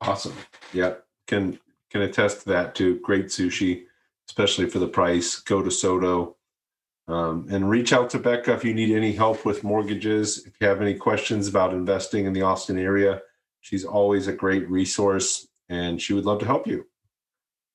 Awesome. 0.00 0.34
Yeah, 0.72 0.94
can 1.26 1.58
can 1.90 2.02
attest 2.02 2.42
to 2.42 2.48
that 2.50 2.74
too. 2.74 3.00
Great 3.00 3.26
sushi, 3.26 3.84
especially 4.28 4.68
for 4.68 4.78
the 4.78 4.88
price. 4.88 5.40
Go 5.40 5.62
to 5.62 5.70
Soto. 5.70 6.36
Um, 7.08 7.46
and 7.50 7.70
reach 7.70 7.94
out 7.94 8.10
to 8.10 8.18
Becca 8.18 8.52
if 8.52 8.66
you 8.66 8.74
need 8.74 8.94
any 8.94 9.12
help 9.12 9.46
with 9.46 9.64
mortgages. 9.64 10.44
If 10.46 10.52
you 10.60 10.66
have 10.66 10.82
any 10.82 10.92
questions 10.92 11.48
about 11.48 11.72
investing 11.72 12.26
in 12.26 12.34
the 12.34 12.42
Austin 12.42 12.78
area, 12.78 13.22
she's 13.60 13.82
always 13.82 14.26
a 14.26 14.32
great 14.34 14.68
resource 14.68 15.47
and 15.68 16.00
she 16.00 16.14
would 16.14 16.24
love 16.24 16.38
to 16.40 16.46
help 16.46 16.66
you. 16.66 16.86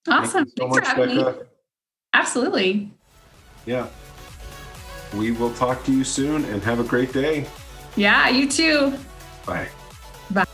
Awesome. 0.07 0.45
You 0.45 0.51
so 0.57 0.69
Thanks 0.69 0.87
much, 0.87 0.95
Becca. 0.95 1.37
Me. 1.39 1.45
Absolutely. 2.13 2.91
Yeah 3.65 3.87
we 5.15 5.31
will 5.31 5.53
talk 5.53 5.83
to 5.85 5.91
you 5.91 6.03
soon 6.03 6.45
and 6.45 6.61
have 6.63 6.79
a 6.79 6.83
great 6.83 7.13
day. 7.13 7.45
Yeah, 7.95 8.29
you 8.29 8.49
too. 8.49 8.97
Bye. 9.45 9.67
Bye. 10.31 10.45